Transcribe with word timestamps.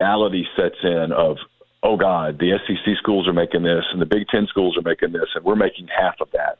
reality 0.00 0.44
sets 0.56 0.76
in 0.82 1.12
of, 1.12 1.36
oh 1.82 1.96
God, 1.96 2.38
the 2.38 2.58
SEC 2.66 2.96
schools 2.98 3.28
are 3.28 3.32
making 3.32 3.62
this 3.62 3.84
and 3.92 4.00
the 4.00 4.06
Big 4.06 4.28
Ten 4.28 4.46
schools 4.46 4.76
are 4.76 4.82
making 4.82 5.12
this, 5.12 5.28
and 5.34 5.44
we're 5.44 5.56
making 5.56 5.88
half 5.88 6.14
of 6.20 6.30
that. 6.32 6.58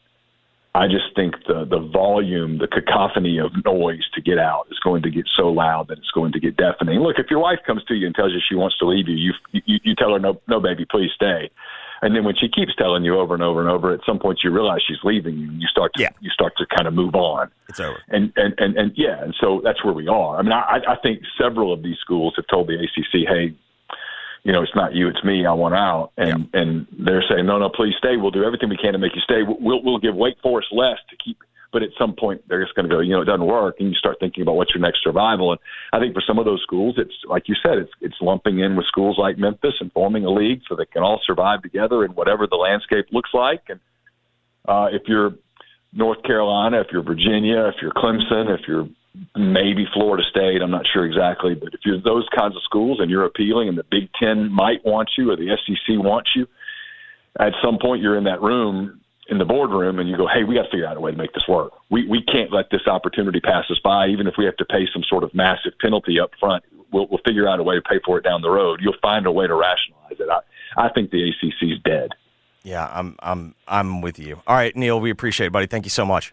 I 0.76 0.88
just 0.88 1.14
think 1.14 1.36
the 1.46 1.64
the 1.64 1.78
volume, 1.78 2.58
the 2.58 2.66
cacophony 2.66 3.38
of 3.38 3.52
noise 3.64 4.02
to 4.14 4.20
get 4.20 4.38
out 4.38 4.66
is 4.72 4.78
going 4.80 5.02
to 5.02 5.10
get 5.10 5.24
so 5.36 5.48
loud 5.48 5.86
that 5.88 5.98
it's 5.98 6.10
going 6.10 6.32
to 6.32 6.40
get 6.40 6.56
deafening. 6.56 6.98
Look, 6.98 7.20
if 7.20 7.30
your 7.30 7.38
wife 7.38 7.60
comes 7.64 7.84
to 7.84 7.94
you 7.94 8.06
and 8.06 8.14
tells 8.14 8.32
you 8.32 8.40
she 8.48 8.56
wants 8.56 8.76
to 8.78 8.86
leave 8.86 9.06
you, 9.06 9.14
you 9.14 9.32
you, 9.52 9.78
you 9.84 9.94
tell 9.94 10.12
her 10.12 10.18
no, 10.18 10.40
no, 10.48 10.58
baby, 10.58 10.84
please 10.84 11.10
stay. 11.14 11.48
And 12.04 12.14
then 12.14 12.22
when 12.22 12.36
she 12.36 12.48
keeps 12.48 12.74
telling 12.76 13.02
you 13.02 13.18
over 13.18 13.32
and 13.32 13.42
over 13.42 13.62
and 13.62 13.70
over, 13.70 13.90
at 13.94 14.00
some 14.04 14.18
point 14.18 14.40
you 14.44 14.50
realize 14.50 14.80
she's 14.86 15.02
leaving 15.04 15.38
you, 15.38 15.48
and 15.48 15.60
you 15.62 15.66
start 15.68 15.94
to 15.94 16.02
Yeah. 16.02 16.10
you 16.20 16.28
start 16.28 16.52
to 16.58 16.66
kind 16.66 16.86
of 16.86 16.92
move 16.92 17.14
on. 17.14 17.50
It's 17.70 17.80
over. 17.80 17.98
And 18.08 18.30
and 18.36 18.52
and, 18.58 18.76
and 18.76 18.92
yeah, 18.94 19.22
and 19.22 19.34
so 19.40 19.62
that's 19.64 19.82
where 19.82 19.94
we 19.94 20.06
are. 20.06 20.36
I 20.38 20.42
mean, 20.42 20.52
I, 20.52 20.80
I 20.86 20.96
think 21.02 21.22
several 21.40 21.72
of 21.72 21.82
these 21.82 21.96
schools 21.98 22.34
have 22.36 22.46
told 22.48 22.68
the 22.68 22.74
ACC, 22.74 23.26
hey, 23.26 23.54
you 24.42 24.52
know, 24.52 24.62
it's 24.62 24.74
not 24.76 24.94
you, 24.94 25.08
it's 25.08 25.24
me. 25.24 25.46
I 25.46 25.52
want 25.54 25.74
out, 25.74 26.12
and 26.18 26.46
and 26.52 26.86
they're 26.98 27.24
saying, 27.26 27.46
no, 27.46 27.56
no, 27.58 27.70
please 27.70 27.94
stay. 27.96 28.18
We'll 28.18 28.30
do 28.30 28.44
everything 28.44 28.68
we 28.68 28.76
can 28.76 28.92
to 28.92 28.98
make 28.98 29.14
you 29.14 29.22
stay. 29.22 29.42
We'll 29.42 29.82
we'll 29.82 29.98
give 29.98 30.14
Wake 30.14 30.36
Forest 30.42 30.68
less 30.72 30.98
to 31.08 31.16
keep. 31.16 31.38
But 31.74 31.82
at 31.82 31.90
some 31.98 32.14
point, 32.14 32.42
they're 32.48 32.62
just 32.62 32.76
going 32.76 32.88
to 32.88 32.94
go, 32.94 33.00
you 33.00 33.10
know, 33.10 33.22
it 33.22 33.24
doesn't 33.24 33.44
work, 33.44 33.76
and 33.80 33.88
you 33.88 33.96
start 33.96 34.18
thinking 34.20 34.42
about 34.42 34.54
what's 34.54 34.72
your 34.72 34.80
next 34.80 35.02
survival. 35.02 35.50
And 35.50 35.60
I 35.92 35.98
think 35.98 36.14
for 36.14 36.22
some 36.24 36.38
of 36.38 36.44
those 36.44 36.62
schools, 36.62 36.94
it's 36.98 37.12
like 37.28 37.48
you 37.48 37.56
said, 37.66 37.78
it's 37.78 37.90
it's 38.00 38.14
lumping 38.20 38.60
in 38.60 38.76
with 38.76 38.86
schools 38.86 39.16
like 39.18 39.38
Memphis 39.38 39.74
and 39.80 39.90
forming 39.90 40.24
a 40.24 40.30
league 40.30 40.60
so 40.68 40.76
they 40.76 40.86
can 40.86 41.02
all 41.02 41.20
survive 41.26 41.62
together 41.62 42.04
in 42.04 42.12
whatever 42.12 42.46
the 42.46 42.54
landscape 42.54 43.06
looks 43.10 43.30
like. 43.34 43.64
And 43.68 43.80
uh, 44.68 44.86
if 44.92 45.02
you're 45.08 45.32
North 45.92 46.22
Carolina, 46.22 46.80
if 46.80 46.86
you're 46.92 47.02
Virginia, 47.02 47.66
if 47.66 47.82
you're 47.82 47.90
Clemson, 47.90 48.56
if 48.56 48.60
you're 48.68 48.88
maybe 49.34 49.84
Florida 49.92 50.22
State, 50.30 50.62
I'm 50.62 50.70
not 50.70 50.86
sure 50.92 51.04
exactly, 51.04 51.56
but 51.56 51.74
if 51.74 51.80
you're 51.84 52.00
those 52.00 52.28
kinds 52.38 52.54
of 52.54 52.62
schools 52.62 52.98
and 53.00 53.10
you're 53.10 53.24
appealing 53.24 53.68
and 53.68 53.76
the 53.76 53.84
Big 53.90 54.10
Ten 54.22 54.48
might 54.48 54.84
want 54.84 55.10
you 55.18 55.32
or 55.32 55.36
the 55.36 55.56
SEC 55.66 55.98
wants 55.98 56.30
you, 56.36 56.46
at 57.40 57.52
some 57.64 57.78
point 57.82 58.00
you're 58.00 58.16
in 58.16 58.24
that 58.24 58.40
room 58.40 59.00
in 59.28 59.38
the 59.38 59.44
boardroom 59.44 59.98
and 59.98 60.08
you 60.08 60.16
go, 60.16 60.26
hey, 60.26 60.44
we 60.44 60.54
got 60.54 60.64
to 60.64 60.70
figure 60.70 60.86
out 60.86 60.96
a 60.96 61.00
way 61.00 61.10
to 61.10 61.16
make 61.16 61.32
this 61.32 61.48
work. 61.48 61.72
We 61.90 62.06
we 62.06 62.22
can't 62.22 62.52
let 62.52 62.70
this 62.70 62.86
opportunity 62.86 63.40
pass 63.40 63.64
us 63.70 63.78
by, 63.82 64.08
even 64.08 64.26
if 64.26 64.34
we 64.36 64.44
have 64.44 64.56
to 64.58 64.64
pay 64.64 64.86
some 64.92 65.02
sort 65.08 65.24
of 65.24 65.34
massive 65.34 65.72
penalty 65.80 66.20
up 66.20 66.30
front. 66.38 66.64
We'll, 66.92 67.06
we'll 67.08 67.20
figure 67.26 67.48
out 67.48 67.58
a 67.58 67.62
way 67.62 67.74
to 67.74 67.82
pay 67.82 67.98
for 68.04 68.18
it 68.18 68.22
down 68.22 68.42
the 68.42 68.50
road. 68.50 68.80
You'll 68.82 68.94
find 69.02 69.26
a 69.26 69.32
way 69.32 69.46
to 69.46 69.54
rationalize 69.54 70.20
it. 70.20 70.28
I, 70.30 70.86
I 70.86 70.88
think 70.90 71.10
the 71.10 71.28
ACC 71.28 71.72
is 71.72 71.78
dead. 71.84 72.10
Yeah, 72.62 72.88
I'm 72.92 73.16
I'm 73.20 73.54
I'm 73.66 74.00
with 74.00 74.18
you. 74.18 74.40
All 74.46 74.56
right, 74.56 74.74
Neil, 74.76 75.00
we 75.00 75.10
appreciate 75.10 75.48
it, 75.48 75.52
buddy. 75.52 75.66
Thank 75.66 75.86
you 75.86 75.90
so 75.90 76.04
much. 76.04 76.32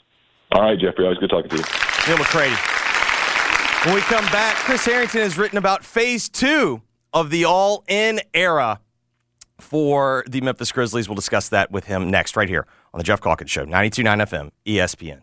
All 0.51 0.61
right, 0.61 0.77
Jeffrey, 0.77 1.05
always 1.05 1.19
good 1.19 1.29
talking 1.29 1.49
to 1.49 1.57
you. 1.57 1.63
Neil 2.07 2.17
McCready. 2.17 2.55
When 3.85 3.95
we 3.95 4.01
come 4.01 4.25
back, 4.25 4.55
Chris 4.57 4.85
Herrington 4.85 5.21
has 5.21 5.37
written 5.37 5.57
about 5.57 5.83
phase 5.83 6.29
two 6.29 6.81
of 7.13 7.29
the 7.29 7.45
all 7.45 7.83
in 7.87 8.19
era 8.33 8.79
for 9.59 10.23
the 10.27 10.41
Memphis 10.41 10.71
Grizzlies. 10.71 11.07
We'll 11.07 11.15
discuss 11.15 11.49
that 11.49 11.71
with 11.71 11.85
him 11.85 12.11
next, 12.11 12.35
right 12.35 12.49
here 12.49 12.67
on 12.93 12.97
the 12.97 13.03
Geoff 13.03 13.21
Calkins 13.21 13.51
Show, 13.51 13.65
92.9 13.65 14.27
FM, 14.27 14.51
ESPN. 14.65 15.21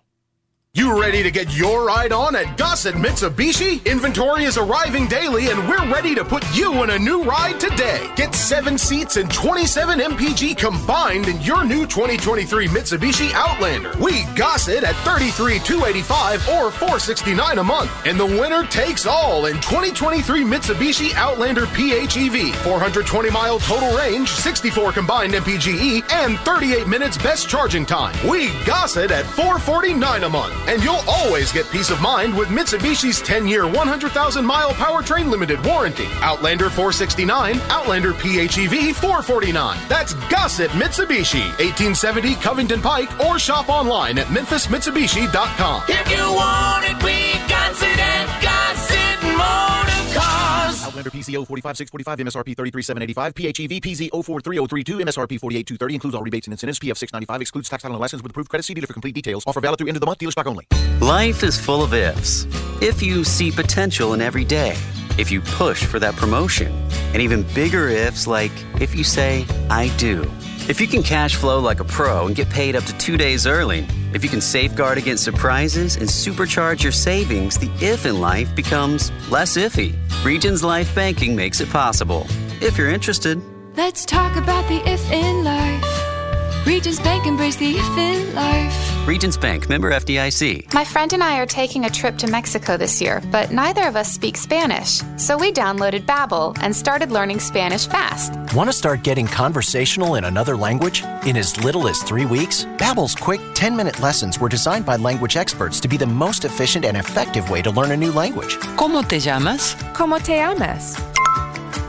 You 0.75 1.01
ready 1.01 1.23
to 1.25 1.31
get 1.31 1.57
your 1.57 1.85
ride 1.87 2.13
on 2.13 2.37
at 2.37 2.57
Gossett 2.57 2.95
Mitsubishi? 2.95 3.85
Inventory 3.85 4.45
is 4.45 4.59
arriving 4.59 5.09
daily 5.09 5.49
and 5.51 5.67
we're 5.67 5.91
ready 5.93 6.15
to 6.15 6.25
put 6.25 6.45
you 6.55 6.85
in 6.85 6.91
a 6.91 6.99
new 6.99 7.25
ride 7.25 7.59
today. 7.59 8.09
Get 8.17 8.35
seven 8.35 8.77
seats 8.77 9.17
and 9.17 9.33
27 9.33 9.99
MPG 9.99 10.59
combined 10.59 11.27
in 11.27 11.41
your 11.41 11.65
new 11.65 11.87
2023 11.87 12.69
Mitsubishi 12.69 13.33
Outlander. 13.33 13.93
We 13.99 14.25
Gossett 14.37 14.85
at 14.85 14.95
33,285 15.07 16.49
or 16.51 16.71
469 16.71 17.59
a 17.59 17.65
month. 17.65 17.91
And 18.07 18.21
the 18.21 18.27
winner 18.27 18.63
takes 18.65 19.07
all 19.07 19.47
in 19.47 19.57
2023 19.57 20.45
Mitsubishi 20.45 21.15
Outlander 21.15 21.65
PHEV. 21.67 22.55
420 22.57 23.31
mile 23.31 23.59
total 23.59 23.97
range, 23.97 24.29
64 24.31 24.93
combined 24.93 25.33
MPGE, 25.33 26.05
and 26.13 26.39
38 26.41 26.87
minutes 26.87 27.17
best 27.17 27.49
charging 27.49 27.87
time. 27.87 28.15
We 28.29 28.51
Gossett 28.65 29.11
at 29.11 29.25
449 29.25 30.25
a 30.25 30.29
month. 30.29 30.58
And 30.67 30.83
you'll 30.83 31.05
always 31.07 31.53
get 31.53 31.71
peace 31.71 31.91
of 31.91 32.01
mind 32.01 32.37
with 32.37 32.49
Mitsubishi's 32.49 33.21
10 33.21 33.47
year, 33.47 33.67
100,000 33.67 34.45
mile 34.45 34.71
powertrain 34.73 35.31
limited 35.31 35.65
warranty. 35.65 36.09
Outlander 36.21 36.71
469, 36.71 37.61
Outlander 37.71 38.13
PHEV 38.13 38.95
449. 38.95 39.79
That's 39.89 40.15
Gossett 40.29 40.71
Mitsubishi, 40.73 41.49
1870 41.59 42.35
Covington 42.37 42.81
Pike, 42.81 43.21
or 43.21 43.39
shop 43.39 43.69
online 43.69 44.19
at 44.19 44.27
memphismitsubishi.com. 44.27 45.83
If 45.89 46.11
you 46.11 46.33
want 46.33 46.85
it, 46.85 47.03
we 47.03 47.33
got 47.49 47.71
it 47.83 47.88
Outlander 50.99 51.11
PCO 51.11 51.47
45645, 51.47 52.19
MSRP 52.19 52.57
33785, 52.57 53.35
PHEV 53.35 53.81
PZ 53.81 54.11
043032, 54.11 54.99
MSRP 54.99 55.41
48230, 55.41 55.95
includes 55.95 56.15
all 56.15 56.23
rebates 56.23 56.47
and 56.47 56.53
incentives, 56.53 56.79
PF 56.79 56.97
695, 56.97 57.41
excludes 57.41 57.69
tax 57.69 57.83
title 57.83 57.95
and 57.95 58.01
license 58.01 58.23
with 58.23 58.31
approved 58.31 58.51
credit. 58.51 58.65
See 58.65 58.75
dealer 58.75 58.87
for 58.87 58.95
complete 58.95 59.15
details. 59.15 59.45
Offer 59.47 59.61
valid 59.61 59.79
through 59.79 59.89
end 59.89 59.97
of 59.97 60.01
the 60.01 60.07
month, 60.07 60.19
dealer 60.19 60.33
stock 60.33 60.47
only. 60.47 60.67
Life 61.01 61.45
is 61.45 61.59
full 61.59 61.83
of 61.83 61.95
ifs. 61.95 62.47
If 62.83 63.03
you 63.03 63.23
see 63.25 63.51
potential 63.51 64.15
in 64.15 64.21
every 64.21 64.45
day, 64.45 64.77
if 65.19 65.31
you 65.31 65.41
push 65.41 65.85
for 65.85 65.99
that 65.99 66.17
promotion, 66.17 66.73
and 67.13 67.21
even 67.21 67.43
bigger 67.55 67.89
ifs 67.89 68.27
like 68.27 68.53
if 68.81 68.95
you 68.95 69.05
say, 69.05 69.47
I 69.69 69.95
do. 69.97 70.31
If 70.69 70.81
you 70.81 70.87
can 70.87 71.03
cash 71.03 71.35
flow 71.35 71.61
like 71.61 71.81
a 71.81 71.85
pro 71.85 72.27
and 72.27 72.37
get 72.37 72.49
paid 72.51 72.77
up 72.77 72.85
to 72.85 72.97
two 72.99 73.17
days 73.17 73.47
early, 73.47 73.87
if 74.13 74.23
you 74.23 74.31
can 74.31 74.41
safeguard 74.41 74.99
against 74.99 75.25
surprises 75.25 75.97
and 75.97 76.09
supercharge 76.09 76.83
your 76.83 76.93
savings, 76.93 77.59
the 77.59 77.71
if 77.81 78.07
in 78.07 78.21
life 78.21 78.55
becomes 78.55 79.11
less 79.31 79.57
iffy. 79.57 79.97
Regions 80.25 80.63
Life 80.63 80.95
Banking 80.95 81.35
makes 81.35 81.61
it 81.61 81.71
possible. 81.71 82.27
If 82.61 82.79
you're 82.79 82.91
interested, 82.91 83.41
Let's 83.79 84.05
talk 84.05 84.35
about 84.35 84.67
the 84.69 84.83
if 84.91 85.09
in 85.13 85.45
life. 85.45 85.88
Regions 86.69 87.01
Bank 87.01 87.25
embrace 87.25 87.57
the 87.57 87.79
if 87.79 87.97
in 87.97 88.35
life. 88.35 89.09
Regions 89.09 89.39
Bank, 89.39 89.71
member 89.71 89.91
FDIC. 89.91 90.75
My 90.75 90.85
friend 90.85 91.15
and 91.15 91.25
I 91.25 91.39
are 91.39 91.47
taking 91.47 91.87
a 91.87 91.91
trip 91.91 92.19
to 92.19 92.27
Mexico 92.27 92.77
this 92.77 93.01
year, 93.01 93.23
but 93.33 93.51
neither 93.51 93.89
of 93.89 93.97
us 93.97 94.13
speak 94.13 94.37
Spanish. 94.37 95.01
So 95.17 95.39
we 95.39 95.51
downloaded 95.51 96.05
Babbel 96.05 96.55
and 96.61 96.77
started 96.77 97.11
learning 97.11 97.41
Spanish 97.41 97.87
fast. 97.87 98.35
Want 98.55 98.69
to 98.69 98.75
start 98.75 99.03
getting 99.03 99.27
conversational 99.27 100.17
in 100.17 100.25
another 100.25 100.59
language 100.59 101.03
in 101.25 101.39
as 101.39 101.57
little 101.65 101.89
as 101.89 102.03
three 102.03 102.27
weeks? 102.27 102.67
Babbel's 102.77 103.15
quick 103.15 103.41
10-minute 103.55 104.01
lessons 104.01 104.39
were 104.39 104.51
designed 104.51 104.85
by 104.85 104.97
language 104.97 105.39
experts 105.39 105.81
to 105.81 105.89
be 105.89 105.97
the 105.97 106.07
most 106.07 106.45
efficient 106.45 106.85
and 106.85 106.99
effective 106.99 107.49
way 107.49 107.63
to 107.63 107.71
learn 107.71 107.93
a 107.93 107.97
new 107.97 108.13
language. 108.13 108.59
¿Cómo 108.77 109.09
te 109.09 109.19
llamas? 109.19 109.75
¿Cómo 109.95 110.23
te 110.23 110.37
llamas? 110.37 110.97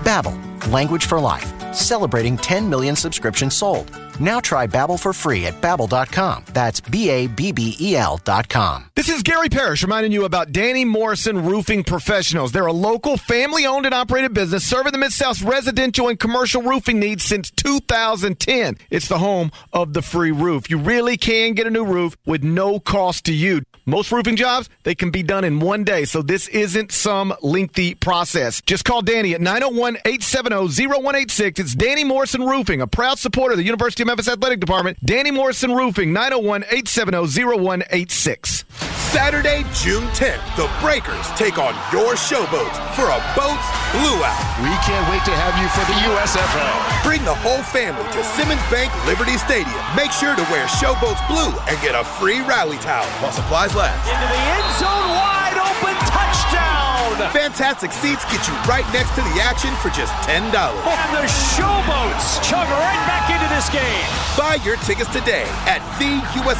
Babbel, 0.06 0.40
language 0.72 1.06
for 1.06 1.20
life, 1.20 1.52
celebrating 1.74 2.38
10 2.38 2.70
million 2.70 2.96
subscriptions 2.96 3.54
sold. 3.54 3.92
Now 4.20 4.40
try 4.42 4.68
Babbel 4.68 5.00
for 5.00 5.14
free 5.14 5.46
at 5.46 5.62
babbel.com. 5.62 6.46
That's 6.54 6.82
B 6.82 7.10
A 7.10 7.28
B 7.28 7.52
B 7.52 7.78
E 7.80 7.96
L 7.96 8.20
dot 8.24 8.50
com. 8.50 8.90
This 8.96 9.08
is 9.08 9.24
Gary 9.24 9.48
Parrish 9.50 9.82
reminding 9.82 10.12
you 10.12 10.26
about 10.26 10.52
Danny 10.52 10.84
Morrison 10.84 11.46
Roofing 11.46 11.84
Professionals. 11.84 12.52
They're 12.52 12.66
a 12.66 12.74
local, 12.74 13.16
family 13.16 13.66
owned 13.66 13.86
and 13.86 13.96
operated 13.96 14.34
business 14.34 14.66
serving 14.66 14.92
the 14.92 14.98
Mid 14.98 15.14
South's 15.14 15.42
residential 15.42 16.10
and 16.10 16.20
commercial 16.20 16.62
roofing 16.62 17.00
needs 17.00 17.24
since 17.24 17.50
2010. 17.52 18.78
It's 18.90 19.08
the 19.08 19.20
home 19.20 19.52
of 19.72 19.94
the 19.94 20.02
free 20.02 20.32
roof. 20.32 20.70
You 20.70 20.80
really 20.80 21.16
can 21.16 21.54
get 21.54 21.68
a 21.68 21.72
new 21.72 21.86
roof 21.86 22.18
with 22.26 22.44
no 22.44 22.80
cost 22.80 23.26
to 23.26 23.34
you. 23.34 23.62
Most 23.86 24.12
roofing 24.12 24.36
jobs, 24.36 24.70
they 24.84 24.94
can 24.94 25.10
be 25.10 25.24
done 25.24 25.44
in 25.44 25.60
one 25.60 25.84
day, 25.84 26.06
so 26.06 26.22
this 26.22 26.48
isn't 26.50 26.92
some 26.92 27.34
lengthy 27.42 27.96
process. 27.96 28.62
Just 28.62 28.86
call 28.86 29.02
Danny 29.02 29.34
at 29.34 29.42
901 29.42 29.96
870 30.06 30.86
0186. 30.86 31.60
It's 31.60 31.74
Danny 31.74 32.04
Morrison 32.04 32.46
Roofing, 32.46 32.82
a 32.82 32.88
proud 32.88 33.18
supporter 33.18 33.54
of 33.54 33.58
the 33.58 33.64
University 33.64 34.04
of 34.04 34.09
Memphis 34.10 34.28
Athletic 34.28 34.60
Department. 34.60 34.98
Danny 35.06 35.30
Morrison 35.30 35.72
Roofing, 35.72 36.12
901 36.12 36.64
870 36.64 37.46
0186. 37.46 38.66
Saturday, 39.14 39.62
June 39.70 40.02
10th, 40.18 40.42
the 40.58 40.66
Breakers 40.82 41.30
take 41.38 41.62
on 41.62 41.78
your 41.94 42.18
showboats 42.18 42.74
for 42.98 43.06
a 43.06 43.22
boats 43.38 43.70
blue 43.94 44.18
out. 44.26 44.42
We 44.66 44.74
can't 44.82 45.06
wait 45.14 45.22
to 45.30 45.36
have 45.38 45.54
you 45.62 45.70
for 45.78 45.86
the 45.86 45.98
USFL. 46.10 47.06
Bring 47.06 47.22
the 47.24 47.38
whole 47.38 47.62
family 47.62 48.02
to 48.18 48.24
Simmons 48.34 48.66
Bank 48.74 48.90
Liberty 49.06 49.38
Stadium. 49.38 49.78
Make 49.96 50.10
sure 50.10 50.34
to 50.34 50.46
wear 50.50 50.66
showboats 50.66 51.22
blue 51.30 51.54
and 51.70 51.78
get 51.86 51.94
a 51.94 52.04
free 52.04 52.42
rally 52.42 52.78
towel 52.78 53.06
while 53.22 53.32
supplies 53.32 53.76
last. 53.76 54.10
Into 54.10 54.26
the 54.26 54.42
end 54.42 54.70
zone, 54.82 54.90
wide 54.90 55.30
open 55.30 55.30
touchdown. 55.30 55.39
Fantastic 57.34 57.92
seats 57.92 58.26
get 58.26 58.48
you 58.48 58.54
right 58.68 58.86
next 58.92 59.12
to 59.16 59.22
the 59.22 59.42
action 59.42 59.70
for 59.76 59.90
just 59.90 60.14
$10. 60.28 60.42
And 60.42 60.52
the 60.52 61.28
Showboats 61.54 62.42
chug 62.42 62.68
right 62.68 63.02
back 63.06 63.30
into 63.30 63.48
this 63.54 63.70
game. 63.70 64.06
Buy 64.38 64.56
your 64.66 64.78
tickets 64.78 65.12
today 65.14 65.46
at 65.68 65.82
theusfl.com. 66.00 66.60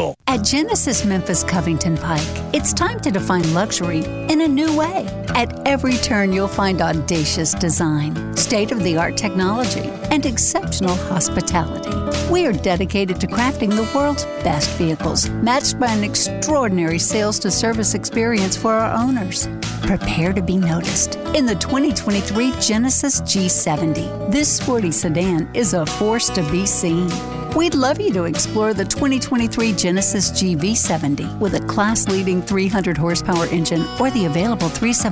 At 0.27 0.43
Genesis 0.43 1.05
Memphis 1.05 1.43
Covington 1.43 1.97
Pike, 1.97 2.53
it's 2.53 2.73
time 2.73 2.99
to 3.01 3.11
define 3.11 3.53
luxury 3.53 4.03
in 4.29 4.41
a 4.41 4.47
new 4.47 4.75
way. 4.77 5.05
At 5.35 5.67
every 5.67 5.93
turn, 5.97 6.33
you'll 6.33 6.47
find 6.47 6.81
audacious 6.81 7.53
design, 7.53 8.35
state 8.35 8.71
of 8.71 8.83
the 8.83 8.97
art 8.97 9.17
technology, 9.17 9.89
and 10.11 10.25
exceptional 10.25 10.95
hospitality. 10.95 11.89
We 12.31 12.45
are 12.45 12.53
dedicated 12.53 13.19
to 13.21 13.27
crafting 13.27 13.69
the 13.69 13.89
world's 13.95 14.25
best 14.43 14.69
vehicles, 14.71 15.29
matched 15.29 15.79
by 15.79 15.87
an 15.87 16.03
extraordinary 16.03 16.99
sales 16.99 17.39
to 17.39 17.51
service 17.51 17.93
experience 17.93 18.57
for 18.57 18.73
our 18.73 18.93
owners. 19.01 19.47
Prepare 19.81 20.33
to 20.33 20.41
be 20.41 20.57
noticed 20.57 21.15
in 21.35 21.45
the 21.45 21.55
2023 21.55 22.53
Genesis 22.59 23.21
G70. 23.21 24.31
This 24.31 24.57
sporty 24.57 24.91
sedan 24.91 25.49
is 25.53 25.73
a 25.73 25.85
force 25.85 26.29
to 26.29 26.43
be 26.51 26.65
seen. 26.65 27.09
We'd 27.55 27.75
love 27.75 27.99
you 27.99 28.13
to 28.13 28.23
explore 28.23 28.73
the 28.73 28.85
2023 28.85 29.73
Genesis 29.73 30.31
GV70 30.31 31.37
with 31.39 31.55
a 31.55 31.59
class 31.65 32.07
leading 32.07 32.41
300 32.41 32.97
horsepower 32.97 33.45
engine 33.47 33.85
or 33.99 34.09
the 34.11 34.25
available 34.25 34.69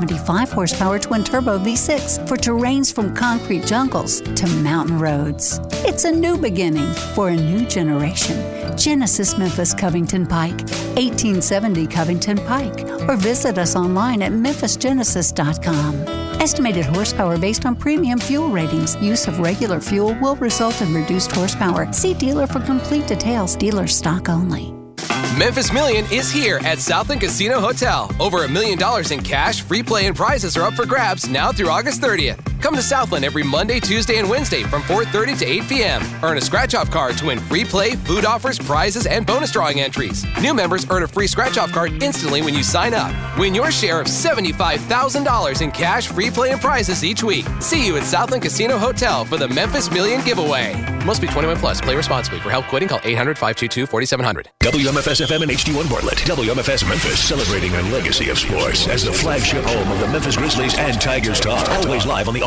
375 0.09 0.51
horsepower 0.51 0.99
twin 0.99 1.23
turbo 1.23 1.59
V6 1.59 2.27
for 2.27 2.35
terrains 2.35 2.91
from 2.93 3.15
concrete 3.15 3.63
jungles 3.65 4.21
to 4.21 4.47
mountain 4.63 4.97
roads. 4.97 5.59
It's 5.85 6.05
a 6.05 6.11
new 6.11 6.35
beginning 6.35 6.91
for 7.13 7.29
a 7.29 7.35
new 7.35 7.67
generation. 7.67 8.35
Genesis 8.75 9.37
Memphis 9.37 9.73
Covington 9.73 10.25
Pike, 10.25 10.61
1870 10.97 11.85
Covington 11.87 12.37
Pike, 12.37 12.81
or 13.07 13.17
visit 13.17 13.59
us 13.59 13.75
online 13.75 14.23
at 14.23 14.31
memphisgenesis.com. 14.31 15.95
Estimated 16.41 16.85
horsepower 16.85 17.37
based 17.37 17.65
on 17.65 17.75
premium 17.75 18.17
fuel 18.19 18.49
ratings. 18.49 18.95
Use 18.95 19.27
of 19.27 19.39
regular 19.39 19.79
fuel 19.79 20.17
will 20.21 20.37
result 20.37 20.81
in 20.81 20.91
reduced 20.93 21.31
horsepower. 21.31 21.91
See 21.93 22.15
dealer 22.15 22.47
for 22.47 22.61
complete 22.61 23.07
details. 23.07 23.55
Dealer 23.55 23.87
stock 23.87 24.29
only. 24.29 24.78
Memphis 25.37 25.71
Million 25.71 26.05
is 26.11 26.31
here 26.31 26.59
at 26.65 26.79
Southland 26.79 27.21
Casino 27.21 27.59
Hotel. 27.59 28.11
Over 28.19 28.43
a 28.43 28.49
million 28.49 28.77
dollars 28.77 29.11
in 29.11 29.21
cash, 29.21 29.61
free 29.61 29.83
play, 29.83 30.07
and 30.07 30.15
prizes 30.15 30.57
are 30.57 30.63
up 30.63 30.73
for 30.73 30.85
grabs 30.85 31.29
now 31.29 31.51
through 31.51 31.69
August 31.69 32.01
30th. 32.01 32.48
Come 32.61 32.75
to 32.75 32.81
Southland 32.81 33.23
every 33.23 33.43
Monday, 33.43 33.79
Tuesday, 33.79 34.17
and 34.17 34.29
Wednesday 34.29 34.63
from 34.63 34.81
4:30 34.83 35.39
to 35.39 35.45
8 35.45 35.63
p.m. 35.69 36.01
Earn 36.23 36.37
a 36.37 36.41
scratch-off 36.41 36.91
card 36.91 37.17
to 37.17 37.27
win 37.27 37.39
free 37.39 37.63
play, 37.63 37.95
food 37.95 38.25
offers, 38.25 38.59
prizes, 38.59 39.05
and 39.05 39.25
bonus 39.25 39.51
drawing 39.51 39.79
entries. 39.79 40.25
New 40.41 40.53
members 40.53 40.85
earn 40.89 41.03
a 41.03 41.07
free 41.07 41.27
scratch-off 41.27 41.71
card 41.71 42.03
instantly 42.03 42.41
when 42.41 42.53
you 42.53 42.63
sign 42.63 42.93
up. 42.93 43.13
Win 43.39 43.55
your 43.55 43.71
share 43.71 44.01
of 44.01 44.07
$75,000 44.07 45.61
in 45.61 45.71
cash, 45.71 46.07
free 46.07 46.29
play, 46.29 46.51
and 46.51 46.59
prizes 46.59 47.03
each 47.03 47.23
week. 47.23 47.45
See 47.61 47.85
you 47.85 47.95
at 47.95 48.03
Southland 48.03 48.43
Casino 48.43 48.77
Hotel 48.77 49.23
for 49.23 49.37
the 49.37 49.47
Memphis 49.47 49.89
Million 49.89 50.23
giveaway. 50.25 50.75
Must 51.05 51.21
be 51.21 51.27
21 51.27 51.57
plus. 51.57 51.79
Play 51.79 51.95
responsibly. 51.95 52.39
For 52.39 52.49
help 52.49 52.67
quitting, 52.67 52.89
call 52.89 52.99
800-522-4700. 52.99 54.47
WMFS 54.59 55.25
FM 55.25 55.43
and 55.43 55.51
HD1 55.51 55.89
Bartlett. 55.89 56.17
WMFS 56.19 56.87
Memphis 56.87 57.19
celebrating 57.19 57.73
a 57.73 57.81
legacy 57.83 58.29
of 58.29 58.37
sports 58.37 58.87
as 58.89 59.03
the 59.05 59.13
flagship 59.13 59.63
home 59.63 59.89
of 59.91 59.99
the 59.99 60.07
Memphis 60.09 60.35
Grizzlies 60.35 60.77
and 60.77 60.99
Tigers 60.99 61.39
Talk. 61.39 61.67
Always 61.69 62.05
live 62.05 62.27
on 62.27 62.33
the 62.33 62.43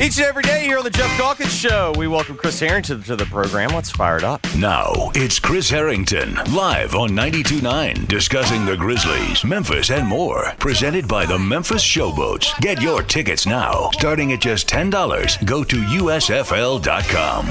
Each 0.00 0.16
and 0.16 0.26
every 0.26 0.44
day 0.44 0.62
here 0.62 0.78
on 0.78 0.84
the 0.84 0.90
Geoff 0.90 1.10
Calkins 1.16 1.52
Show, 1.52 1.92
we 1.98 2.06
welcome 2.06 2.36
Chris 2.36 2.60
Herrington 2.60 3.02
to 3.02 3.16
the 3.16 3.24
program. 3.24 3.70
Let's 3.70 3.90
fire 3.90 4.16
it 4.16 4.22
up. 4.22 4.46
Now, 4.56 4.92
it's 5.16 5.40
Chris 5.40 5.68
Herrington, 5.68 6.36
live 6.54 6.94
on 6.94 7.10
92.9, 7.10 8.06
discussing 8.06 8.64
the 8.64 8.76
Grizzlies, 8.76 9.42
Memphis, 9.42 9.90
and 9.90 10.06
more. 10.06 10.52
Presented 10.60 11.08
by 11.08 11.26
the 11.26 11.36
Memphis 11.36 11.82
Showboats. 11.82 12.56
Get 12.60 12.80
your 12.80 13.02
tickets 13.02 13.44
now, 13.44 13.90
starting 13.94 14.32
at 14.32 14.40
just 14.40 14.68
$10. 14.68 15.44
Go 15.44 15.64
to 15.64 15.76
USFL.com. 15.76 17.46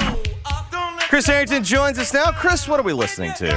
Chris 1.01 1.27
Herrington 1.27 1.65
joins 1.65 1.99
us 1.99 2.13
now. 2.13 2.31
Chris, 2.31 2.65
what 2.65 2.79
are 2.79 2.83
we 2.83 2.94
listening 2.94 3.33
to? 3.33 3.47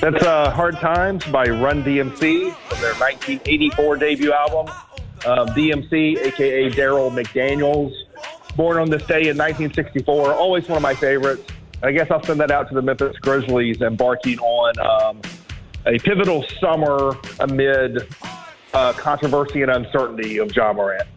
That's 0.00 0.24
uh, 0.24 0.50
Hard 0.52 0.76
Times 0.76 1.22
by 1.26 1.44
Run 1.44 1.84
DMC 1.84 2.54
from 2.54 2.80
their 2.80 2.94
1984 2.94 3.96
debut 3.96 4.32
album. 4.32 4.74
Um, 5.26 5.48
DMC, 5.48 6.16
aka 6.18 6.70
Darryl 6.70 7.10
McDaniels, 7.10 7.92
born 8.56 8.78
on 8.78 8.90
this 8.90 9.02
day 9.06 9.28
in 9.28 9.36
1964. 9.36 10.34
Always 10.34 10.68
one 10.68 10.76
of 10.76 10.82
my 10.82 10.94
favorites. 10.94 11.50
I 11.82 11.92
guess 11.92 12.10
I'll 12.10 12.22
send 12.22 12.40
that 12.40 12.50
out 12.50 12.68
to 12.68 12.74
the 12.74 12.82
Memphis 12.82 13.16
Grizzlies 13.20 13.80
embarking 13.82 14.38
on 14.40 14.78
um, 14.80 15.22
a 15.86 15.98
pivotal 15.98 16.44
summer 16.60 17.16
amid 17.40 18.08
uh, 18.74 18.92
controversy 18.94 19.62
and 19.62 19.70
uncertainty 19.70 20.38
of 20.38 20.54
Ja 20.54 20.72
Morant. 20.72 21.08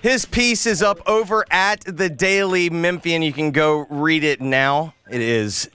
His 0.00 0.26
piece 0.26 0.66
is 0.66 0.82
up 0.82 1.00
over 1.06 1.44
at 1.50 1.80
the 1.80 2.10
Daily 2.10 2.68
Memphian. 2.68 3.22
You 3.22 3.32
can 3.32 3.50
go 3.50 3.86
read 3.88 4.22
it 4.22 4.40
now. 4.40 4.94
It 5.10 5.20
is 5.20 5.70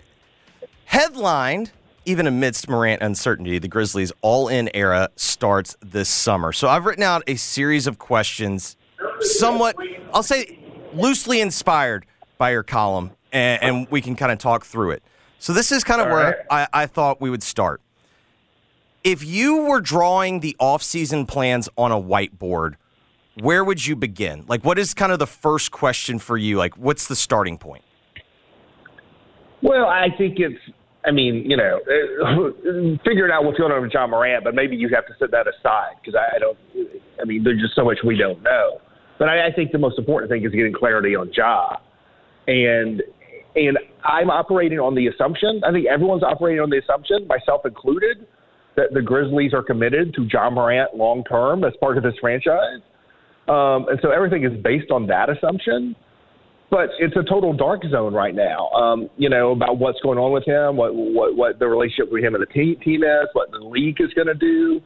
headlined 0.86 1.72
even 2.10 2.26
amidst 2.26 2.68
Morant 2.68 3.04
uncertainty, 3.04 3.60
the 3.60 3.68
Grizzlies' 3.68 4.12
all 4.22 4.48
in 4.48 4.68
era 4.74 5.10
starts 5.16 5.78
this 5.80 6.10
summer. 6.10 6.52
So 6.52 6.68
I've 6.68 6.86
written 6.86 7.04
out 7.04 7.22
a 7.28 7.36
series 7.36 7.86
of 7.86 8.00
questions, 8.00 8.76
somewhat, 9.20 9.76
I'll 10.12 10.24
say, 10.24 10.58
loosely 10.92 11.40
inspired 11.40 12.08
by 12.40 12.50
your 12.50 12.64
column, 12.64 13.12
and, 13.32 13.62
and 13.62 13.88
we 13.92 14.02
can 14.02 14.16
kind 14.16 14.32
of 14.32 14.40
talk 14.40 14.66
through 14.66 14.92
it. 14.92 15.04
So 15.38 15.54
this 15.54 15.72
is 15.72 15.84
kind 15.84 16.02
of 16.02 16.08
All 16.08 16.14
where 16.14 16.46
I, 16.50 16.68
I 16.74 16.86
thought 16.88 17.22
we 17.22 17.30
would 17.30 17.44
start. 17.44 17.80
If 19.04 19.24
you 19.24 19.66
were 19.66 19.80
drawing 19.80 20.40
the 20.40 20.56
offseason 20.60 21.28
plans 21.28 21.70
on 21.78 21.92
a 21.92 22.02
whiteboard, 22.02 22.74
where 23.40 23.64
would 23.64 23.86
you 23.86 23.96
begin? 23.96 24.46
Like, 24.48 24.66
what 24.66 24.80
is 24.80 24.96
kind 24.96 25.12
of 25.12 25.20
the 25.20 25.28
first 25.28 25.70
question 25.70 26.18
for 26.18 26.38
you? 26.38 26.58
Like, 26.58 26.76
what's 26.76 27.08
the 27.08 27.16
starting 27.16 27.60
point? 27.60 27.84
Well, 29.62 29.86
I 29.86 30.08
think 30.18 30.40
it's, 30.40 30.60
I 31.10 31.12
mean, 31.12 31.44
you 31.50 31.58
know, 31.58 31.80
figuring 33.04 33.32
out 33.34 33.44
what's 33.44 33.58
going 33.58 33.72
on 33.72 33.82
with 33.82 33.92
Ja 33.92 34.06
Morant, 34.06 34.44
but 34.44 34.54
maybe 34.54 34.76
you 34.76 34.90
have 34.94 35.08
to 35.08 35.14
set 35.18 35.32
that 35.32 35.48
aside 35.48 35.98
because 36.00 36.14
I, 36.14 36.36
I 36.36 36.40
don't, 36.40 36.58
I 37.20 37.26
mean, 37.26 37.44
there's 37.44 37.60
just 37.60 37.76
so 37.76 37.84
much 37.84 37.98
we 38.06 38.16
don't 38.16 38.44
know. 38.44 38.78
But 39.18 39.28
I, 39.28 39.48
I 39.48 39.52
think 39.52 39.72
the 39.72 39.80
most 39.80 39.98
important 39.98 40.32
thing 40.32 40.46
is 40.46 40.52
getting 40.52 40.72
clarity 40.72 41.16
on 41.16 41.32
Ja. 41.34 41.78
And, 42.46 43.02
and 43.56 43.80
I'm 44.04 44.30
operating 44.30 44.78
on 44.78 44.94
the 44.94 45.08
assumption, 45.08 45.62
I 45.66 45.72
think 45.72 45.88
everyone's 45.88 46.22
operating 46.22 46.62
on 46.62 46.70
the 46.70 46.78
assumption, 46.78 47.26
myself 47.26 47.66
included, 47.66 48.28
that 48.76 48.94
the 48.94 49.02
Grizzlies 49.02 49.52
are 49.56 49.64
committed 49.64 50.14
to 50.14 50.28
Ja 50.32 50.52
Morant 50.52 50.96
long 50.96 51.24
term 51.24 51.64
as 51.64 51.74
part 51.80 51.98
of 51.98 52.04
this 52.04 52.14
franchise. 52.22 52.82
Um, 53.48 53.90
and 53.90 53.98
so 54.04 54.12
everything 54.12 54.44
is 54.44 54.52
based 54.62 54.92
on 54.92 55.08
that 55.08 55.32
assumption 55.32 55.96
but 56.70 56.90
it's 57.00 57.16
a 57.16 57.24
total 57.24 57.54
dark 57.54 57.82
zone 57.90 58.14
right 58.14 58.36
now. 58.36 58.70
Um, 58.70 59.10
you 59.18 59.30
know 59.30 59.52
about 59.52 59.78
what's 59.78 60.00
going 60.02 60.18
on 60.18 60.32
with 60.32 60.46
him, 60.46 60.78
what 60.78 60.94
what 60.94 61.36
what 61.36 61.60
the 61.60 61.68
relationship 61.68 62.12
with 62.12 62.24
him 62.24 62.36
and 62.36 62.42
the 62.42 62.54
team, 62.54 62.78
team 62.84 63.04
is, 63.04 63.28
what 63.34 63.52
the 63.52 63.60
league 63.60 64.00
is 64.00 64.14
going 64.14 64.28
to 64.28 64.36
do, 64.36 64.82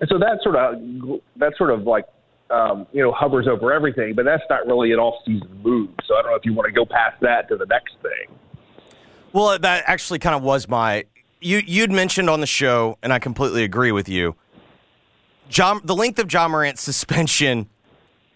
and 0.00 0.08
so 0.10 0.18
that 0.18 0.40
sort 0.42 0.56
of 0.56 1.20
that 1.36 1.52
sort 1.56 1.70
of 1.70 1.82
like 1.82 2.06
um, 2.50 2.86
you 2.92 3.02
know 3.02 3.12
hovers 3.12 3.46
over 3.48 3.72
everything. 3.72 4.14
But 4.14 4.24
that's 4.24 4.42
not 4.50 4.66
really 4.66 4.92
an 4.92 4.98
off-season 4.98 5.62
move. 5.62 5.90
So 6.06 6.16
I 6.16 6.22
don't 6.22 6.32
know 6.32 6.36
if 6.36 6.44
you 6.44 6.54
want 6.54 6.66
to 6.66 6.72
go 6.72 6.84
past 6.84 7.20
that 7.22 7.48
to 7.48 7.56
the 7.56 7.66
next 7.66 7.94
thing. 8.02 8.36
Well, 9.32 9.58
that 9.58 9.84
actually 9.86 10.18
kind 10.18 10.34
of 10.34 10.42
was 10.42 10.68
my 10.68 11.04
you 11.40 11.62
you'd 11.64 11.92
mentioned 11.92 12.28
on 12.28 12.40
the 12.40 12.46
show, 12.46 12.98
and 13.02 13.12
I 13.12 13.18
completely 13.18 13.62
agree 13.62 13.92
with 13.92 14.08
you. 14.08 14.34
Ja, 15.50 15.78
the 15.82 15.94
length 15.94 16.18
of 16.18 16.30
Ja 16.30 16.48
Morant's 16.48 16.82
suspension 16.82 17.68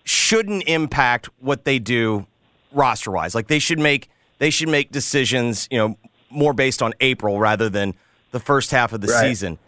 shouldn't 0.05 0.65
impact 0.67 1.29
what 1.39 1.65
they 1.65 1.79
do 1.79 2.27
roster 2.73 3.11
wise. 3.11 3.35
Like 3.35 3.49
they 3.49 3.59
should 3.59 3.79
make 3.79 4.09
they 4.39 4.51
should 4.51 4.69
make 4.69 4.91
decisions, 4.91 5.69
you 5.71 5.79
know, 5.79 5.97
more 6.31 6.53
based 6.53 6.83
on 6.83 6.93
April 7.01 7.39
rather 7.39 7.69
than 7.69 7.95
the 8.33 8.41
first 8.41 8.71
half 8.71 8.93
of 8.93 9.01
the 9.01 9.09
Right. 9.09 9.29
season. 9.29 9.59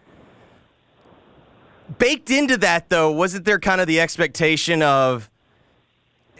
baked 1.98 2.30
into 2.30 2.56
that 2.56 2.88
though, 2.88 3.12
wasn't 3.12 3.44
there 3.44 3.58
kind 3.58 3.80
of 3.80 3.86
the 3.86 4.00
expectation 4.00 4.82
of 4.82 5.28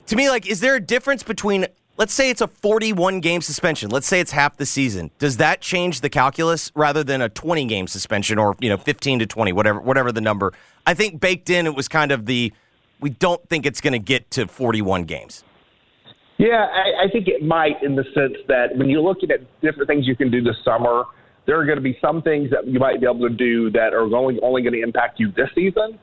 to 0.07 0.17
me 0.17 0.29
like 0.31 0.47
is 0.47 0.61
there 0.61 0.75
a 0.75 0.81
difference 0.81 1.23
between 1.23 1.67
let's 1.97 2.13
say 2.13 2.29
it's 2.31 2.41
a 2.41 2.49
41 2.49 3.21
game 3.21 3.41
suspension. 3.41 3.91
Let's 3.91 4.07
say 4.07 4.21
it's 4.21 4.33
half 4.33 4.57
the 4.57 4.67
season. 4.67 5.11
Does 5.19 5.37
that 5.37 5.61
change 5.61 6.01
the 6.01 6.09
calculus 6.11 6.73
rather 6.75 7.05
than 7.05 7.21
a 7.21 7.29
20 7.29 7.67
game 7.67 7.87
suspension 7.87 8.39
or, 8.39 8.57
you 8.61 8.69
know, 8.69 8.77
15 8.77 9.21
to 9.21 9.27
20, 9.27 9.53
whatever 9.53 9.81
whatever 9.81 10.11
the 10.13 10.21
number. 10.21 10.53
I 10.87 10.95
think 10.95 11.21
baked 11.21 11.51
in 11.51 11.67
it 11.67 11.75
was 11.75 11.89
kind 11.89 12.11
of 12.11 12.27
the 12.27 12.53
we 13.01 13.11
don't 13.11 13.47
think 13.49 13.67
it's 13.67 13.81
going 13.81 13.93
to 13.93 13.99
get 13.99 14.31
to 14.33 14.47
41 14.47 15.05
games. 15.05 15.45
Yeah, 16.39 16.67
I, 16.67 17.05
I 17.05 17.11
think 17.13 17.29
it 17.29 17.43
might 17.43 17.83
in 17.83 17.95
the 17.95 18.05
sense 18.15 18.37
that 18.49 18.77
when 18.77 18.89
you're 18.89 19.03
looking 19.03 19.31
at 19.31 19.41
different 19.61 19.89
things 19.89 20.07
you 20.07 20.17
can 20.17 20.31
do 20.31 20.43
this 20.43 20.57
summer, 20.65 21.05
there 21.47 21.61
are 21.61 21.65
going 21.65 21.77
to 21.77 21.83
be 21.83 21.97
some 22.01 22.23
things 22.23 22.51
that 22.51 22.67
you 22.67 22.81
might 22.81 23.01
be 23.01 23.07
able 23.07 23.29
to 23.29 23.35
do 23.35 23.71
that 23.71 23.93
are 23.93 24.03
only 24.15 24.39
only 24.43 24.63
going 24.63 24.73
to 24.73 24.83
impact 24.83 25.21
you 25.21 25.31
this 25.37 25.49
season, 25.55 25.99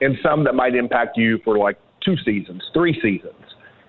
and 0.00 0.16
some 0.22 0.44
that 0.44 0.54
might 0.54 0.74
impact 0.74 1.16
you 1.16 1.38
for 1.44 1.58
like 1.58 1.78
two 2.04 2.14
seasons, 2.24 2.62
three 2.72 2.98
seasons. 3.02 3.34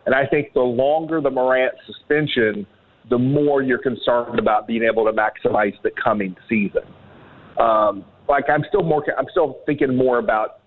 And 0.06 0.16
I 0.16 0.26
think 0.26 0.54
the 0.54 0.62
longer 0.62 1.22
the 1.22 1.30
Morant 1.30 1.74
suspension, 1.86 2.66
the 3.10 3.18
more 3.18 3.62
you're 3.62 3.82
concerned 3.82 4.40
about 4.40 4.68
being 4.68 4.84
able 4.84 5.06
to 5.06 5.12
maximize 5.12 5.74
the 5.84 5.92
coming 6.02 6.36
season. 6.50 6.84
Um, 7.60 8.04
like 8.28 8.46
I'm 8.50 8.64
still 8.68 8.84
more, 8.84 9.04
I'm 9.18 9.28
still 9.32 9.60
thinking 9.66 9.96
more 9.96 10.20
about 10.20 10.60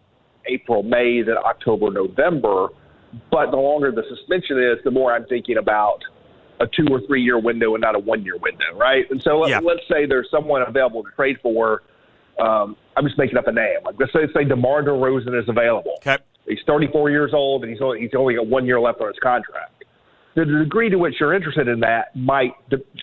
April, 0.47 0.83
May 0.83 1.23
than 1.23 1.37
October, 1.37 1.91
November. 1.91 2.69
But 3.31 3.51
the 3.51 3.57
longer 3.57 3.93
the 3.93 4.03
suspension 4.09 4.59
is, 4.59 4.79
the 4.85 4.91
more 4.91 5.13
I'm 5.13 5.27
thinking 5.27 5.59
about 5.59 6.01
a 6.61 6.67
two 6.67 6.87
or 6.91 7.01
three 7.07 7.23
year 7.23 7.39
window 7.39 7.75
and 7.75 7.83
not 7.83 7.95
a 7.95 7.99
one 7.99 8.25
year 8.25 8.37
window, 8.39 8.77
right? 8.77 9.05
And 9.11 9.21
so 9.23 9.47
Yeah. 9.47 9.61
let's 9.63 9.87
say 9.91 10.07
there's 10.07 10.31
someone 10.31 10.63
available 10.63 11.03
to 11.03 11.11
trade 11.17 11.39
for. 11.43 11.83
Um, 12.39 12.77
I'm 12.97 13.05
just 13.07 13.17
making 13.17 13.39
up 13.39 13.47
a 13.47 13.53
name. 13.53 13.79
Like 13.85 13.97
let's 13.99 14.13
say, 14.13 14.27
say 14.35 14.45
DeMar 14.45 14.83
DeRozan 14.83 15.41
is 15.41 15.49
available. 15.49 15.95
Okay. 15.99 16.19
He's 16.47 16.59
34 16.67 17.11
years 17.11 17.33
old 17.35 17.63
and 17.65 17.73
he's 17.73 17.81
only, 17.81 18.01
he's 18.01 18.11
only 18.17 18.35
got 18.35 18.47
one 18.47 18.67
year 18.67 18.79
left 18.81 19.01
on 19.01 19.09
his 19.09 19.17
contract. 19.23 19.85
The 20.35 20.45
degree 20.45 20.91
to 20.91 20.97
which 20.97 21.15
you're 21.19 21.33
interested 21.33 21.67
in 21.67 21.81
that 21.81 22.15
might 22.15 22.53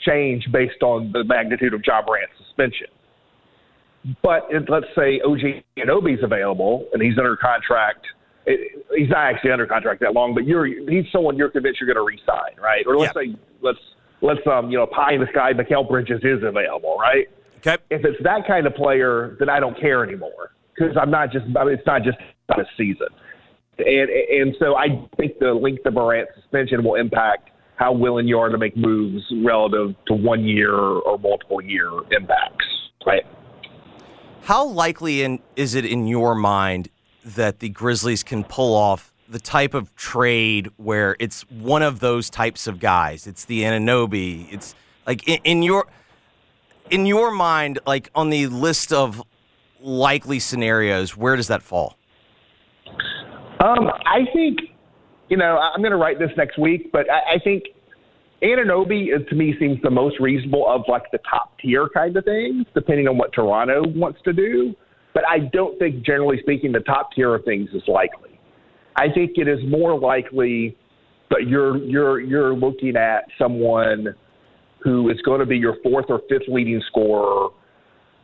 change 0.08 0.48
based 0.52 0.84
on 0.84 1.12
the 1.12 1.24
magnitude 1.24 1.74
of 1.74 1.82
Ja 1.86 2.02
Morant's 2.06 2.34
suspension. 2.46 2.88
But 4.22 4.48
if, 4.52 4.70
let's 4.70 4.86
say 4.96 5.20
OG 5.26 5.64
Anunoby's 5.78 6.24
available 6.24 6.88
and 6.94 7.02
he's 7.02 7.18
under 7.18 7.36
contract. 7.36 8.06
It, 8.46 8.86
he's 8.96 9.10
not 9.10 9.20
actually 9.20 9.52
under 9.52 9.66
contract 9.66 10.02
that 10.02 10.14
long, 10.14 10.34
but 10.34 10.46
you're 10.46 10.66
he's 10.66 11.06
someone 11.12 11.38
you're 11.38 11.50
convinced 11.50 11.80
you're 11.80 11.94
going 11.94 12.04
to 12.04 12.10
re-sign, 12.10 12.62
right? 12.62 12.86
Or 12.86 12.98
let's 12.98 13.14
say 13.14 13.36
let's 13.62 13.80
let's 14.22 14.46
um 14.48 14.70
you 14.70 14.78
know 14.78 14.86
pie 14.86 15.14
in 15.14 15.22
the 15.22 15.28
sky, 15.28 15.54
Mikal 15.54 15.88
Bridges 15.88 16.20
is 16.24 16.44
available, 16.44 16.98
right? 17.00 17.28
Okay. 17.58 17.78
If 17.90 18.04
it's 18.04 18.22
that 18.24 18.46
kind 18.46 18.68
of 18.68 18.76
player, 18.76 19.38
then 19.40 19.50
I 19.50 19.60
don't 19.60 19.80
care 19.80 20.04
anymore 20.04 20.52
because 20.76 20.98
I'm 21.00 21.12
not 21.12 21.32
just. 21.32 21.46
I 21.58 21.64
mean, 21.64 21.76
it's 21.76 21.88
not 21.88 22.04
just 22.04 22.18
a 22.50 22.64
season, 22.78 23.08
and 23.78 24.10
and 24.10 24.56
so 24.60 24.76
I 24.76 25.08
think 25.18 25.40
the 25.40 25.54
length 25.54 25.86
of 25.86 25.94
Morant's 25.94 26.32
suspension 26.36 26.84
will 26.84 26.96
impact 26.96 27.52
how 27.76 27.92
willing 27.92 28.28
you 28.28 28.38
are 28.40 28.50
to 28.50 28.58
make 28.58 28.78
moves 28.78 29.24
relative 29.44 29.96
to 30.08 30.14
one 30.14 30.44
year 30.44 30.76
or 30.76 31.18
multiple 31.18 31.62
year 31.62 31.90
impacts, 32.12 32.66
right? 33.06 33.24
How 34.44 34.66
likely 34.66 35.24
in, 35.24 35.40
is 35.56 35.74
it 35.74 35.86
in 35.86 36.06
your 36.06 36.36
mind 36.36 36.90
that 37.24 37.60
the 37.60 37.70
Grizzlies 37.70 38.24
can 38.24 38.44
pull 38.44 38.76
off 38.76 39.14
the 39.28 39.40
type 39.40 39.74
of 39.74 39.96
trade 39.96 40.70
where 40.78 41.16
it's 41.20 41.50
one 41.50 41.82
of 41.82 42.00
those 42.00 42.30
types 42.30 42.68
of 42.68 42.80
guys? 42.80 43.28
It's 43.28 43.46
the 43.46 43.64
Anunoby. 43.64 44.52
It's 44.52 44.76
like 45.06 45.28
in, 45.28 45.40
in 45.44 45.64
your 45.64 45.88
in 46.90 47.06
your 47.06 47.32
mind, 47.32 47.80
like 47.86 48.10
on 48.14 48.30
the 48.30 48.48
list 48.48 48.92
of 48.92 49.24
likely 49.82 50.40
scenarios, 50.40 51.16
where 51.18 51.36
does 51.36 51.48
that 51.48 51.62
fall? 51.62 51.98
Um, 53.60 53.90
I 54.06 54.26
think, 54.34 54.60
you 55.30 55.38
know, 55.38 55.58
I'm 55.58 55.82
going 55.82 55.92
to 55.92 55.98
write 55.98 56.20
this 56.20 56.32
next 56.38 56.58
week, 56.58 56.92
but 56.92 57.10
I, 57.10 57.36
I 57.36 57.40
think 57.40 57.64
Anunoby 58.42 59.16
uh, 59.16 59.24
to 59.30 59.36
me 59.36 59.56
seems 59.58 59.82
the 59.82 59.90
most 59.90 60.20
reasonable 60.20 60.70
of 60.70 60.82
like 60.88 61.04
the 61.12 61.20
top 61.30 61.58
tier 61.60 61.88
kind 61.94 62.16
of 62.18 62.26
things, 62.26 62.66
depending 62.74 63.08
on 63.08 63.18
what 63.18 63.32
Toronto 63.34 63.84
wants 63.88 64.20
to 64.26 64.34
do. 64.34 64.76
But 65.14 65.24
I 65.30 65.40
don't 65.52 65.78
think, 65.78 66.04
generally 66.06 66.38
speaking, 66.42 66.72
the 66.72 66.80
top 66.80 67.12
tier 67.14 67.34
of 67.36 67.46
things 67.46 67.70
is 67.74 67.84
likely. 67.88 68.40
I 68.96 69.10
think 69.14 69.32
it 69.36 69.48
is 69.48 69.60
more 69.68 70.00
likely 70.00 70.76
that 71.30 71.48
you're 71.48 71.78
you're 71.78 72.20
you're 72.20 72.54
looking 72.54 72.96
at 72.96 73.26
someone 73.38 74.16
who 74.80 75.10
is 75.10 75.20
going 75.22 75.40
to 75.40 75.46
be 75.46 75.58
your 75.58 75.78
fourth 75.82 76.06
or 76.10 76.22
fifth 76.30 76.48
leading 76.48 76.82
scorer, 76.88 77.50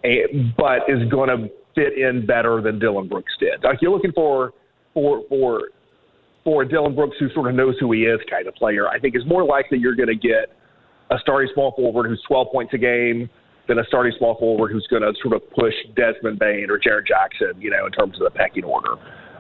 and, 0.04 0.54
but 0.58 0.82
is 0.88 1.08
going 1.10 1.30
to 1.30 1.50
fit 1.76 1.98
in 1.98 2.26
better 2.26 2.62
than 2.62 2.80
Dillon 2.80 3.08
Brooks 3.08 3.34
did. 3.40 3.64
Like 3.64 3.80
you're 3.82 3.92
looking 3.92 4.12
for 4.12 4.54
for 4.94 5.24
for 5.30 5.62
for 6.44 6.66
Dillon 6.66 6.96
Brooks 6.96 7.16
who 7.20 7.30
sort 7.34 7.50
of 7.50 7.56
knows 7.56 7.76
who 7.80 7.92
he 7.92 8.02
is 8.02 8.20
kind 8.30 8.48
of 8.48 8.56
player. 8.56 8.88
I 8.88 9.00
think 9.00 9.16
is 9.16 9.26
more 9.26 9.44
likely 9.44 9.78
you're 9.78 9.96
going 9.96 10.08
to 10.08 10.16
get 10.16 10.56
a 11.12 11.16
starting 11.22 11.50
small 11.54 11.72
forward 11.72 12.08
who's 12.08 12.22
12 12.28 12.48
points 12.52 12.74
a 12.74 12.78
game 12.78 13.30
than 13.70 13.80
a 13.80 13.86
starting 13.86 14.12
small 14.18 14.36
forward 14.36 14.72
who's 14.72 14.86
going 14.88 15.04
to 15.04 15.14
sort 15.22 15.36
of 15.36 15.50
push 15.52 15.74
Desmond 15.96 16.40
Bane 16.40 16.68
or 16.70 16.78
Jaren 16.78 17.08
Jackson, 17.08 17.54
you 17.62 17.70
know, 17.70 17.86
in 17.86 17.92
terms 17.94 18.18
of 18.20 18.26
the 18.26 18.32
pecking 18.32 18.66
order. 18.66 18.96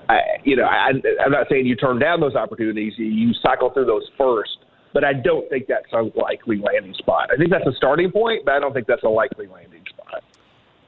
I, 0.07 0.21
you 0.43 0.55
know, 0.55 0.63
I, 0.63 0.91
I'm 1.23 1.31
not 1.31 1.47
saying 1.49 1.65
you 1.65 1.75
turn 1.75 1.99
down 1.99 2.21
those 2.21 2.35
opportunities. 2.35 2.93
You, 2.97 3.33
cycle 3.43 3.71
through 3.71 3.85
those 3.85 4.07
first, 4.17 4.57
but 4.93 5.03
I 5.03 5.13
don't 5.13 5.49
think 5.49 5.67
that's 5.67 5.91
a 5.93 6.03
likely 6.17 6.57
landing 6.57 6.93
spot. 6.93 7.29
I 7.33 7.37
think 7.37 7.49
that's 7.49 7.65
a 7.67 7.75
starting 7.75 8.11
point, 8.11 8.45
but 8.45 8.53
I 8.53 8.59
don't 8.59 8.73
think 8.73 8.87
that's 8.87 9.03
a 9.03 9.09
likely 9.09 9.47
landing 9.47 9.83
spot. 9.89 10.23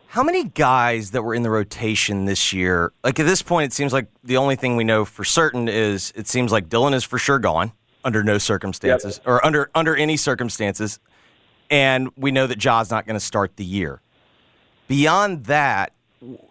How 0.08 0.24
many 0.24 0.44
guys 0.44 1.12
that 1.12 1.24
were 1.24 1.34
in 1.34 1.44
the 1.44 1.50
rotation 1.50 2.26
this 2.26 2.52
year? 2.52 2.92
Like 3.04 3.20
at 3.20 3.26
this 3.26 3.42
point, 3.42 3.72
it 3.72 3.74
seems 3.74 3.94
like 3.94 4.08
the 4.24 4.38
only 4.38 4.56
thing 4.56 4.76
we 4.76 4.84
know 4.84 5.06
for 5.06 5.24
certain 5.24 5.68
is 5.68 6.12
it 6.16 6.28
seems 6.28 6.52
like 6.52 6.70
Dillon 6.70 6.94
is 6.94 7.04
for 7.04 7.18
sure 7.18 7.40
gone 7.40 7.72
under 8.04 8.24
no 8.24 8.38
circumstances 8.38 9.22
or 9.26 9.44
under 9.46 9.70
under 9.74 9.96
any 9.96 10.18
circumstances, 10.18 11.00
and 11.72 12.10
we 12.18 12.32
know 12.32 12.46
that 12.46 12.60
Ja's 12.60 12.92
not 12.92 13.08
going 13.08 13.16
to 13.16 13.26
start 13.26 13.56
the 13.56 13.66
year. 13.66 14.02
Beyond 14.88 15.46
that, 15.46 15.94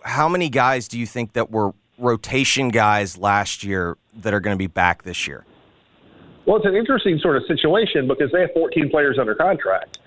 how 0.03 0.29
many 0.29 0.49
guys 0.49 0.89
do 0.89 0.99
you 0.99 1.07
think 1.07 1.35
that 1.35 1.51
were 1.51 1.73
rotation 1.99 2.71
guys 2.71 3.19
last 3.19 3.63
year 3.63 3.99
that 4.23 4.33
are 4.33 4.41
going 4.41 4.55
to 4.55 4.59
be 4.59 4.67
back 4.67 5.03
this 5.03 5.29
year? 5.29 5.45
Well, 6.47 6.57
it's 6.57 6.67
an 6.67 6.75
interesting 6.75 7.19
sort 7.23 7.37
of 7.37 7.43
situation 7.47 8.09
because 8.09 8.33
they 8.33 8.41
have 8.41 8.51
14 8.55 8.91
players 8.91 9.19
under 9.21 9.35
contract, 9.35 9.99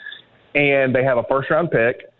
and 0.55 0.93
they 0.93 1.03
have 1.03 1.19
a 1.19 1.23
first 1.29 1.51
round 1.51 1.69
pick, 1.69 2.11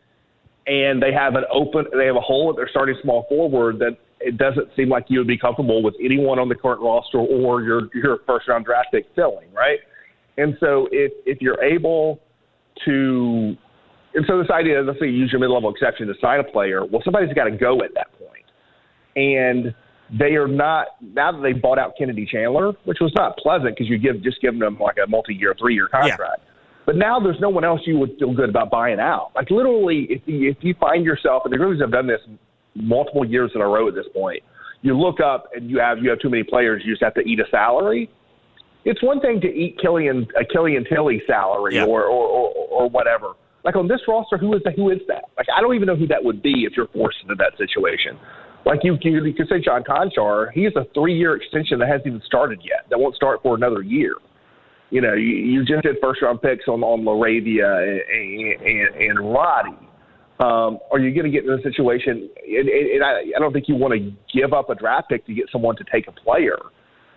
and 0.68 1.02
they 1.02 1.12
have 1.12 1.34
an 1.36 1.44
open, 1.52 1.88
they 1.98 2.06
have 2.06 2.16
a 2.16 2.22
hole 2.22 2.52
at 2.52 2.56
their 2.56 2.70
starting 2.70 2.96
small 3.02 3.26
forward 3.28 3.80
that 3.80 3.98
it 4.20 4.38
doesn't 4.38 4.70
seem 4.78 4.88
like 4.88 5.06
you 5.10 5.18
would 5.18 5.28
be 5.28 5.38
comfortable 5.38 5.82
with 5.82 5.96
anyone 6.02 6.40
on 6.40 6.48
the 6.48 6.56
current 6.56 6.80
roster 6.80 7.18
or 7.18 7.64
your 7.64 7.90
your 7.94 8.20
first 8.28 8.48
round 8.48 8.66
draft 8.66 8.90
pick 8.92 9.06
filling, 9.16 9.52
right? 9.52 9.80
And 10.38 10.56
so 10.60 10.88
if 10.92 11.12
if 11.26 11.42
you're 11.42 11.62
able 11.62 12.22
to, 12.86 13.56
and 14.14 14.26
so 14.28 14.38
this 14.38 14.50
idea, 14.50 14.82
let's 14.82 15.00
say 15.00 15.08
you 15.08 15.14
use 15.14 15.32
your 15.32 15.40
mid 15.40 15.50
level 15.50 15.70
exception 15.70 16.08
to 16.08 16.14
sign 16.22 16.40
a 16.40 16.44
player, 16.44 16.86
well, 16.86 17.02
somebody's 17.04 17.34
got 17.34 17.46
to 17.46 17.52
go 17.52 17.82
at 17.84 17.94
that 17.96 18.08
point, 18.20 18.46
and 19.16 19.74
they 20.18 20.36
are 20.36 20.48
not 20.48 20.88
now 21.02 21.32
that 21.32 21.42
they 21.42 21.54
bought 21.54 21.80
out 21.80 21.94
Kennedy 21.98 22.28
Chandler, 22.30 22.74
which 22.86 23.00
was 23.00 23.12
not 23.16 23.38
pleasant 23.38 23.76
because 23.76 23.90
you 23.90 23.98
give 23.98 24.22
just 24.22 24.42
giving 24.42 24.60
them 24.60 24.78
like 24.80 24.98
a 25.04 25.10
multi 25.10 25.34
year, 25.34 25.56
three 25.58 25.74
year 25.74 25.88
contract. 25.88 26.42
But 26.86 26.98
now 26.98 27.20
there's 27.20 27.40
no 27.40 27.50
one 27.50 27.64
else 27.64 27.82
you 27.86 27.98
would 28.00 28.18
feel 28.20 28.34
good 28.34 28.50
about 28.50 28.70
buying 28.70 29.00
out. 29.00 29.32
Like 29.36 29.50
literally, 29.50 30.06
if 30.10 30.22
you, 30.26 30.50
if 30.50 30.58
you 30.62 30.76
find 30.80 31.06
yourself, 31.06 31.44
and 31.46 31.54
the 31.54 31.58
Grizzlies 31.58 31.82
have 31.82 31.92
done 31.92 32.08
this 32.08 32.20
multiple 32.76 33.26
years 33.26 33.52
in 33.56 33.62
a 33.62 33.68
row 33.68 33.88
at 33.88 33.96
this 33.96 34.06
point, 34.14 34.44
you 34.82 34.98
look 34.98 35.20
up 35.20 35.46
and 35.56 35.70
you 35.70 35.80
have 35.80 36.00
you 36.00 36.10
have 36.10 36.20
too 36.20 36.30
many 36.30 36.44
players, 36.44 36.84
you 36.86 36.94
just 36.94 37.04
have 37.04 37.14
to 37.16 37.22
eat 37.22 37.40
a 37.40 37.50
salary. 37.50 38.10
It's 38.86 39.02
one 39.02 39.20
thing 39.22 39.40
to 39.42 39.48
eat 39.48 39.78
Killian 39.82 40.28
a 40.40 40.44
Killian 40.46 40.86
Tillie 40.86 41.22
salary 41.28 41.76
Yeah. 41.76 41.86
or, 41.86 42.04
or, 42.04 42.28
or 42.28 42.50
or 42.70 42.90
whatever. 42.90 43.34
Like 43.64 43.76
on 43.78 43.88
this 43.88 44.02
roster, 44.08 44.38
who 44.38 44.54
is 44.56 44.62
that? 44.66 44.76
Who 44.76 44.90
is 44.90 45.00
that? 45.08 45.26
Like 45.38 45.48
I 45.56 45.62
don't 45.62 45.74
even 45.76 45.88
know 45.88 45.96
who 45.96 46.08
that 46.08 46.24
would 46.24 46.42
be 46.42 46.66
if 46.66 46.74
you're 46.76 46.88
forced 46.88 47.18
into 47.24 47.36
that 47.36 47.54
situation. 47.58 48.18
Like 48.66 48.80
you, 48.84 48.98
you, 49.02 49.26
you 49.26 49.34
could 49.34 49.50
say 49.50 49.60
John 49.60 49.84
Konchar, 49.84 50.52
he 50.54 50.64
has 50.64 50.74
a 50.78 50.86
three-year 50.94 51.36
extension 51.36 51.80
that 51.80 51.88
hasn't 51.90 52.08
even 52.08 52.22
started 52.26 52.60
yet. 52.64 52.86
That 52.90 52.98
won't 52.98 53.14
start 53.16 53.42
for 53.44 53.56
another 53.56 53.82
year. 53.82 54.16
You 54.90 55.02
know, 55.02 55.14
you, 55.14 55.36
you 55.36 55.66
just 55.66 55.84
did 55.84 55.98
first-round 56.02 56.42
picks 56.42 56.68
on 56.70 56.82
on 56.84 57.02
LaRavia 57.04 58.00
and, 58.10 58.62
and, 58.62 58.96
and 58.96 59.34
Roddy. 59.34 59.76
Um, 60.40 60.80
are 60.92 61.00
you 61.00 61.14
going 61.14 61.30
to 61.30 61.32
get 61.32 61.44
in 61.46 61.52
a 61.52 61.62
situation? 61.62 62.30
And, 62.48 62.68
and 62.70 62.90
and 62.92 63.04
I, 63.04 63.22
I 63.36 63.40
don't 63.40 63.54
think 63.54 63.68
you 63.68 63.76
want 63.76 63.94
to 63.94 64.12
give 64.38 64.54
up 64.54 64.70
a 64.70 64.76
draft 64.76 65.10
pick 65.10 65.26
to 65.28 65.34
get 65.34 65.46
someone 65.52 65.76
to 65.78 65.84
take 65.92 66.08
a 66.08 66.12
player. 66.12 66.58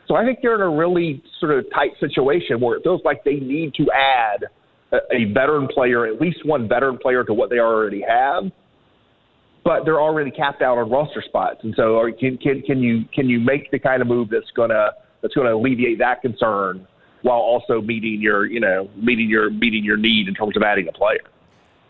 So 0.09 0.15
I 0.15 0.25
think 0.25 0.39
they're 0.41 0.55
in 0.55 0.61
a 0.61 0.71
really 0.71 1.23
sort 1.41 1.53
of 1.53 1.65
tight 1.75 1.93
situation 1.99 2.61
where 2.61 2.77
it 2.77 2.83
feels 2.83 3.01
like 3.05 3.25
they 3.25 3.35
need 3.35 3.75
to 3.75 3.87
add 3.93 4.45
a, 4.93 4.99
a 5.15 5.25
veteran 5.33 5.67
player, 5.69 6.07
at 6.07 6.21
least 6.21 6.47
one 6.47 6.69
veteran 6.69 6.99
player, 6.99 7.25
to 7.25 7.35
what 7.35 7.51
they 7.51 7.59
already 7.59 8.03
have. 8.03 8.45
But 9.65 9.85
they're 9.85 10.01
already 10.01 10.31
capped 10.31 10.63
out 10.63 10.79
on 10.79 10.89
roster 10.91 11.23
spots, 11.27 11.59
and 11.65 11.75
so 11.77 12.09
can 12.21 12.39
can 12.39 12.63
can 12.63 12.81
you 12.81 13.05
can 13.13 13.29
you 13.29 13.41
make 13.41 13.71
the 13.73 13.81
kind 13.81 14.01
of 14.01 14.07
move 14.07 14.29
that's 14.31 14.51
gonna 14.55 14.93
that's 15.23 15.35
gonna 15.35 15.57
alleviate 15.57 15.99
that 15.99 16.23
concern 16.23 16.87
while 17.23 17.39
also 17.39 17.81
meeting 17.81 18.21
your 18.21 18.47
you 18.47 18.61
know 18.61 18.89
meeting 18.95 19.29
your 19.29 19.51
meeting 19.51 19.83
your 19.83 19.97
need 19.97 20.29
in 20.29 20.35
terms 20.35 20.57
of 20.57 20.63
adding 20.63 20.87
a 20.87 20.93
player? 20.93 21.19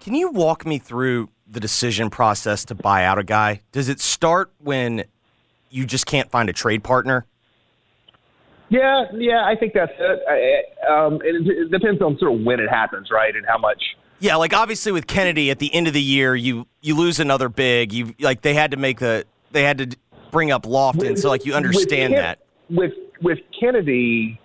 Can 0.00 0.14
you 0.14 0.30
walk 0.30 0.64
me 0.64 0.78
through 0.78 1.28
the 1.46 1.60
decision 1.60 2.08
process 2.08 2.64
to 2.66 2.74
buy 2.74 3.04
out 3.04 3.18
a 3.18 3.24
guy? 3.24 3.60
Does 3.72 3.90
it 3.90 4.00
start 4.00 4.52
when 4.58 5.04
you 5.68 5.84
just 5.84 6.06
can't 6.06 6.30
find 6.30 6.48
a 6.48 6.54
trade 6.54 6.82
partner? 6.82 7.26
Yeah, 8.68 9.04
yeah, 9.14 9.44
I 9.44 9.54
think 9.54 9.74
that's 9.74 9.92
it. 9.98 10.20
I, 10.28 10.92
um, 10.92 11.20
it, 11.22 11.46
it 11.46 11.70
depends 11.70 12.02
on 12.02 12.18
sort 12.18 12.34
of 12.34 12.40
when 12.40 12.58
it 12.58 12.68
happens, 12.68 13.08
right, 13.10 13.34
and 13.34 13.46
how 13.46 13.58
much. 13.58 13.80
Yeah, 14.18 14.36
like 14.36 14.54
obviously 14.54 14.92
with 14.92 15.06
Kennedy 15.06 15.50
at 15.50 15.58
the 15.58 15.72
end 15.74 15.86
of 15.86 15.94
the 15.94 16.02
year, 16.02 16.34
you 16.34 16.66
you 16.80 16.96
lose 16.96 17.20
another 17.20 17.48
big. 17.48 17.92
You 17.92 18.14
like 18.18 18.42
they 18.42 18.54
had 18.54 18.72
to 18.72 18.76
make 18.76 18.98
the 18.98 19.24
they 19.52 19.62
had 19.62 19.78
to 19.78 19.96
bring 20.32 20.50
up 20.50 20.64
Lofton, 20.64 21.18
so 21.18 21.28
like 21.28 21.44
you 21.44 21.54
understand 21.54 22.12
with, 22.12 22.20
that. 22.20 22.38
With 22.70 22.92
with 23.22 23.38
Kennedy, 23.58 24.40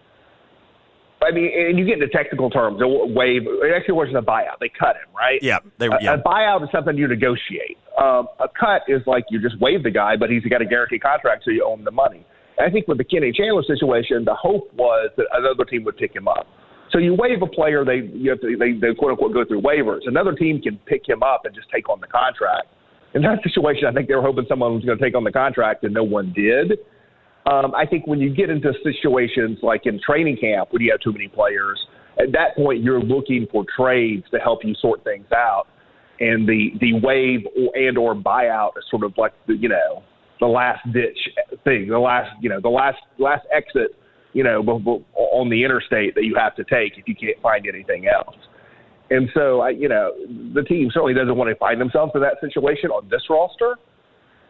I 1.22 1.32
mean, 1.32 1.52
and 1.54 1.80
you 1.80 1.86
get 1.86 1.96
into 1.96 2.10
technical 2.10 2.50
terms. 2.50 2.82
A 2.82 2.88
wave. 2.88 3.44
it 3.46 3.74
actually 3.76 3.96
wasn't 3.96 4.18
a 4.18 4.22
buyout; 4.22 4.60
they 4.60 4.70
cut 4.70 4.98
him, 4.98 5.14
right? 5.16 5.40
Yeah, 5.42 5.60
they 5.78 5.88
a, 5.88 5.98
yeah. 6.02 6.14
a 6.14 6.18
buyout 6.18 6.64
is 6.64 6.70
something 6.72 6.98
you 6.98 7.08
negotiate. 7.08 7.78
Um, 8.00 8.28
a 8.40 8.48
cut 8.48 8.84
is 8.88 9.02
like 9.08 9.26
you 9.30 9.42
just 9.42 9.60
waive 9.60 9.84
the 9.84 9.92
guy, 9.92 10.16
but 10.16 10.30
he's 10.30 10.44
got 10.44 10.62
a 10.62 10.66
guaranteed 10.66 11.02
contract, 11.02 11.44
so 11.46 11.52
you 11.52 11.66
own 11.66 11.84
the 11.84 11.92
money. 11.92 12.26
I 12.62 12.70
think 12.70 12.88
with 12.88 12.98
the 12.98 13.04
Kenny 13.04 13.32
Chandler 13.32 13.64
situation, 13.64 14.24
the 14.26 14.36
hope 14.36 14.72
was 14.74 15.12
that 15.18 15.26
another 15.34 15.66
team 15.66 15.84
would 15.86 15.98
pick 15.98 16.16
him 16.16 16.28
up. 16.28 16.48
So 16.92 17.00
you 17.00 17.16
waive 17.16 17.42
a 17.42 17.48
player, 17.48 17.86
they 17.86 18.10
you 18.14 18.30
have 18.30 18.42
to 18.42 18.58
they, 18.58 18.74
they 18.74 18.94
quote 18.94 19.12
unquote 19.12 19.34
go 19.34 19.46
through 19.46 19.62
waivers. 19.62 20.02
Another 20.06 20.34
team 20.34 20.62
can 20.62 20.78
pick 20.86 21.08
him 21.08 21.24
up 21.24 21.46
and 21.46 21.56
just 21.56 21.70
take 21.74 21.90
on 21.90 22.02
the 22.02 22.08
contract. 22.08 22.68
In 23.14 23.22
that 23.24 23.40
situation, 23.44 23.86
I 23.88 23.94
think 23.94 24.08
they 24.08 24.16
were 24.16 24.22
hoping 24.22 24.46
someone 24.48 24.76
was 24.76 24.84
going 24.84 24.98
to 24.98 25.04
take 25.04 25.16
on 25.16 25.24
the 25.24 25.32
contract, 25.32 25.84
and 25.84 25.94
no 25.94 26.04
one 26.04 26.34
did. 26.36 26.80
Um, 27.50 27.74
I 27.74 27.86
think 27.86 28.06
when 28.06 28.20
you 28.20 28.34
get 28.34 28.50
into 28.50 28.72
situations 28.84 29.60
like 29.64 29.86
in 29.86 30.00
training 30.06 30.38
camp, 30.38 30.70
when 30.72 30.82
you 30.82 30.92
have 30.92 31.00
too 31.00 31.12
many 31.12 31.28
players, 31.28 31.80
at 32.20 32.32
that 32.34 32.56
point 32.56 32.84
you're 32.84 33.02
looking 33.02 33.48
for 33.52 33.66
trades 33.76 34.26
to 34.32 34.38
help 34.38 34.60
you 34.64 34.76
sort 34.76 35.04
things 35.04 35.26
out, 35.34 35.66
and 36.20 36.48
the 36.48 36.72
the 36.82 36.94
waive 37.02 37.46
or, 37.58 37.76
and 37.76 37.98
or 37.98 38.14
buyout 38.14 38.72
is 38.78 38.84
sort 38.92 39.04
of 39.04 39.14
like 39.18 39.34
the 39.48 39.56
you 39.56 39.70
know 39.70 40.04
the 40.42 40.48
last 40.48 40.82
ditch 40.92 41.18
thing, 41.64 41.88
the 41.88 42.00
last 42.00 42.30
you 42.42 42.50
know 42.50 42.60
the 42.60 42.70
last 42.70 42.98
last 43.18 43.46
exit 43.56 43.96
you 44.34 44.44
know 44.44 44.62
on 45.16 45.50
the 45.50 45.64
interstate 45.64 46.16
that 46.16 46.26
you 46.26 46.36
have 46.36 46.56
to 46.56 46.66
take 46.66 46.98
if 46.98 47.08
you 47.08 47.16
can't 47.16 47.42
find 47.42 47.66
anything 47.66 48.08
else. 48.08 48.36
And 49.12 49.30
so, 49.34 49.60
I, 49.60 49.72
you 49.72 49.90
know, 49.90 50.14
the 50.54 50.64
team 50.64 50.90
certainly 50.94 51.14
doesn't 51.14 51.36
want 51.36 51.50
to 51.50 51.56
find 51.58 51.82
themselves 51.82 52.14
in 52.16 52.22
that 52.22 52.38
situation 52.40 52.92
on 52.92 53.10
this 53.10 53.22
roster. 53.30 53.76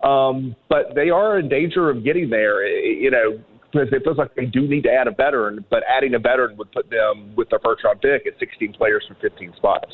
Um, 0.07 0.55
but 0.69 0.93
they 0.93 1.09
are 1.09 1.39
in 1.39 1.49
danger 1.49 1.89
of 1.89 2.03
getting 2.03 2.29
there, 2.29 2.65
you 2.67 3.09
know, 3.09 3.39
because 3.71 3.87
it 3.91 4.03
feels 4.03 4.19
like 4.19 4.35
they 4.35 4.45
do 4.45 4.67
need 4.67 4.83
to 4.83 4.91
add 4.91 5.07
a 5.07 5.11
veteran, 5.11 5.65
but 5.71 5.81
adding 5.89 6.13
a 6.13 6.19
veteran 6.19 6.57
would 6.57 6.71
put 6.71 6.91
them 6.91 7.33
with 7.35 7.49
their 7.49 7.59
first 7.59 7.83
round 7.83 8.01
pick 8.01 8.27
at 8.27 8.33
16 8.39 8.73
players 8.73 9.03
for 9.07 9.15
15 9.15 9.53
spots. 9.57 9.91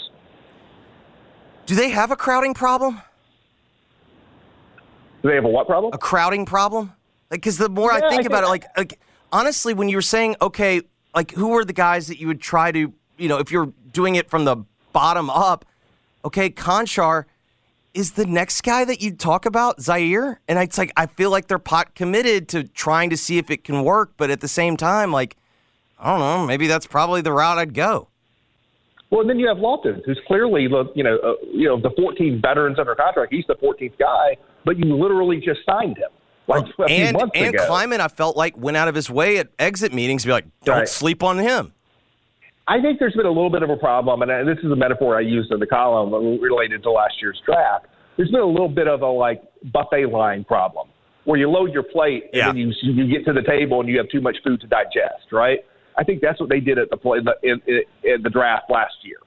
Do 1.65 1.75
they 1.75 1.89
have 1.89 2.11
a 2.11 2.17
crowding 2.17 2.53
problem? 2.53 3.01
Do 5.21 5.29
they 5.29 5.35
have 5.35 5.45
a 5.45 5.49
what 5.49 5.67
problem? 5.67 5.93
A 5.93 5.97
crowding 5.97 6.45
problem? 6.45 6.93
Like, 7.29 7.41
because 7.41 7.57
the 7.57 7.69
more 7.69 7.91
Yeah, 7.91 8.05
I 8.05 8.09
think 8.09 8.23
I 8.23 8.25
about 8.25 8.43
it, 8.43 8.47
like, 8.47 8.65
like 8.77 8.99
honestly, 9.31 9.73
when 9.73 9.89
you 9.89 9.97
were 9.97 10.01
saying, 10.01 10.35
okay, 10.41 10.81
like 11.15 11.31
who 11.31 11.49
were 11.49 11.65
the 11.65 11.73
guys 11.73 12.07
that 12.07 12.19
you 12.19 12.27
would 12.27 12.41
try 12.41 12.71
to, 12.71 12.93
you 13.17 13.27
know, 13.27 13.37
if 13.37 13.51
you're 13.51 13.73
doing 13.91 14.15
it 14.15 14.29
from 14.29 14.45
the 14.45 14.57
bottom 14.93 15.29
up, 15.29 15.65
okay, 16.23 16.49
Konchar 16.49 17.25
is 17.93 18.11
the 18.11 18.25
next 18.25 18.61
guy 18.61 18.85
that 18.85 19.01
you'd 19.01 19.19
talk 19.19 19.45
about, 19.45 19.79
Ziaire, 19.79 20.37
and 20.47 20.59
it's 20.59 20.77
like 20.77 20.91
I 20.95 21.07
feel 21.07 21.31
like 21.31 21.47
they're 21.47 21.57
pot 21.57 21.95
committed 21.95 22.47
to 22.49 22.63
trying 22.65 23.09
to 23.09 23.17
see 23.17 23.39
if 23.39 23.49
it 23.49 23.63
can 23.63 23.83
work, 23.83 24.11
but 24.17 24.29
at 24.29 24.39
the 24.39 24.47
same 24.47 24.77
time, 24.77 25.11
like 25.11 25.35
I 25.99 26.11
don't 26.11 26.19
know, 26.19 26.45
maybe 26.45 26.67
that's 26.67 26.85
probably 26.85 27.21
the 27.21 27.33
route 27.33 27.57
I'd 27.57 27.73
go. 27.73 28.09
Well, 29.09 29.21
and 29.21 29.29
then 29.29 29.39
you 29.39 29.47
have 29.47 29.57
Lofton, 29.57 30.01
who's 30.05 30.19
clearly, 30.27 30.67
the 30.67 30.85
you 30.95 31.03
know, 31.03 31.17
uh, 31.23 31.33
you 31.53 31.67
know, 31.67 31.79
the 31.79 31.91
14 31.95 32.41
veterans 32.41 32.77
under 32.79 32.93
contract. 32.95 33.31
He's 33.33 33.45
the 33.47 33.55
14th 33.55 33.97
guy, 33.97 34.35
but 34.65 34.77
you 34.77 34.95
literally 34.97 35.37
just 35.37 35.61
signed 35.65 35.97
him 35.97 36.09
like 36.47 36.63
a 36.63 36.87
few 36.87 36.95
and 37.05 37.17
and 37.35 37.55
ago. 37.55 37.65
Kleiman, 37.67 38.01
I 38.01 38.09
felt 38.09 38.35
like 38.35 38.57
went 38.57 38.75
out 38.77 38.87
of 38.89 38.95
his 38.95 39.09
way 39.09 39.37
at 39.37 39.47
exit 39.59 39.93
meetings 39.93 40.23
to 40.23 40.27
be 40.27 40.31
like, 40.33 40.45
don't 40.65 40.79
Right. 40.79 40.87
sleep 40.89 41.23
on 41.23 41.37
him. 41.39 41.73
I 42.69 42.81
think 42.81 42.99
there's 42.99 43.13
been 43.13 43.25
a 43.25 43.31
little 43.31 43.49
bit 43.49 43.63
of 43.63 43.69
a 43.69 43.77
problem, 43.77 44.21
and 44.23 44.29
uh, 44.29 44.43
this 44.43 44.57
is 44.61 44.69
a 44.71 44.75
metaphor 44.75 45.15
I 45.17 45.21
used 45.21 45.51
in 45.53 45.59
the 45.61 45.67
column 45.67 46.11
related 46.41 46.83
to 46.83 46.91
last 46.91 47.13
year's 47.21 47.41
draft. 47.45 47.85
There's 48.17 48.29
been 48.31 48.41
a 48.41 48.45
little 48.45 48.67
bit 48.67 48.89
of 48.89 49.03
a 49.03 49.07
like 49.07 49.41
buffet 49.71 50.07
line 50.07 50.43
problem 50.43 50.89
where 51.23 51.39
you 51.39 51.49
load 51.49 51.71
your 51.73 51.83
plate 51.83 52.23
and 52.25 52.33
Yeah. 52.33 52.47
then 52.47 52.57
you 52.57 52.73
you 52.81 53.07
get 53.07 53.25
to 53.25 53.31
the 53.33 53.41
table 53.43 53.79
and 53.79 53.87
you 53.87 53.97
have 53.97 54.09
too 54.09 54.19
much 54.21 54.35
food 54.43 54.59
to 54.61 54.67
digest, 54.67 55.31
right? 55.31 55.59
I 55.97 56.03
think 56.03 56.21
that's 56.21 56.39
what 56.39 56.49
they 56.49 56.59
did 56.59 56.77
at 56.77 56.89
the 56.89 56.97
play 56.97 57.19
in, 57.43 57.61
in, 57.67 57.81
in 58.03 58.21
the 58.23 58.29
draft 58.29 58.69
last 58.69 58.95
year, 59.03 59.17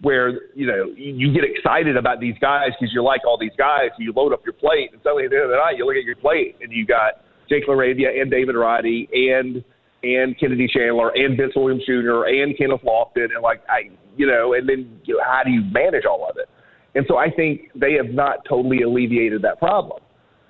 where 0.00 0.52
you 0.54 0.66
know 0.66 0.92
you 0.96 1.32
get 1.32 1.44
excited 1.44 1.96
about 1.96 2.20
these 2.20 2.34
guys 2.40 2.70
because 2.78 2.92
you 2.92 3.02
like 3.02 3.22
all 3.26 3.38
these 3.38 3.56
guys. 3.56 3.90
You 3.98 4.12
load 4.12 4.32
up 4.32 4.42
your 4.44 4.54
plate, 4.54 4.90
and 4.92 5.00
suddenly 5.02 5.24
at 5.24 5.30
the 5.30 5.36
end 5.36 5.44
of 5.44 5.50
the 5.50 5.56
night, 5.56 5.76
you 5.76 5.86
look 5.86 5.96
at 5.96 6.04
your 6.04 6.16
plate 6.16 6.56
and 6.60 6.72
you 6.72 6.86
got 6.86 7.22
Jake 7.48 7.66
LaRavia 7.66 8.20
and 8.20 8.30
David 8.30 8.56
Roddy 8.56 9.08
and 9.12 9.64
and 10.02 10.38
Kennedy 10.38 10.68
Chandler 10.68 11.10
and 11.10 11.36
Vince 11.36 11.52
Williams 11.56 11.84
Jr. 11.84 12.26
and 12.26 12.56
Kenneth 12.56 12.82
Lofton 12.82 13.34
and 13.34 13.42
like 13.42 13.62
I 13.68 13.90
you 14.16 14.26
know, 14.26 14.54
and 14.54 14.68
then 14.68 15.00
you 15.04 15.16
know, 15.16 15.22
how 15.24 15.42
do 15.44 15.50
you 15.50 15.62
manage 15.62 16.04
all 16.04 16.28
of 16.28 16.36
it? 16.36 16.48
And 16.94 17.06
so 17.08 17.16
I 17.16 17.30
think 17.30 17.70
they 17.74 17.92
have 17.94 18.12
not 18.12 18.38
totally 18.48 18.82
alleviated 18.82 19.42
that 19.42 19.58
problem. 19.58 20.02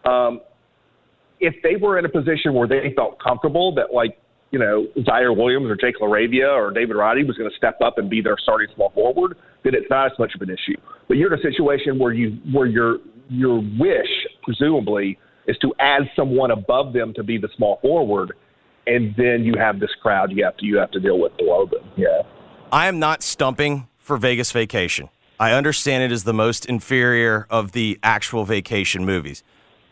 Um, 0.05 0.41
if 1.41 1.55
they 1.63 1.77
were 1.77 1.99
in 1.99 2.05
a 2.05 2.09
position 2.09 2.55
where 2.55 2.67
they 2.67 2.93
felt 2.97 3.23
comfortable 3.23 3.75
that 3.75 3.93
like 3.93 4.19
you 4.51 4.59
know 4.59 4.87
Ziaire 4.99 5.37
Williams 5.37 5.67
or 5.67 5.77
Jake 5.77 5.97
LaRavia 6.01 6.49
or 6.49 6.71
David 6.71 6.97
Roddy 6.97 7.25
was 7.25 7.37
going 7.37 7.51
to 7.51 7.57
step 7.57 7.81
up 7.83 7.99
and 7.99 8.09
be 8.09 8.21
their 8.21 8.37
starting 8.43 8.69
small 8.75 8.91
forward, 8.91 9.37
then 9.65 9.75
it's 9.75 9.89
not 9.91 10.13
as 10.13 10.19
much 10.19 10.35
of 10.35 10.43
an 10.43 10.51
issue. 10.51 10.77
But 11.07 11.17
you're 11.17 11.33
in 11.33 11.39
a 11.39 11.43
situation 11.43 11.99
where 11.99 12.13
you 12.13 12.39
where 12.53 12.67
your 12.67 12.99
your 13.29 13.61
wish 13.79 14.09
presumably 14.43 15.19
is 15.47 15.57
to 15.59 15.73
add 15.79 16.03
someone 16.15 16.51
above 16.51 16.93
them 16.93 17.13
to 17.15 17.23
be 17.23 17.39
the 17.39 17.49
small 17.57 17.79
forward, 17.81 18.33
and 18.87 19.15
then 19.17 19.45
you 19.45 19.55
have 19.59 19.81
this 19.81 19.91
crowd 20.03 20.33
you 20.33 20.45
have 20.45 20.57
to 20.59 20.67
you 20.67 20.79
have 20.79 20.91
to 20.93 21.01
deal 21.01 21.19
with 21.19 21.37
below 21.37 21.67
them. 21.67 21.89
Yeah. 21.97 22.23
I 22.71 22.87
am 22.87 22.99
not 22.99 23.23
stumping 23.23 23.89
for 23.97 24.19
Vegas 24.19 24.53
Vacation. 24.53 25.09
I 25.41 25.53
understand 25.53 26.03
it 26.03 26.13
is 26.13 26.25
the 26.25 26.35
most 26.35 26.67
inferior 26.67 27.47
of 27.49 27.73
the 27.73 27.99
actual 28.03 28.45
vacation 28.45 29.05
movies. 29.05 29.43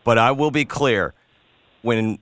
But 0.03 0.17
I 0.17 0.31
will 0.31 0.51
be 0.51 0.65
clear 0.65 1.13
when 1.81 2.19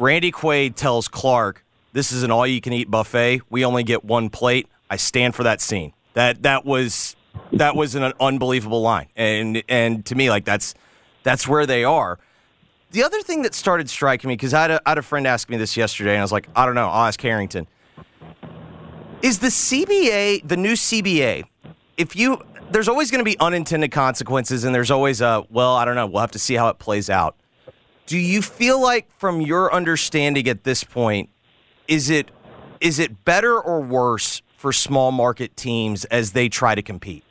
Randy 0.00 0.32
Quaid 0.32 0.76
tells 0.76 1.08
Clark, 1.08 1.62
this 1.92 2.10
is 2.10 2.22
an 2.22 2.30
all 2.30 2.46
you 2.46 2.62
can 2.62 2.72
eat 2.72 2.90
buffet, 2.90 3.42
we 3.50 3.66
only 3.66 3.82
get 3.82 4.02
one 4.02 4.30
plate, 4.30 4.66
I 4.88 4.96
stand 4.96 5.34
for 5.34 5.42
that 5.42 5.60
scene. 5.60 5.92
That 6.14 6.42
that 6.42 6.64
was 6.64 7.16
that 7.52 7.76
was 7.76 7.94
an 7.94 8.14
unbelievable 8.18 8.80
line. 8.80 9.08
And 9.14 9.62
and 9.68 10.04
to 10.06 10.14
me 10.14 10.30
like 10.30 10.46
that's 10.46 10.74
that's 11.22 11.46
where 11.46 11.66
they 11.66 11.84
are. 11.84 12.18
The 12.92 13.02
other 13.02 13.20
thing 13.20 13.42
that 13.42 13.54
started 13.54 13.90
striking 13.90 14.28
me, 14.28 14.34
because 14.34 14.54
I, 14.54 14.62
had 14.62 14.80
had 14.86 14.96
a 14.96 15.02
friend 15.02 15.26
ask 15.26 15.50
me 15.50 15.58
this 15.58 15.76
yesterday, 15.76 16.12
and 16.12 16.20
I 16.20 16.22
was 16.22 16.32
like, 16.32 16.48
I 16.56 16.64
don't 16.64 16.74
know, 16.74 16.88
I'll 16.88 17.06
ask 17.06 17.20
Herrington. 17.20 17.68
Is 19.20 19.38
the 19.38 19.48
CBA, 19.48 20.48
the 20.48 20.56
new 20.56 20.72
CBA, 20.72 21.44
if 21.98 22.16
you, 22.16 22.42
there's 22.70 22.88
always 22.88 23.10
going 23.10 23.20
to 23.20 23.24
be 23.24 23.38
unintended 23.38 23.92
consequences, 23.92 24.64
and 24.64 24.74
there's 24.74 24.90
always 24.90 25.20
a, 25.20 25.44
well, 25.50 25.76
I 25.76 25.84
don't 25.84 25.94
know, 25.94 26.06
we'll 26.06 26.22
have 26.22 26.32
to 26.32 26.38
see 26.38 26.54
how 26.54 26.68
it 26.68 26.78
plays 26.80 27.10
out. 27.10 27.36
Do 28.10 28.18
you 28.18 28.42
feel 28.42 28.82
like, 28.82 29.08
from 29.18 29.40
your 29.40 29.72
understanding 29.72 30.48
at 30.48 30.64
this 30.64 30.82
point, 30.82 31.30
is 31.86 32.10
it 32.10 32.28
is 32.80 32.98
it 32.98 33.24
better 33.24 33.56
or 33.56 33.80
worse 33.80 34.42
for 34.56 34.72
small 34.72 35.12
market 35.12 35.56
teams 35.56 36.06
as 36.06 36.32
they 36.32 36.48
try 36.48 36.74
to 36.74 36.82
compete? 36.82 37.22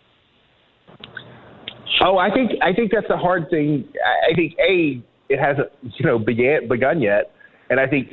Oh, 2.01 2.17
I 2.17 2.33
think 2.33 2.51
I 2.63 2.71
think 2.71 2.93
that's 2.93 3.09
a 3.09 3.17
hard 3.17 3.49
thing. 3.49 3.89
I 4.31 4.33
think 4.33 4.53
a 4.57 5.03
it 5.27 5.37
hasn't 5.37 5.67
you 5.81 6.05
know 6.05 6.17
began 6.17 6.69
begun 6.69 7.01
yet, 7.01 7.33
and 7.69 7.77
I 7.77 7.85
think 7.85 8.11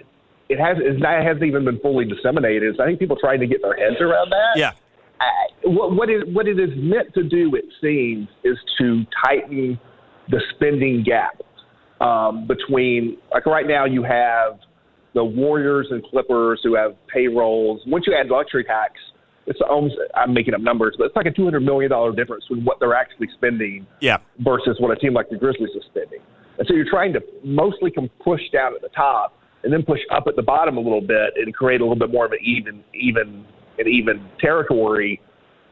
it 0.49 0.59
has 0.59 0.77
it 0.81 1.01
hasn't 1.01 1.45
even 1.45 1.65
been 1.65 1.79
fully 1.79 2.05
disseminated. 2.05 2.75
So 2.79 2.83
I 2.83 2.87
think 2.87 2.99
people 2.99 3.17
trying 3.17 3.39
to 3.39 3.47
get 3.47 3.63
their 3.63 3.77
heads 3.77 4.01
around 4.01 4.31
that. 4.31 4.57
Yeah. 4.57 4.73
I, 5.21 5.69
what 5.69 5.95
what 5.95 6.11
it 6.11 6.27
what 6.35 6.49
it 6.49 6.59
is 6.59 6.71
meant 6.75 7.15
to 7.15 7.23
do, 7.23 7.55
it 7.55 7.67
seems, 7.81 8.27
is 8.43 8.59
to 8.81 9.05
tighten 9.25 9.79
the 10.31 10.43
spending 10.57 11.05
gap 11.05 11.41
um, 12.01 12.47
between 12.47 13.19
like 13.33 13.47
right 13.47 13.67
now 13.67 13.85
you 13.85 14.03
have 14.03 14.59
the 15.15 15.25
Warriors 15.25 15.89
and 15.91 16.05
Clippers 16.05 16.61
who 16.63 16.75
have 16.75 16.95
payrolls. 17.13 17.81
Once 17.87 18.05
you 18.07 18.15
add 18.15 18.29
luxury 18.29 18.65
tax, 18.65 18.93
it's 19.47 19.61
almost 19.69 19.95
I'm 20.15 20.35
making 20.35 20.55
up 20.55 20.61
numbers, 20.61 20.95
but 20.99 21.05
it's 21.05 21.17
like 21.17 21.27
a 21.27 21.31
two 21.31 21.45
hundred 21.45 21.61
million 21.61 21.91
dollar 21.91 22.15
difference 22.15 22.45
between 22.49 22.65
what 22.65 22.79
they're 22.81 22.95
actually 22.95 23.29
spending 23.37 23.87
Yeah. 24.01 24.19
versus 24.41 24.77
what 24.79 24.91
a 24.91 24.97
team 24.97 25.15
like 25.15 25.31
the 25.31 25.37
Grizzlies 25.37 25.71
is 25.75 25.85
spending. 25.91 26.19
And 26.59 26.67
so 26.67 26.75
you're 26.75 26.89
trying 26.91 27.13
to 27.13 27.21
mostly 27.45 27.91
can 27.91 28.09
push 28.23 28.41
down 28.53 28.75
at 28.75 28.83
the 28.83 28.89
top 28.89 29.35
and 29.63 29.73
then 29.73 29.83
push 29.83 30.01
up 30.11 30.25
at 30.27 30.37
the 30.37 30.43
bottom 30.43 30.77
a 30.77 30.81
little 30.81 31.01
bit 31.01 31.35
and 31.37 31.55
create 31.55 31.81
a 31.81 31.85
little 31.85 31.99
bit 31.99 32.11
more 32.11 32.27
of 32.27 32.33
an 32.33 32.39
even 32.43 32.83
even 32.95 33.45
an 33.79 33.89
even 33.89 34.25
territory 34.41 35.21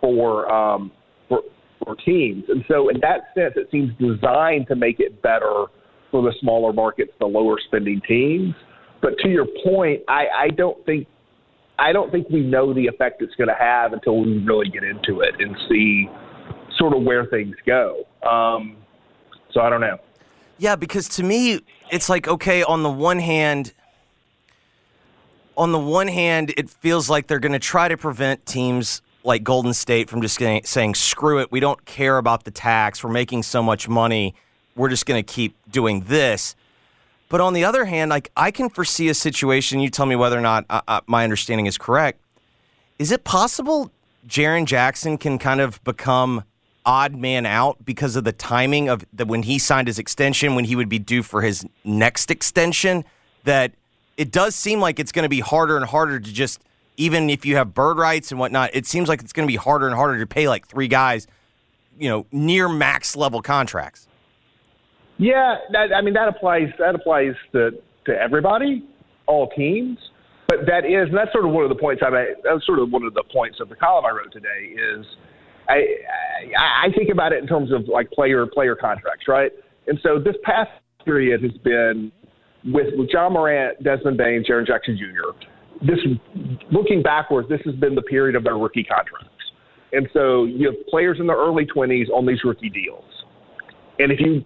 for 0.01 0.51
um, 0.53 0.91
for 1.29 1.43
for 1.85 1.97
teams. 1.97 2.45
And 2.49 2.65
so 2.69 2.89
in 2.89 3.01
that 3.01 3.33
sense, 3.35 3.55
it 3.57 3.69
seems 3.71 3.91
designed 3.99 4.69
to 4.69 4.77
make 4.77 5.01
it 5.01 5.21
better 5.23 5.67
for 6.15 6.23
the 6.23 6.33
smaller 6.39 6.73
markets, 6.73 7.11
the 7.19 7.27
lower 7.27 7.57
spending 7.67 8.01
teams. 8.07 8.55
But 9.03 9.19
to 9.19 9.29
your 9.29 9.47
point, 9.65 10.03
I, 10.07 10.27
I 10.29 10.49
don't 10.51 10.87
think 10.87 11.09
I 11.77 11.93
don't 11.93 12.13
think 12.13 12.31
we 12.31 12.41
know 12.41 12.73
the 12.73 12.87
effect 12.87 13.21
it's 13.21 13.35
going 13.35 13.49
to 13.49 13.57
have 13.59 13.93
until 13.93 14.21
we 14.21 14.39
really 14.39 14.69
get 14.71 14.85
into 14.85 15.23
it 15.23 15.35
and 15.41 15.57
see 15.69 16.09
sort 16.79 16.97
of 16.97 17.03
where 17.03 17.27
things 17.27 17.57
go. 17.67 18.05
Um, 18.23 18.77
so 19.53 19.61
I 19.61 19.69
don't 19.69 19.81
know. 19.81 19.99
Yeah, 20.57 20.77
because 20.77 21.09
to 21.17 21.25
me, 21.25 21.63
it's 21.91 22.09
like 22.09 22.29
okay. 22.29 22.63
On 22.63 22.85
the 22.85 22.91
one 22.91 23.19
hand, 23.19 23.75
on 25.57 25.73
the 25.73 25.81
one 25.81 26.07
hand, 26.07 26.55
it 26.57 26.71
feels 26.71 27.11
like 27.11 27.27
they're 27.27 27.41
going 27.41 27.55
to 27.55 27.59
try 27.59 27.89
to 27.89 27.97
prevent 27.97 28.47
teams 28.47 29.03
like 29.25 29.43
Golden 29.43 29.75
State 29.75 30.09
from 30.09 30.23
just 30.23 30.37
saying, 30.37 30.95
"Screw 30.95 31.41
it, 31.41 31.51
we 31.51 31.59
don't 31.59 31.85
care 31.87 32.19
about 32.19 32.45
the 32.45 32.53
tax. 32.53 33.03
We're 33.03 33.11
making 33.11 33.43
so 33.43 33.65
much 33.65 33.89
money. 33.89 34.37
We're 34.77 34.91
just 34.91 35.07
going 35.07 35.23
to 35.23 35.33
keep 35.33 35.57
doing 35.71 36.03
this." 36.03 36.57
But 37.29 37.41
on 37.41 37.53
the 37.53 37.65
other 37.65 37.85
hand, 37.87 38.11
like 38.11 38.31
I 38.37 38.51
can 38.51 38.69
foresee 38.71 39.09
a 39.09 39.15
situation. 39.15 39.81
You 39.81 39.91
tell 39.91 40.07
me 40.07 40.15
whether 40.15 40.39
or 40.39 40.43
not 40.43 40.67
uh, 40.71 40.83
uh, 40.87 41.01
my 41.07 41.25
understanding 41.25 41.67
is 41.67 41.77
correct. 41.77 42.21
Is 42.99 43.11
it 43.11 43.25
possible 43.25 43.91
Jaren 44.29 44.67
Jackson 44.67 45.19
can 45.19 45.39
kind 45.39 45.61
of 45.61 45.83
become 45.83 46.45
odd 46.87 47.15
man 47.15 47.47
out 47.47 47.85
because 47.85 48.15
of 48.15 48.25
the 48.25 48.33
timing 48.33 48.89
of 48.89 49.05
when 49.27 49.43
he 49.43 49.59
signed 49.59 49.89
his 49.89 49.99
extension, 49.99 50.55
when 50.55 50.65
he 50.67 50.77
would 50.77 50.89
be 50.89 50.99
due 50.99 51.23
for 51.23 51.43
his 51.43 51.67
next 51.83 52.31
extension? 52.31 53.05
That 53.45 53.73
it 54.17 54.31
does 54.31 54.55
seem 54.55 54.81
like 54.81 55.01
it's 55.01 55.11
going 55.11 55.25
to 55.25 55.29
be 55.29 55.41
harder 55.41 55.77
and 55.77 55.87
harder 55.87 56.21
to 56.21 56.33
just, 56.33 56.61
even 56.97 57.31
if 57.31 57.45
you 57.45 57.57
have 57.57 57.75
bird 57.75 57.99
rights 57.99 58.31
and 58.31 58.39
whatnot, 58.39 58.71
it 58.75 58.87
seems 58.87 59.09
like 59.09 59.21
it's 59.23 59.33
going 59.33 59.47
to 59.47 59.53
be 59.53 59.57
harder 59.57 59.87
and 59.87 59.97
harder 59.97 60.19
to 60.21 60.27
pay 60.27 60.49
like 60.49 60.69
three 60.69 60.89
guys, 60.89 61.27
you 61.99 62.09
know, 62.09 62.27
near 62.31 62.69
max 62.69 63.17
level 63.17 63.43
contracts. 63.43 64.07
Yeah, 65.19 65.57
that, 65.73 65.95
I 65.95 66.03
mean 66.03 66.15
that 66.15 66.29
applies. 66.29 66.69
That 66.79 66.95
applies 66.95 67.35
to 67.53 67.71
to 68.07 68.13
everybody, 68.13 68.85
all 69.27 69.49
teams. 69.51 69.99
But 70.47 70.67
that 70.67 70.85
is, 70.85 71.09
and 71.09 71.17
that's 71.17 71.33
sort 71.33 71.47
of 71.47 71.53
one 71.53 71.65
of 71.65 71.71
the 71.71 71.81
points 71.81 72.03
I 72.05 72.11
made. 72.11 72.35
That's 72.43 72.65
sort 72.67 72.79
of 72.79 72.91
one 72.91 73.05
of 73.05 73.15
the 73.15 73.25
points 73.33 73.61
of 73.61 73.69
the 73.69 73.77
column 73.77 74.05
I 74.05 74.11
wrote 74.11 74.33
today. 74.33 74.75
Is 74.75 75.07
I 75.69 75.85
I, 76.59 76.87
I 76.87 76.93
think 76.95 77.11
about 77.11 77.33
it 77.33 77.43
in 77.43 77.47
terms 77.47 77.73
of 77.73 77.89
like 77.89 78.11
player 78.11 78.47
player 78.47 78.75
contracts, 78.75 79.27
right? 79.29 79.53
And 79.87 79.99
so 80.03 80.19
this 80.19 80.37
past 80.43 80.71
period 81.05 81.43
has 81.43 81.53
been 81.63 82.11
with, 82.65 82.95
with 82.97 83.09
Ja 83.13 83.29
Morant, 83.29 83.83
Desmond 83.83 84.17
Bane, 84.17 84.45
Jaren 84.49 84.67
Jackson 84.67 84.99
Jr. 84.99 85.47
This 85.85 85.99
looking 86.71 87.03
backwards, 87.03 87.49
this 87.49 87.61
has 87.65 87.75
been 87.75 87.95
the 87.95 88.03
period 88.03 88.37
of 88.37 88.45
their 88.45 88.57
rookie 88.57 88.85
contracts. 88.85 89.29
And 89.93 90.09
so 90.13 90.45
you 90.45 90.67
have 90.67 90.87
players 90.89 91.19
in 91.21 91.27
their 91.27 91.37
early 91.37 91.67
20s 91.67 92.09
on 92.11 92.27
these 92.27 92.43
rookie 92.45 92.71
deals. 92.71 93.05
And 93.99 94.11
if 94.11 94.19
you 94.19 94.43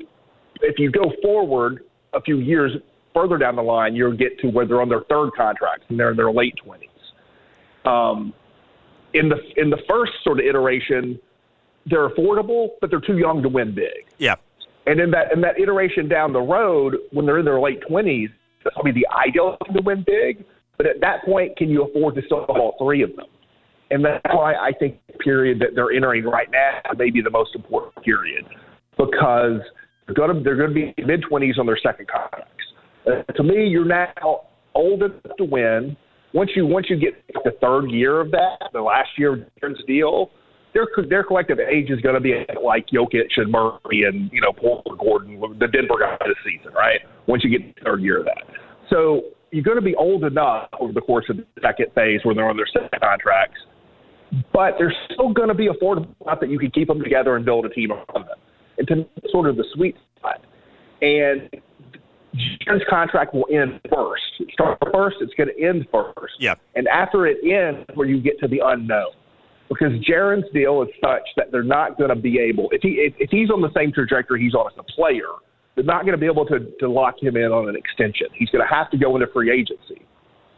if 0.63 0.79
you 0.79 0.91
go 0.91 1.13
forward 1.23 1.85
a 2.15 2.21
few 2.21 2.39
years 2.39 2.73
further 3.15 3.39
down 3.39 3.57
the 3.57 3.63
line, 3.63 3.95
you'll 3.95 4.17
get 4.17 4.39
to 4.41 4.49
where 4.49 4.67
they're 4.67 4.81
on 4.81 4.89
their 4.89 5.03
third 5.09 5.31
contract 5.37 5.85
and 5.89 5.99
they're 5.99 6.11
in 6.11 6.17
their 6.17 6.33
late 6.33 6.55
20s. 6.65 7.89
Um, 7.89 8.33
in 9.15 9.29
the 9.29 9.37
in 9.57 9.71
the 9.71 9.79
first 9.89 10.13
sort 10.23 10.39
of 10.39 10.45
iteration, 10.45 11.19
they're 11.87 12.09
affordable, 12.11 12.71
but 12.81 12.91
they're 12.91 13.01
too 13.01 13.19
young 13.19 13.43
to 13.43 13.49
win 13.49 13.75
big. 13.75 14.07
Yeah. 14.19 14.35
And 14.87 15.01
in 15.01 15.11
that 15.13 15.33
in 15.33 15.41
that 15.43 15.59
iteration 15.59 16.09
down 16.09 16.33
the 16.33 16.41
road, 16.41 16.97
when 17.13 17.27
they're 17.27 17.39
in 17.39 17.45
their 17.45 17.61
late 17.61 17.83
20s, 17.91 18.29
that's 18.65 18.75
probably 18.75 18.93
the 18.93 19.07
ideal 19.09 19.57
to 19.73 19.83
win 19.83 20.05
big. 20.07 20.45
But 20.77 20.87
at 20.87 21.01
that 21.01 21.25
point, 21.25 21.57
can 21.57 21.69
you 21.71 21.85
afford 21.85 22.15
to 22.17 22.23
still 22.27 22.41
have 22.41 22.51
all 22.51 22.77
three 22.79 23.03
of 23.03 23.15
them? 23.17 23.27
And 23.91 24.05
that's 24.05 24.23
why 24.27 24.55
I 24.55 24.73
think 24.79 24.99
the 25.07 25.15
period 25.15 25.59
that 25.61 25.71
they're 25.75 25.91
entering 25.91 26.25
right 26.25 26.49
now 26.51 26.81
may 26.97 27.11
be 27.11 27.23
the 27.23 27.31
most 27.31 27.55
important 27.55 28.05
period 28.05 28.45
because 28.99 29.61
they're 30.09 30.15
going 30.15 30.35
to, 30.35 30.43
they're 30.43 30.57
going 30.57 30.71
to 30.71 30.75
be 30.75 30.95
mid 31.05 31.23
20s 31.23 31.59
on 31.59 31.67
their 31.67 31.79
second 31.83 32.09
contracts. 32.09 32.65
Uh, 33.07 33.23
to 33.33 33.43
me, 33.43 33.67
you're 33.67 33.85
now 33.85 34.41
old 34.75 35.03
enough 35.03 35.37
to 35.37 35.45
win. 35.45 35.97
Once 36.35 36.51
you 36.55 36.67
once 36.67 36.87
you 36.91 36.97
get 36.97 37.15
the 37.45 37.53
third 37.61 37.91
year 37.91 38.21
of 38.21 38.31
that, 38.31 38.59
the 38.73 38.81
last 38.81 39.09
year 39.17 39.35
of 39.35 39.41
Jaren's 39.63 39.83
deal, 39.87 40.31
their 40.75 40.87
their 41.09 41.25
collective 41.25 41.59
age 41.59 41.91
is 41.91 42.01
going 42.01 42.15
to 42.15 42.21
be 42.21 42.35
like 42.63 42.87
Jokic 42.89 43.29
and 43.37 43.51
Murray 43.51 44.05
and 44.07 44.31
you 44.33 44.41
know 44.41 44.53
Paul 44.53 44.83
Gordon, 44.99 45.41
the 45.59 45.69
Denver 45.69 45.95
guy 45.99 46.17
this 46.27 46.37
season, 46.45 46.73
right? 46.75 47.01
Once 47.27 47.45
you 47.45 47.51
get 47.51 47.75
the 47.75 47.81
third 47.83 48.03
year 48.03 48.21
of 48.21 48.27
that, 48.27 48.43
so 48.91 49.23
you're 49.51 49.65
going 49.65 49.77
to 49.79 49.83
be 49.83 49.95
old 49.95 50.25
enough 50.25 50.69
over 50.79 50.93
the 50.93 51.01
course 51.01 51.25
of 51.31 51.39
the 51.39 51.47
second 51.63 51.87
phase 51.95 52.21
when 52.25 52.37
they're 52.37 52.49
on 52.49 52.57
their 52.57 52.67
second 52.67 53.01
contracts, 53.01 53.59
but 54.53 54.75
they're 54.79 54.95
still 55.11 55.33
going 55.33 55.49
to 55.49 55.55
be 55.55 55.69
affordable 55.69 56.15
enough 56.23 56.41
that 56.41 56.51
you 56.51 56.59
can 56.59 56.71
keep 56.71 56.89
them 56.89 57.03
together 57.03 57.37
and 57.37 57.45
build 57.45 57.65
a 57.65 57.71
team 57.71 57.93
around 57.93 58.27
them. 58.27 58.39
And 58.79 58.89
to 58.89 58.97
me, 58.97 59.09
sort 59.31 59.49
of 59.49 59.57
the 59.57 59.65
sweet 59.75 59.97
spot. 60.17 60.45
And 61.01 61.51
Jaren's 62.67 62.85
contract 62.89 63.35
will 63.35 63.47
end 63.53 63.81
first. 63.93 64.23
Start 64.53 64.79
first, 64.93 65.17
it's 65.21 65.35
going 65.35 65.49
to 65.49 65.63
end 65.63 65.87
first. 65.93 66.35
Yeah. 66.39 66.55
And 66.75 66.87
after 66.89 67.27
it 67.27 67.39
ends, 67.45 67.87
where 67.95 68.07
you 68.07 68.21
get 68.21 68.39
to 68.41 68.49
the 68.49 68.61
unknown, 68.65 69.13
because 69.69 69.93
Jaren's 70.09 70.51
deal 70.53 70.83
is 70.83 70.89
such 71.03 71.23
that 71.37 71.53
they're 71.53 71.63
not 71.63 71.99
going 71.99 72.11
to 72.11 72.17
be 72.17 72.39
able. 72.39 72.69
If 72.73 72.83
he 72.83 72.91
if, 72.91 73.15
if 73.19 73.31
he's 73.31 73.51
on 73.51 73.61
the 73.61 73.71
same 73.77 73.93
trajectory 73.93 74.43
he's 74.43 74.55
on 74.55 74.67
as 74.73 74.79
a 74.79 74.83
player, 74.83 75.29
they're 75.75 75.85
not 75.85 76.03
going 76.03 76.13
to 76.13 76.19
be 76.19 76.27
able 76.27 76.47
to 76.47 76.59
to 76.81 76.89
lock 76.89 77.17
him 77.21 77.37
in 77.37 77.53
on 77.53 77.69
an 77.69 77.77
extension. 77.77 78.29
He's 78.35 78.49
going 78.51 78.67
to 78.67 78.75
have 78.75 78.91
to 78.91 78.99
go 78.99 79.15
into 79.17 79.27
free 79.33 79.53
agency. 79.53 80.07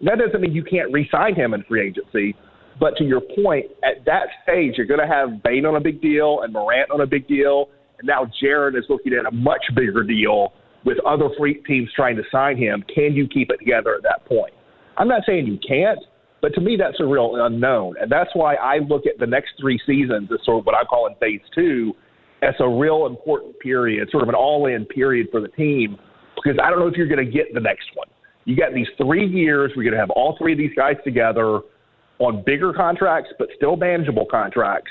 That 0.03 0.19
doesn't 0.19 0.41
mean 0.41 0.53
you 0.53 0.65
can't 0.65 0.93
re-sign 0.93 1.35
him 1.35 1.55
in 1.55 1.63
free 1.65 1.87
agency. 1.87 2.35
But 2.79 2.97
to 2.97 3.05
your 3.05 3.21
point, 3.21 3.67
at 3.85 4.07
that 4.07 4.29
stage, 4.43 4.75
you're 4.79 4.87
going 4.87 5.01
to 5.01 5.07
have 5.07 5.43
Bane 5.43 5.67
on 5.67 5.77
a 5.77 5.81
big 5.81 6.01
deal 6.01 6.41
and 6.43 6.53
Morant 6.53 6.91
on 6.91 7.03
a 7.03 7.07
big 7.07 7.29
deal, 7.29 7.69
and 8.01 8.07
now 8.07 8.27
Jaren 8.43 8.77
is 8.77 8.85
looking 8.89 9.13
at 9.13 9.27
a 9.27 9.31
much 9.31 9.63
bigger 9.77 10.03
deal 10.03 10.53
with 10.85 10.99
other 11.07 11.29
free 11.39 11.63
teams 11.67 11.91
trying 11.95 12.17
to 12.17 12.23
sign 12.33 12.57
him. 12.57 12.83
Can 12.93 13.15
you 13.15 13.29
keep 13.29 13.51
it 13.51 13.59
together 13.59 13.95
at 13.95 14.03
that 14.03 14.25
point? 14.27 14.53
I'm 14.97 15.09
not 15.09 15.23
saying 15.27 15.47
you 15.47 15.59
can't, 15.67 15.99
but 16.41 16.55
to 16.55 16.61
me, 16.61 16.77
that's 16.79 16.99
a 17.01 17.05
real 17.05 17.37
unknown. 17.37 17.97
And 18.01 18.11
that's 18.11 18.31
why 18.35 18.55
I 18.55 18.79
look 18.79 19.07
at 19.07 19.19
the 19.19 19.27
next 19.27 19.51
three 19.61 19.79
seasons 19.87 20.31
as 20.33 20.45
sort 20.45 20.61
of 20.61 20.67
what 20.67 20.75
I 20.75 20.85
call 20.85 21.07
in 21.07 21.15
phase 21.17 21.43
two 21.55 21.93
as 22.43 22.55
a 22.61 22.69
real 22.69 23.07
important 23.07 23.59
period, 23.61 24.09
sort 24.11 24.23
of 24.23 24.31
an 24.31 24.35
all 24.35 24.67
in 24.67 24.87
period 24.87 25.29
for 25.31 25.43
the 25.43 25.49
team, 25.49 25.99
because 26.35 26.59
I 26.63 26.71
don't 26.71 26.79
know 26.79 26.87
if 26.87 26.95
you're 26.95 27.09
going 27.09 27.25
to 27.25 27.31
get 27.31 27.53
the 27.53 27.61
next 27.61 27.89
one. 27.95 28.09
You 28.47 28.57
got 28.57 28.73
these 28.73 28.87
three 28.97 29.27
years, 29.27 29.73
we're 29.77 29.83
going 29.83 29.93
to 29.93 30.01
have 30.01 30.11
all 30.11 30.37
three 30.39 30.53
of 30.53 30.59
these 30.59 30.75
guys 30.75 30.97
together 31.05 31.61
on 32.19 32.43
bigger 32.47 32.73
contracts, 32.73 33.31
but 33.39 33.49
still 33.57 33.77
manageable 33.77 34.25
contracts. 34.25 34.91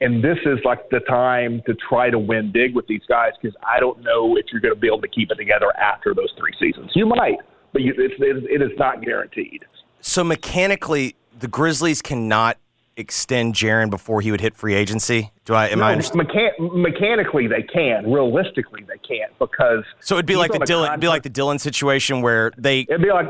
And 0.00 0.22
this 0.22 0.38
is 0.46 0.58
like 0.64 0.88
the 0.90 1.00
time 1.00 1.62
to 1.66 1.74
try 1.88 2.10
to 2.10 2.18
win 2.18 2.52
big 2.52 2.74
with 2.74 2.86
these 2.86 3.02
guys 3.08 3.32
because 3.40 3.56
I 3.66 3.80
don't 3.80 4.00
know 4.02 4.36
if 4.36 4.46
you're 4.52 4.60
going 4.60 4.74
to 4.74 4.80
be 4.80 4.86
able 4.86 5.00
to 5.00 5.08
keep 5.08 5.30
it 5.30 5.36
together 5.36 5.76
after 5.76 6.14
those 6.14 6.32
three 6.38 6.52
seasons. 6.58 6.92
You 6.94 7.06
might, 7.06 7.38
but 7.72 7.82
you, 7.82 7.94
it's, 7.96 8.14
it 8.18 8.62
is 8.62 8.78
not 8.78 9.02
guaranteed. 9.02 9.64
So 10.00 10.22
mechanically, 10.22 11.16
the 11.36 11.48
Grizzlies 11.48 12.00
cannot 12.00 12.58
extend 12.96 13.54
Jaren 13.54 13.90
before 13.90 14.20
he 14.20 14.30
would 14.30 14.40
hit 14.40 14.56
free 14.56 14.74
agency. 14.74 15.32
Do 15.44 15.54
I 15.54 15.68
am 15.68 15.78
no, 15.78 15.86
I? 15.86 15.96
Mechan- 15.96 16.74
mechanically, 16.74 17.46
they 17.46 17.62
can. 17.62 18.10
Realistically, 18.10 18.84
they 18.86 18.98
can't 18.98 19.36
because 19.38 19.84
So 20.00 20.16
it'd 20.16 20.26
be 20.26 20.36
like 20.36 20.52
the 20.52 20.58
Dillon, 20.60 20.90
it'd 20.90 21.00
be 21.00 21.08
like 21.08 21.22
the 21.22 21.28
Dillon 21.28 21.58
situation 21.58 22.22
where 22.22 22.52
they 22.56 22.80
It'd 22.80 23.02
be 23.02 23.10
like 23.10 23.26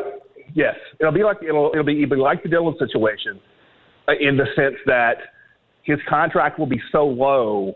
yes, 0.54 0.74
it'll 1.00 1.12
be 1.12 1.22
like 1.22 1.38
it'll 1.42 1.70
it'll 1.72 1.84
be, 1.84 2.02
it'll 2.02 2.16
be 2.16 2.20
like 2.20 2.42
the 2.42 2.48
Dillon 2.48 2.76
situation, 2.78 3.40
uh, 4.08 4.12
in 4.18 4.36
the 4.36 4.46
sense 4.56 4.76
that 4.86 5.16
his 5.88 5.98
contract 6.06 6.58
will 6.58 6.66
be 6.66 6.80
so 6.92 7.06
low 7.06 7.74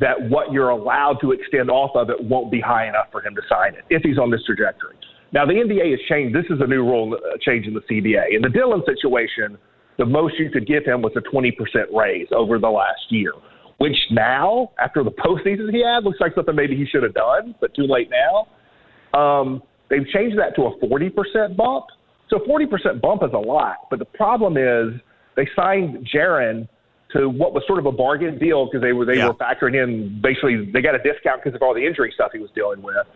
that 0.00 0.14
what 0.30 0.52
you're 0.52 0.68
allowed 0.68 1.18
to 1.20 1.32
extend 1.32 1.68
off 1.68 1.90
of 1.96 2.08
it 2.08 2.22
won't 2.22 2.52
be 2.52 2.60
high 2.60 2.88
enough 2.88 3.06
for 3.10 3.20
him 3.20 3.34
to 3.34 3.42
sign 3.48 3.74
it 3.74 3.84
if 3.90 4.00
he's 4.02 4.16
on 4.16 4.30
this 4.30 4.40
trajectory. 4.46 4.94
Now 5.32 5.44
the 5.44 5.54
NBA 5.54 5.90
has 5.90 5.98
changed. 6.08 6.36
This 6.36 6.44
is 6.50 6.60
a 6.60 6.66
new 6.68 6.84
rule 6.84 7.14
uh, 7.14 7.36
change 7.40 7.66
in 7.66 7.74
the 7.74 7.80
CBA. 7.80 8.36
In 8.36 8.42
the 8.42 8.48
Dillon 8.48 8.82
situation, 8.86 9.58
the 9.98 10.06
most 10.06 10.38
you 10.38 10.50
could 10.50 10.68
give 10.68 10.84
him 10.84 11.02
was 11.02 11.12
a 11.16 11.20
20% 11.20 11.52
raise 11.92 12.28
over 12.30 12.60
the 12.60 12.68
last 12.68 13.00
year, 13.10 13.32
which 13.78 13.96
now, 14.12 14.70
after 14.78 15.02
the 15.02 15.10
postseason 15.10 15.74
he 15.74 15.82
had, 15.84 16.04
looks 16.04 16.20
like 16.20 16.36
something 16.36 16.54
maybe 16.54 16.76
he 16.76 16.86
should 16.86 17.02
have 17.02 17.14
done, 17.14 17.56
but 17.60 17.74
too 17.74 17.86
late 17.88 18.08
now. 18.08 19.18
Um, 19.18 19.62
they've 19.90 20.06
changed 20.14 20.38
that 20.38 20.54
to 20.54 20.62
a 20.62 20.78
40% 20.78 21.56
bump. 21.56 21.86
So 22.30 22.38
40% 22.38 23.00
bump 23.00 23.24
is 23.24 23.30
a 23.34 23.38
lot, 23.38 23.88
but 23.90 23.98
the 23.98 24.04
problem 24.04 24.56
is 24.56 25.00
they 25.34 25.48
signed 25.56 26.08
Jaren 26.14 26.68
to 27.12 27.28
what 27.28 27.54
was 27.54 27.62
sort 27.66 27.78
of 27.78 27.86
a 27.86 27.92
bargain 27.92 28.38
deal 28.38 28.66
because 28.66 28.82
they 28.82 28.92
were 28.92 29.04
they 29.04 29.16
Yeah. 29.16 29.28
were 29.28 29.34
factoring 29.34 29.82
in 29.82 30.20
basically 30.20 30.66
they 30.72 30.82
got 30.82 30.94
a 30.94 30.98
discount 30.98 31.42
because 31.42 31.54
of 31.56 31.62
all 31.62 31.74
the 31.74 31.84
injury 31.84 32.12
stuff 32.14 32.32
he 32.32 32.38
was 32.38 32.50
dealing 32.54 32.82
with, 32.82 33.06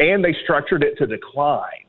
and 0.00 0.24
they 0.24 0.32
structured 0.44 0.82
it 0.82 0.96
to 0.98 1.06
decline. 1.06 1.84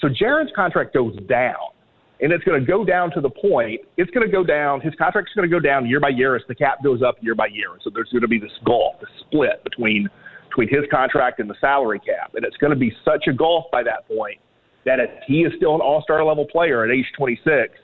So 0.00 0.08
Jaren's 0.08 0.52
contract 0.54 0.94
goes 0.94 1.16
down, 1.28 1.72
and 2.20 2.30
it's 2.32 2.44
going 2.44 2.60
to 2.60 2.66
go 2.66 2.84
down 2.84 3.10
to 3.12 3.20
the 3.20 3.30
point 3.30 3.80
it's 3.96 4.10
going 4.10 4.26
to 4.26 4.30
go 4.32 4.44
down. 4.44 4.80
His 4.80 4.94
contract's 4.96 5.32
going 5.34 5.48
to 5.48 5.54
go 5.54 5.60
down 5.60 5.86
year 5.86 6.00
by 6.00 6.10
year 6.10 6.36
as 6.36 6.42
the 6.46 6.54
cap 6.54 6.82
goes 6.84 7.02
up 7.02 7.16
year 7.20 7.34
by 7.34 7.46
year. 7.46 7.68
So 7.82 7.90
there's 7.92 8.10
going 8.10 8.22
to 8.22 8.28
be 8.28 8.38
this 8.38 8.52
gulf, 8.64 8.96
this 9.00 9.10
split 9.20 9.64
between 9.64 10.08
between 10.48 10.68
his 10.68 10.88
contract 10.90 11.40
and 11.40 11.48
the 11.48 11.54
salary 11.60 12.00
cap, 12.00 12.32
and 12.34 12.44
it's 12.44 12.56
going 12.56 12.70
to 12.70 12.76
be 12.78 12.92
such 13.04 13.26
a 13.28 13.32
gulf 13.32 13.66
by 13.70 13.82
that 13.82 14.08
point 14.08 14.38
that 14.84 14.98
if 15.00 15.10
he 15.26 15.40
is 15.42 15.52
still 15.56 15.74
an 15.74 15.80
All 15.80 16.02
Star 16.02 16.24
level 16.24 16.46
player 16.46 16.84
at 16.84 16.90
age 16.90 17.04
26 17.16 17.74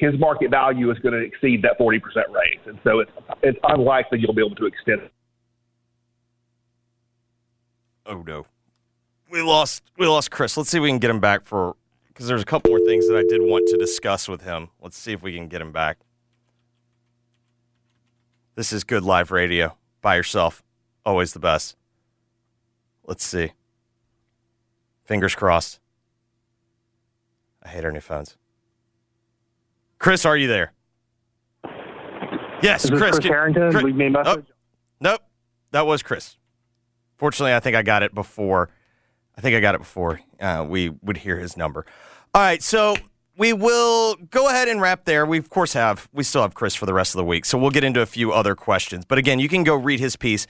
his 0.00 0.18
market 0.18 0.50
value 0.50 0.90
is 0.90 0.98
going 0.98 1.12
to 1.12 1.20
exceed 1.20 1.62
that 1.62 1.78
40% 1.78 2.00
raise. 2.30 2.58
And 2.66 2.78
so 2.82 3.00
it's, 3.00 3.10
it's 3.42 3.58
unlikely 3.64 4.18
you'll 4.18 4.32
be 4.32 4.44
able 4.44 4.56
to 4.56 4.66
extend 4.66 5.02
it. 5.02 5.12
Oh 8.06 8.24
no, 8.26 8.46
we 9.30 9.42
lost 9.42 9.84
we 9.96 10.06
lost 10.06 10.30
Chris. 10.32 10.56
Let's 10.56 10.70
see 10.70 10.78
if 10.78 10.82
we 10.82 10.88
can 10.88 10.98
get 10.98 11.10
him 11.10 11.20
back 11.20 11.44
for 11.44 11.76
because 12.08 12.26
there's 12.26 12.42
a 12.42 12.46
couple 12.46 12.70
more 12.70 12.80
things 12.80 13.06
that 13.06 13.16
I 13.16 13.22
did 13.28 13.40
want 13.42 13.68
to 13.68 13.76
discuss 13.76 14.26
with 14.26 14.42
him. 14.42 14.70
Let's 14.80 14.98
see 14.98 15.12
if 15.12 15.22
we 15.22 15.32
can 15.34 15.46
get 15.46 15.60
him 15.60 15.70
back. 15.70 15.98
This 18.56 18.72
is 18.72 18.82
good 18.82 19.04
live 19.04 19.30
radio. 19.30 19.76
by 20.00 20.16
yourself. 20.16 20.62
Always 21.04 21.34
the 21.34 21.38
best. 21.38 21.76
Let's 23.04 23.24
see. 23.24 23.52
Fingers 25.04 25.34
crossed. 25.34 25.78
I 27.62 27.68
hate 27.68 27.84
our 27.84 27.92
new 27.92 28.00
phones. 28.00 28.36
Chris, 30.00 30.24
are 30.24 30.36
you 30.36 30.48
there? 30.48 30.72
Yes, 32.62 32.88
Chris. 32.88 33.00
Chris 33.00 33.18
can- 33.20 33.28
Herrington? 33.32 33.70
Chris- 33.70 33.84
Leave 33.84 33.94
me 33.96 34.06
a 34.06 34.10
message? 34.10 34.44
Oh, 34.48 34.52
nope, 35.00 35.20
that 35.70 35.86
was 35.86 36.02
Chris. 36.02 36.36
Fortunately, 37.16 37.54
I 37.54 37.60
think 37.60 37.76
I 37.76 37.82
got 37.82 38.02
it 38.02 38.14
before. 38.14 38.70
I 39.36 39.40
think 39.40 39.54
I 39.54 39.60
got 39.60 39.74
it 39.74 39.78
before 39.78 40.20
uh, 40.40 40.66
we 40.68 40.88
would 41.02 41.18
hear 41.18 41.38
his 41.38 41.56
number. 41.56 41.86
All 42.34 42.42
right, 42.42 42.62
so 42.62 42.96
we 43.36 43.52
will 43.52 44.16
go 44.16 44.48
ahead 44.48 44.68
and 44.68 44.80
wrap 44.80 45.04
there. 45.04 45.24
We 45.24 45.38
of 45.38 45.48
course 45.50 45.74
have 45.74 46.08
we 46.12 46.24
still 46.24 46.42
have 46.42 46.54
Chris 46.54 46.74
for 46.74 46.86
the 46.86 46.94
rest 46.94 47.14
of 47.14 47.18
the 47.18 47.24
week, 47.24 47.44
so 47.44 47.56
we'll 47.58 47.70
get 47.70 47.84
into 47.84 48.00
a 48.00 48.06
few 48.06 48.32
other 48.32 48.54
questions. 48.54 49.04
But 49.04 49.18
again, 49.18 49.38
you 49.38 49.48
can 49.48 49.64
go 49.64 49.74
read 49.74 50.00
his 50.00 50.16
piece 50.16 50.46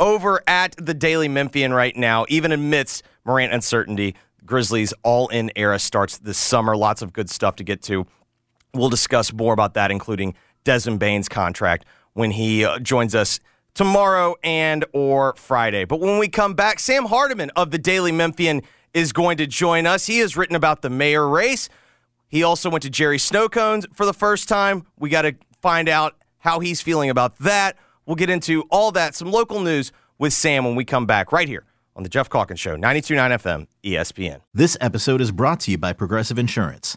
over 0.00 0.42
at 0.46 0.74
the 0.76 0.94
Daily 0.94 1.28
Memphian 1.28 1.72
right 1.72 1.96
now. 1.96 2.26
Even 2.28 2.52
amidst 2.52 3.02
Morant 3.24 3.52
uncertainty, 3.52 4.14
Grizzlies 4.44 4.92
all-in 5.02 5.50
era 5.56 5.78
starts 5.78 6.18
this 6.18 6.38
summer. 6.38 6.76
Lots 6.76 7.02
of 7.02 7.12
good 7.12 7.30
stuff 7.30 7.56
to 7.56 7.64
get 7.64 7.82
to. 7.84 8.06
We'll 8.74 8.90
discuss 8.90 9.32
more 9.32 9.52
about 9.52 9.74
that, 9.74 9.90
including 9.90 10.34
Desmond 10.64 11.00
Bane's 11.00 11.28
contract 11.28 11.86
when 12.12 12.32
he 12.32 12.64
uh, 12.64 12.78
joins 12.78 13.14
us 13.14 13.40
tomorrow 13.74 14.34
and 14.42 14.84
or 14.92 15.34
Friday. 15.36 15.84
But 15.84 16.00
when 16.00 16.18
we 16.18 16.28
come 16.28 16.54
back, 16.54 16.80
Sam 16.80 17.06
Hardiman 17.06 17.50
of 17.56 17.70
the 17.70 17.78
Daily 17.78 18.12
Memphian 18.12 18.62
is 18.92 19.12
going 19.12 19.36
to 19.38 19.46
join 19.46 19.86
us. 19.86 20.06
He 20.06 20.18
has 20.18 20.36
written 20.36 20.56
about 20.56 20.82
the 20.82 20.90
mayor 20.90 21.28
race. 21.28 21.68
He 22.28 22.42
also 22.42 22.68
went 22.70 22.82
to 22.82 22.90
Jerry 22.90 23.18
Snowcones 23.18 23.86
for 23.94 24.04
the 24.04 24.12
first 24.12 24.48
time. 24.48 24.84
We 24.98 25.08
got 25.08 25.22
to 25.22 25.36
find 25.62 25.88
out 25.88 26.16
how 26.38 26.60
he's 26.60 26.80
feeling 26.80 27.08
about 27.08 27.38
that. 27.38 27.76
We'll 28.04 28.16
get 28.16 28.30
into 28.30 28.62
all 28.70 28.92
that, 28.92 29.14
some 29.14 29.30
local 29.30 29.60
news 29.60 29.92
with 30.18 30.32
Sam 30.32 30.64
when 30.64 30.74
we 30.74 30.84
come 30.84 31.06
back 31.06 31.32
right 31.32 31.48
here 31.48 31.64
on 31.94 32.02
the 32.02 32.08
Geoff 32.08 32.30
Calkins 32.30 32.60
Show, 32.60 32.76
92.9 32.76 33.30
FM, 33.30 33.66
ESPN. 33.84 34.40
This 34.54 34.76
episode 34.80 35.20
is 35.20 35.32
brought 35.32 35.60
to 35.60 35.70
you 35.70 35.78
by 35.78 35.92
Progressive 35.92 36.38
Insurance. 36.38 36.96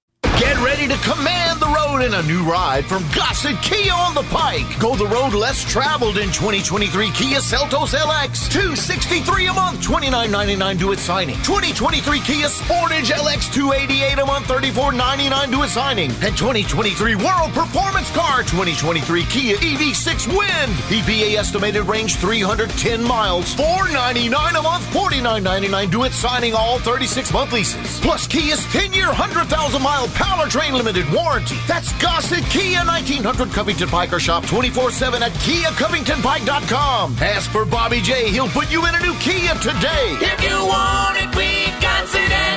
Get 0.41 0.57
ready 0.57 0.87
to 0.87 0.97
command 1.07 1.59
the 1.59 1.67
road 1.67 2.01
in 2.01 2.15
a 2.15 2.23
new 2.23 2.43
ride 2.43 2.85
from 2.85 3.03
Gossett 3.15 3.61
Kia 3.61 3.93
on 3.93 4.15
the 4.15 4.23
Pike. 4.23 4.65
Go 4.79 4.95
the 4.95 5.05
road 5.05 5.33
less 5.33 5.63
traveled 5.63 6.17
in 6.17 6.29
2023 6.31 7.11
Kia 7.11 7.37
Seltos 7.37 7.93
LX. 7.93 8.49
263 8.51 9.45
a 9.45 9.53
month, 9.53 9.81
29.99 9.81 10.79
due 10.79 10.91
at 10.93 10.97
signing. 10.97 11.35
2023 11.43 12.19
Kia 12.21 12.47
Sportage 12.47 13.11
LX 13.11 13.53
288 13.53 14.17
a 14.19 14.25
month, 14.25 14.47
34.99 14.47 15.51
due 15.51 15.63
at 15.63 15.69
signing. 15.69 16.09
And 16.21 16.35
2023 16.35 17.15
World 17.15 17.53
Performance 17.53 18.09
Car 18.11 18.39
2023 18.41 19.23
Kia 19.25 19.57
EV6 19.57 20.27
Wind. 20.27 20.73
EPA 20.89 21.37
estimated 21.37 21.83
range 21.83 22.15
310 22.15 23.03
miles, 23.03 23.53
499 23.53 24.55
a 24.55 24.61
month, 24.63 24.83
49.99 24.91 25.91
due 25.91 26.03
at 26.05 26.13
signing 26.13 26.55
all 26.55 26.79
36 26.79 27.31
month 27.31 27.53
leases. 27.53 27.99
Plus 28.01 28.25
Kia's 28.25 28.65
10 28.73 28.91
year 28.93 29.07
100,000 29.07 29.81
mile 29.81 30.07
powertrain 30.11 30.73
limited 30.73 31.11
warranty. 31.11 31.55
That's 31.67 31.91
Gossett 32.01 32.43
Kia 32.45 32.83
1900 32.85 33.51
Covington 33.51 33.89
Pike 33.89 34.13
or 34.13 34.19
shop 34.19 34.45
24 34.45 34.91
7 34.91 35.23
at 35.23 35.31
KiaCovingtonPike.com. 35.31 37.15
Ask 37.19 37.49
for 37.49 37.65
Bobby 37.65 38.01
J. 38.01 38.29
He'll 38.29 38.49
put 38.49 38.71
you 38.71 38.85
in 38.85 38.95
a 38.95 38.99
new 38.99 39.13
Kia 39.15 39.53
today. 39.55 40.17
If 40.21 40.43
you 40.43 40.65
want 40.65 41.17
it, 41.17 41.35
we 41.35 41.65
got 41.81 42.07
it 42.13 42.50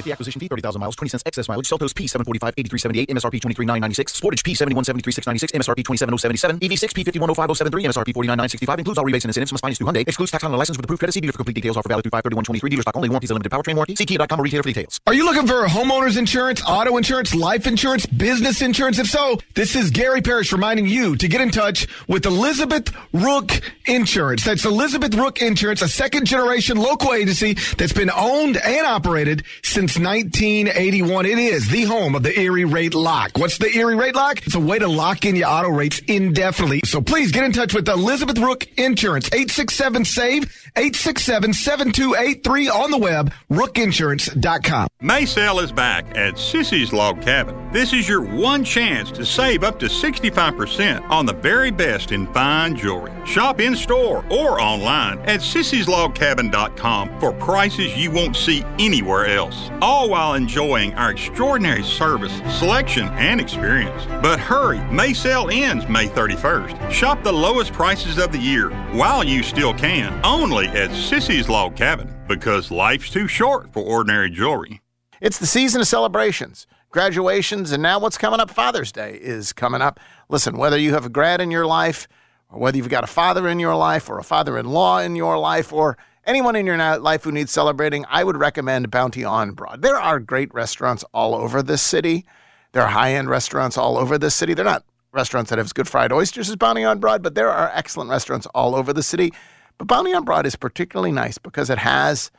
650 0.00 0.12
acquisition 0.12 0.40
fee, 0.40 0.48
30,000 0.48 0.80
miles, 0.80 0.96
20 0.96 1.10
cents 1.10 1.22
excess 1.26 1.48
mileage. 1.48 1.68
Seltos 1.68 1.92
P745, 1.92 2.54
8378, 2.56 3.08
MSRP 3.10 3.40
23996. 3.40 4.12
Sportage 4.18 4.42
P7173, 4.42 5.12
696, 5.12 5.52
MSRP 5.52 5.84
27077. 5.84 6.58
EV6 6.60 6.92
P510573, 6.96 7.84
MSRP 7.92 8.10
49965. 8.14 8.78
Includes 8.78 8.98
all 8.98 9.04
rebates 9.04 9.24
and 9.24 9.30
incentives. 9.30 9.52
Must 9.52 9.62
finance 9.62 9.78
Hyundai. 9.78 10.08
Excludes 10.08 10.32
tax 10.32 10.44
on 10.44 10.52
the 10.52 10.58
license 10.58 10.76
with 10.76 10.84
approved 10.84 11.00
credit. 11.00 11.12
See 11.12 11.20
dealer 11.20 11.32
for 11.32 11.38
complete 11.38 11.54
details. 11.54 11.76
Offer 11.76 11.88
valid 11.88 12.04
through 12.04 12.10
53123. 12.10 12.70
Dealer 12.70 12.82
stock 12.82 12.96
only. 12.96 13.08
Warranties 13.08 13.30
and 13.30 13.36
limited 13.36 13.52
powertrain 13.52 13.76
warranty. 13.76 13.96
See 13.96 14.06
Kia.com 14.06 14.40
or 14.40 14.42
retailer 14.42 14.62
for 14.62 14.68
details. 14.68 15.00
Are 15.06 15.14
you 15.14 15.24
looking 15.24 15.46
for 15.46 15.66
homeowners 15.66 16.16
insurance, 16.16 16.62
auto 16.66 16.96
insurance, 16.96 17.34
life 17.34 17.66
insurance, 17.66 18.06
business 18.06 18.62
insurance? 18.62 18.98
If 18.98 19.08
so, 19.08 19.38
this 19.54 19.76
is 19.76 19.90
Gary 19.90 20.22
Parrish 20.22 20.52
reminding 20.52 20.86
you 20.86 21.16
to 21.16 21.28
get 21.28 21.40
in 21.40 21.50
touch 21.50 21.86
with 22.08 22.26
Elizabeth 22.26 22.92
Rook 23.12 23.60
Insurance. 23.86 24.44
That's 24.44 24.64
Elizabeth 24.64 25.14
Rook 25.14 25.42
Insurance, 25.42 25.82
a 25.82 25.88
second 25.88 26.26
generation 26.26 26.76
local 26.76 27.12
agency 27.12 27.54
that's 27.76 27.92
been 27.92 28.10
owned 28.10 28.56
and 28.56 28.86
operated 28.86 29.44
since 29.62 29.89
1981. 29.98 31.26
It 31.26 31.38
is 31.38 31.68
the 31.68 31.84
home 31.84 32.14
of 32.14 32.22
the 32.22 32.38
Erie 32.38 32.64
Rate 32.64 32.94
Lock. 32.94 33.32
What's 33.36 33.58
the 33.58 33.74
Erie 33.74 33.96
Rate 33.96 34.14
Lock? 34.14 34.46
It's 34.46 34.54
a 34.54 34.60
way 34.60 34.78
to 34.78 34.88
lock 34.88 35.24
in 35.24 35.36
your 35.36 35.48
auto 35.48 35.70
rates 35.70 36.00
indefinitely. 36.06 36.80
So 36.84 37.00
please 37.00 37.32
get 37.32 37.44
in 37.44 37.52
touch 37.52 37.74
with 37.74 37.88
Elizabeth 37.88 38.38
Rook 38.38 38.66
Insurance, 38.78 39.26
867 39.28 40.04
SAVE, 40.04 40.44
867 40.76 41.52
7283 41.54 42.68
on 42.68 42.90
the 42.90 42.98
web, 42.98 43.32
rookinsurance.com. 43.50 44.88
Maysale 45.02 45.62
is 45.62 45.72
back 45.72 46.04
at 46.16 46.34
Sissy's 46.34 46.92
Log 46.92 47.22
Cabin. 47.22 47.72
This 47.72 47.92
is 47.92 48.08
your 48.08 48.20
one 48.22 48.64
chance 48.64 49.10
to 49.12 49.24
save 49.24 49.64
up 49.64 49.78
to 49.80 49.86
65% 49.86 51.08
on 51.08 51.24
the 51.24 51.32
very 51.32 51.70
best 51.70 52.12
in 52.12 52.26
fine 52.32 52.76
jewelry. 52.76 53.12
Shop 53.24 53.60
in 53.60 53.76
store 53.76 54.24
or 54.30 54.60
online 54.60 55.18
at 55.20 55.40
sissyslogcabin.com 55.40 57.20
for 57.20 57.32
prices 57.32 57.96
you 57.96 58.10
won't 58.10 58.36
see 58.36 58.64
anywhere 58.78 59.26
else, 59.26 59.70
all 59.82 60.08
while 60.08 60.34
enjoying 60.34 60.94
our 60.94 61.10
extraordinary 61.10 61.82
service, 61.82 62.32
selection, 62.58 63.08
and 63.10 63.40
experience. 63.40 64.06
But 64.22 64.40
hurry, 64.40 64.80
May 64.90 65.12
sale 65.12 65.48
ends 65.52 65.88
May 65.88 66.08
31st. 66.08 66.90
Shop 66.90 67.22
the 67.22 67.32
lowest 67.32 67.72
prices 67.72 68.18
of 68.18 68.32
the 68.32 68.38
year 68.38 68.70
while 68.92 69.22
you 69.22 69.42
still 69.42 69.74
can, 69.74 70.18
only 70.24 70.68
at 70.68 70.90
Sissy's 70.90 71.48
Log 71.48 71.76
Cabin, 71.76 72.14
because 72.26 72.70
life's 72.70 73.10
too 73.10 73.28
short 73.28 73.72
for 73.72 73.82
ordinary 73.82 74.30
jewelry. 74.30 74.80
It's 75.20 75.38
the 75.38 75.46
season 75.46 75.82
of 75.82 75.86
celebrations, 75.86 76.66
graduations, 76.90 77.72
and 77.72 77.82
now 77.82 77.98
what's 77.98 78.16
coming 78.16 78.40
up? 78.40 78.50
Father's 78.50 78.90
Day 78.90 79.18
is 79.20 79.52
coming 79.52 79.82
up. 79.82 80.00
Listen, 80.30 80.56
whether 80.56 80.78
you 80.78 80.94
have 80.94 81.04
a 81.04 81.10
grad 81.10 81.42
in 81.42 81.50
your 81.50 81.66
life, 81.66 82.08
or 82.48 82.58
whether 82.58 82.78
you've 82.78 82.88
got 82.88 83.04
a 83.04 83.06
father 83.06 83.46
in 83.46 83.60
your 83.60 83.76
life, 83.76 84.08
or 84.08 84.18
a 84.18 84.24
father 84.24 84.56
in 84.56 84.66
law 84.66 84.98
in 84.98 85.16
your 85.16 85.38
life, 85.38 85.72
or 85.72 85.98
anyone 86.24 86.56
in 86.56 86.66
your 86.66 86.76
life 86.98 87.24
who 87.24 87.32
needs 87.32 87.50
celebrating, 87.50 88.04
I 88.08 88.24
would 88.24 88.36
recommend 88.36 88.90
Bounty 88.90 89.24
on 89.24 89.52
Broad. 89.52 89.82
There 89.82 89.96
are 89.96 90.20
great 90.20 90.52
restaurants 90.54 91.04
all 91.12 91.34
over 91.34 91.62
this 91.62 91.82
city. 91.82 92.24
There 92.72 92.82
are 92.82 92.90
high 92.90 93.14
end 93.14 93.28
restaurants 93.28 93.76
all 93.76 93.96
over 93.96 94.18
this 94.18 94.34
city. 94.34 94.54
They're 94.54 94.64
not 94.64 94.84
restaurants 95.12 95.50
that 95.50 95.58
have 95.58 95.66
as 95.66 95.72
good 95.72 95.88
fried 95.88 96.12
oysters 96.12 96.48
as 96.48 96.56
Bounty 96.56 96.84
on 96.84 97.00
Broad, 97.00 97.22
but 97.22 97.34
there 97.34 97.50
are 97.50 97.70
excellent 97.74 98.10
restaurants 98.10 98.46
all 98.54 98.74
over 98.74 98.92
the 98.92 99.02
city. 99.02 99.32
But 99.78 99.88
Bounty 99.88 100.12
on 100.14 100.24
Broad 100.24 100.46
is 100.46 100.56
particularly 100.56 101.12
nice 101.12 101.38
because 101.38 101.70
it 101.70 101.78
has 101.78 102.30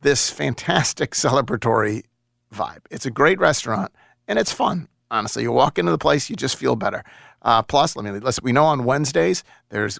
this 0.00 0.30
fantastic 0.30 1.10
celebratory 1.14 2.04
vibe. 2.52 2.80
It's 2.90 3.06
a 3.06 3.10
great 3.10 3.38
restaurant 3.38 3.92
and 4.26 4.38
it's 4.38 4.52
fun. 4.52 4.88
Honestly, 5.10 5.42
you 5.42 5.52
walk 5.52 5.78
into 5.78 5.90
the 5.90 5.98
place, 5.98 6.30
you 6.30 6.36
just 6.36 6.56
feel 6.56 6.76
better. 6.76 7.04
Uh, 7.42 7.62
plus, 7.62 7.96
let 7.96 8.04
me 8.04 8.18
listen. 8.18 8.44
We 8.44 8.52
know 8.52 8.64
on 8.64 8.84
Wednesdays 8.84 9.42
there's 9.70 9.98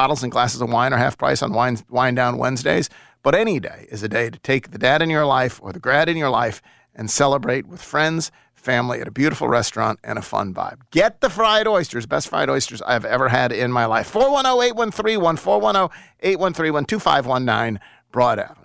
bottles 0.00 0.22
and 0.22 0.32
glasses 0.32 0.62
of 0.62 0.70
wine 0.70 0.94
are 0.94 0.96
half 0.96 1.18
price 1.18 1.42
on 1.42 1.52
wine 1.52 1.76
wine 1.90 2.14
down 2.14 2.38
Wednesdays. 2.38 2.88
But 3.22 3.34
any 3.34 3.60
day 3.60 3.86
is 3.90 4.02
a 4.02 4.08
day 4.08 4.30
to 4.30 4.38
take 4.38 4.70
the 4.70 4.78
dad 4.78 5.02
in 5.02 5.10
your 5.10 5.26
life 5.26 5.60
or 5.62 5.74
the 5.74 5.78
grad 5.78 6.08
in 6.08 6.16
your 6.16 6.30
life 6.30 6.62
and 6.94 7.10
celebrate 7.10 7.66
with 7.66 7.82
friends, 7.82 8.32
family 8.54 9.02
at 9.02 9.08
a 9.08 9.10
beautiful 9.10 9.46
restaurant 9.46 9.98
and 10.02 10.18
a 10.18 10.22
fun 10.22 10.54
vibe. 10.54 10.78
Get 10.90 11.20
the 11.20 11.28
fried 11.28 11.68
oysters, 11.68 12.06
best 12.06 12.28
fried 12.28 12.48
oysters 12.48 12.80
I've 12.80 13.04
ever 13.04 13.28
had 13.28 13.52
in 13.52 13.72
my 13.72 13.84
life. 13.84 14.06
410 14.06 14.70
813 14.70 15.36
410 15.36 15.90
813 16.22 16.86
2519 16.86 17.80
Broad 18.10 18.38
Avenue. 18.38 18.59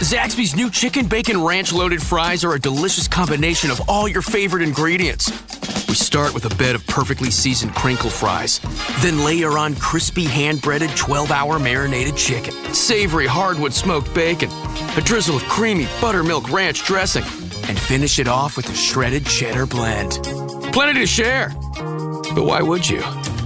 Zaxby's 0.00 0.56
new 0.56 0.70
chicken 0.70 1.06
bacon 1.06 1.44
ranch 1.44 1.74
loaded 1.74 2.02
fries 2.02 2.42
are 2.42 2.54
a 2.54 2.58
delicious 2.58 3.06
combination 3.06 3.70
of 3.70 3.82
all 3.86 4.08
your 4.08 4.22
favorite 4.22 4.62
ingredients. 4.62 5.30
We 5.88 5.94
start 5.94 6.32
with 6.32 6.50
a 6.50 6.56
bed 6.56 6.74
of 6.74 6.86
perfectly 6.86 7.30
seasoned 7.30 7.74
crinkle 7.74 8.08
fries, 8.08 8.60
then 9.00 9.22
layer 9.26 9.58
on 9.58 9.74
crispy 9.74 10.24
hand 10.24 10.62
breaded 10.62 10.88
12 10.96 11.30
hour 11.30 11.58
marinated 11.58 12.16
chicken, 12.16 12.54
savory 12.72 13.26
hardwood 13.26 13.74
smoked 13.74 14.12
bacon, 14.14 14.48
a 14.96 15.02
drizzle 15.02 15.36
of 15.36 15.42
creamy 15.42 15.86
buttermilk 16.00 16.50
ranch 16.50 16.82
dressing, 16.86 17.24
and 17.68 17.78
finish 17.78 18.18
it 18.18 18.26
off 18.26 18.56
with 18.56 18.70
a 18.70 18.74
shredded 18.74 19.26
cheddar 19.26 19.66
blend. 19.66 20.12
Plenty 20.72 20.98
to 21.00 21.06
share. 21.06 21.50
But 22.34 22.44
why 22.46 22.62
would 22.62 22.88
you? 22.88 23.02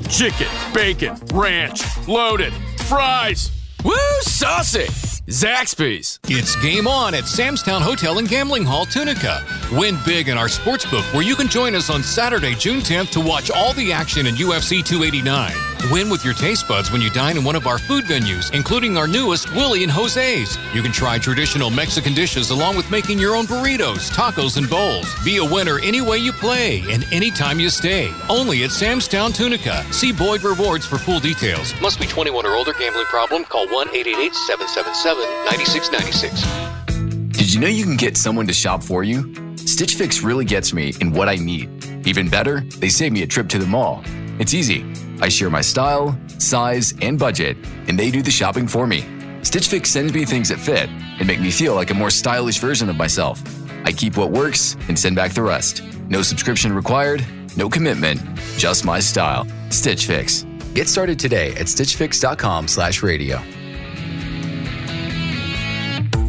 Chicken, 0.09 0.47
bacon, 0.73 1.17
ranch, 1.35 1.83
loaded, 2.07 2.53
fries. 2.87 3.51
Woo, 3.83 3.97
saucy! 4.21 5.14
Zaxby's. 5.29 6.21
It's 6.25 6.55
game 6.57 6.87
on 6.87 7.15
at 7.15 7.25
Sam's 7.25 7.63
Town 7.63 7.81
Hotel 7.81 8.19
and 8.19 8.29
Gambling 8.29 8.65
Hall, 8.65 8.85
Tunica. 8.85 9.43
Win 9.73 9.97
big 10.05 10.29
in 10.29 10.37
our 10.37 10.49
sports 10.49 10.85
book 10.85 11.05
where 11.15 11.23
you 11.23 11.35
can 11.35 11.49
join 11.49 11.75
us 11.75 11.89
on 11.89 12.03
Saturday, 12.03 12.55
June 12.55 12.81
10th 12.81 13.11
to 13.13 13.21
watch 13.21 13.51
all 13.51 13.73
the 13.73 13.91
action 13.91 14.27
in 14.27 14.35
UFC 14.35 14.85
289. 14.85 15.74
Win 15.91 16.09
with 16.09 16.25
your 16.25 16.33
taste 16.33 16.67
buds 16.67 16.91
when 16.91 17.03
you 17.03 17.11
dine 17.11 17.37
in 17.37 17.45
one 17.45 17.57
of 17.57 17.67
our 17.67 17.79
food 17.79 18.05
venues, 18.05 18.53
including 18.55 18.97
our 18.97 19.07
newest 19.07 19.53
Willie 19.53 19.83
and 19.83 19.93
Jose's. 19.93 20.57
You 20.73 20.81
can 20.81 20.93
try 20.93 21.19
traditional 21.19 21.69
Mexican 21.69 22.15
dishes 22.15 22.51
along 22.51 22.77
with 22.77 22.91
making 22.91 23.19
your 23.19 23.37
own 23.37 23.45
burritos, 23.45 24.11
tacos, 24.11 24.57
and 24.57 24.69
bowls. 24.69 25.15
Be 25.25 25.37
a 25.37 25.45
winner 25.45 25.79
any 25.81 26.01
way 26.01 26.17
you 26.17 26.33
play 26.33 26.83
and 26.91 27.05
anytime 27.13 27.61
you 27.61 27.69
stay. 27.69 28.11
Only 28.31 28.65
at 28.65 28.71
Sam's 28.71 29.07
Town, 29.07 29.33
Tunica. 29.33 29.85
See 29.93 30.11
Boyd 30.11 30.43
Rewards 30.43 30.87
for 30.87 30.97
full 30.97 31.21
details. 31.21 31.79
Must 31.83 32.01
be 32.01 32.07
21 32.07 32.47
or 32.47 32.55
older. 32.55 32.73
Gambling 32.73 33.05
problem? 33.07 33.45
Call 33.45 33.69
1 33.69 33.89
888 33.89 34.35
777 34.35 35.23
9696. 35.45 37.37
Did 37.37 37.53
you 37.53 37.61
know 37.61 37.69
you 37.69 37.85
can 37.85 37.97
get 37.97 38.17
someone 38.17 38.47
to 38.47 38.55
shop 38.55 38.83
for 38.83 39.05
you? 39.05 39.35
Stitch 39.59 39.97
Fix 39.97 40.23
really 40.23 40.47
gets 40.47 40.73
me 40.73 40.95
in 41.03 41.13
what 41.13 41.29
I 41.29 41.35
need. 41.35 41.69
Even 42.07 42.31
better, 42.31 42.61
they 42.79 42.89
save 42.89 43.13
me 43.13 43.23
a 43.23 43.27
trip 43.27 43.49
to 43.51 43.59
the 43.59 43.67
mall. 43.67 44.03
Mm. 44.35 44.41
It's 44.41 44.55
easy. 44.55 44.85
I 45.21 45.29
share 45.29 45.51
my 45.51 45.61
style, 45.61 46.19
size, 46.39 46.95
and 47.01 47.19
budget, 47.19 47.57
and 47.89 47.99
they 47.99 48.11
do 48.11 48.23
the 48.23 48.31
shopping 48.31 48.67
for 48.67 48.87
me. 48.87 49.05
Stitch 49.43 49.69
Fix 49.69 49.91
sends 49.91 50.13
me 50.13 50.25
things 50.25 50.49
that 50.49 50.59
fit 50.59 50.89
and 50.89 51.27
make 51.27 51.41
me 51.41 51.51
feel 51.51 51.75
like 51.75 51.91
a 51.91 51.95
more 51.95 52.11
stylish 52.11 52.59
version 52.59 52.89
of 52.89 52.97
myself. 52.97 53.43
I 53.85 53.93
keep 53.93 54.17
what 54.17 54.31
works 54.31 54.77
and 54.89 54.99
send 54.99 55.17
back 55.17 55.33
the 55.33 55.43
rest. 55.43 55.83
No 56.09 56.23
subscription 56.23 56.73
required, 56.75 57.25
no 57.57 57.69
commitment, 57.69 58.21
just 58.57 58.85
my 58.85 59.01
style. 59.01 59.47
Stitch 59.71 60.07
Fix. 60.07 60.45
Get 60.75 60.89
started 60.89 61.19
today 61.19 61.51
at 61.51 61.67
stitchfix.com/radio. 61.67 63.43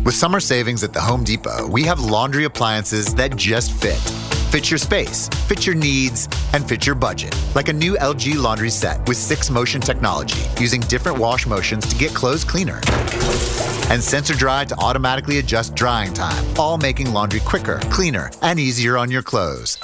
With 0.04 0.14
summer 0.14 0.40
savings 0.40 0.84
at 0.84 0.94
the 0.94 1.02
Home 1.02 1.24
Depot, 1.24 1.68
we 1.68 1.84
have 1.84 2.00
laundry 2.00 2.44
appliances 2.44 3.16
that 3.16 3.36
just 3.36 3.72
fit. 3.72 4.00
Fit 4.56 4.72
your 4.72 4.78
space, 4.78 5.28
fit 5.50 5.66
your 5.66 5.76
needs, 5.76 6.30
and 6.54 6.66
fit 6.66 6.86
your 6.86 6.96
budget. 6.96 7.36
Like 7.56 7.68
a 7.68 7.74
new 7.74 7.98
LG 7.98 8.38
laundry 8.42 8.70
set 8.70 9.06
with 9.06 9.18
six 9.18 9.50
motion 9.50 9.82
technology 9.82 10.42
using 10.62 10.80
different 10.80 11.18
wash 11.18 11.46
motions 11.46 11.86
to 11.88 11.96
get 11.98 12.14
clothes 12.14 12.46
cleaner. 12.46 12.80
And 13.90 14.02
sensor 14.02 14.34
dry 14.34 14.64
to 14.64 14.76
automatically 14.78 15.40
adjust 15.40 15.76
drying 15.76 16.14
time, 16.14 16.42
all 16.58 16.78
making 16.78 17.12
laundry 17.12 17.42
quicker, 17.42 17.82
cleaner, 17.92 18.32
and 18.42 18.58
easier 18.58 18.98
on 18.98 19.12
your 19.12 19.22
clothes. 19.22 19.78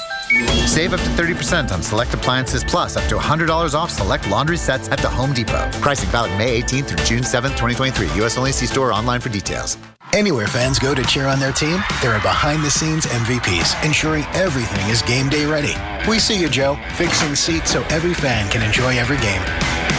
Save 0.68 0.94
up 0.94 1.02
to 1.02 1.10
30% 1.22 1.74
on 1.74 1.84
select 1.84 2.14
appliances 2.14 2.64
plus 2.64 2.96
up 2.96 3.10
to 3.10 3.16
$100 3.16 3.74
off 3.74 3.92
select 3.92 4.30
laundry 4.30 4.56
sets 4.56 4.88
at 4.88 5.00
the 5.00 5.10
Home 5.10 5.34
Depot. 5.34 5.70
Pricing 5.82 6.10
valid 6.12 6.32
May 6.38 6.62
18th 6.62 6.88
through 6.88 7.04
June 7.04 7.24
7th, 7.24 7.58
2023. 7.58 8.08
U.S. 8.20 8.38
only 8.38 8.54
see 8.54 8.68
store 8.68 8.94
online 8.94 9.20
for 9.20 9.28
details. 9.28 9.78
Anywhere 10.14 10.48
fans 10.48 10.78
go 10.78 10.94
to 10.94 11.04
cheer 11.04 11.28
on 11.28 11.40
their 11.40 11.54
team, 11.54 11.80
there 12.02 12.12
are 12.12 12.22
behind 12.22 12.62
the 12.64 12.70
scenes 12.70 13.06
MVPs 13.06 13.82
ensuring 13.86 14.26
everything 14.34 14.86
is 14.90 15.02
game 15.02 15.30
day 15.30 15.46
ready. 15.46 15.74
We 16.10 16.20
see 16.20 16.38
you, 16.38 16.50
Joe, 16.50 16.78
fixing 16.96 17.34
seats 17.34 17.72
so 17.72 17.84
every 17.84 18.14
fan 18.14 18.50
can 18.52 18.62
enjoy 18.62 18.98
every 18.98 19.18
game. 19.18 19.42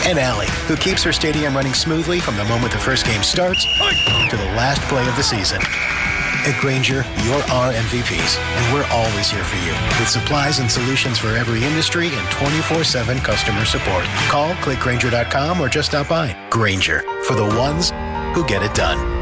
And 0.05 0.19
Allie, 0.19 0.51
who 0.67 0.77
keeps 0.77 1.03
her 1.05 1.13
stadium 1.13 1.57
running 1.57 1.73
smoothly 1.73 2.21
from 2.21 2.37
the 2.37 2.45
moment 2.45 2.73
the 2.73 2.79
first 2.79 3.07
game 3.07 3.23
starts 3.23 3.65
to 3.65 4.37
the 4.37 4.53
last 4.53 4.83
play 4.83 5.07
of 5.09 5.17
the 5.17 5.23
season. 5.23 5.63
At 6.45 6.61
Grainger, 6.61 7.07
you're 7.25 7.43
our 7.55 7.73
MVPs, 7.73 8.37
and 8.37 8.75
we're 8.75 8.87
always 8.91 9.31
here 9.31 9.45
for 9.45 9.57
you 9.65 9.73
with 9.99 10.09
supplies 10.09 10.59
and 10.59 10.71
solutions 10.71 11.17
for 11.19 11.29
every 11.29 11.65
industry 11.65 12.09
and 12.09 12.31
24 12.33 12.85
7 12.85 13.19
customer 13.21 13.65
support. 13.65 14.05
Call 14.29 14.53
clickgrainger.com 14.57 15.59
or 15.59 15.69
just 15.71 15.89
stop 15.89 16.09
by. 16.09 16.37
Grainger 16.51 17.01
for 17.23 17.35
the 17.35 17.47
ones 17.57 17.93
who 18.35 18.45
get 18.45 18.63
it 18.63 18.75
done. 18.75 19.22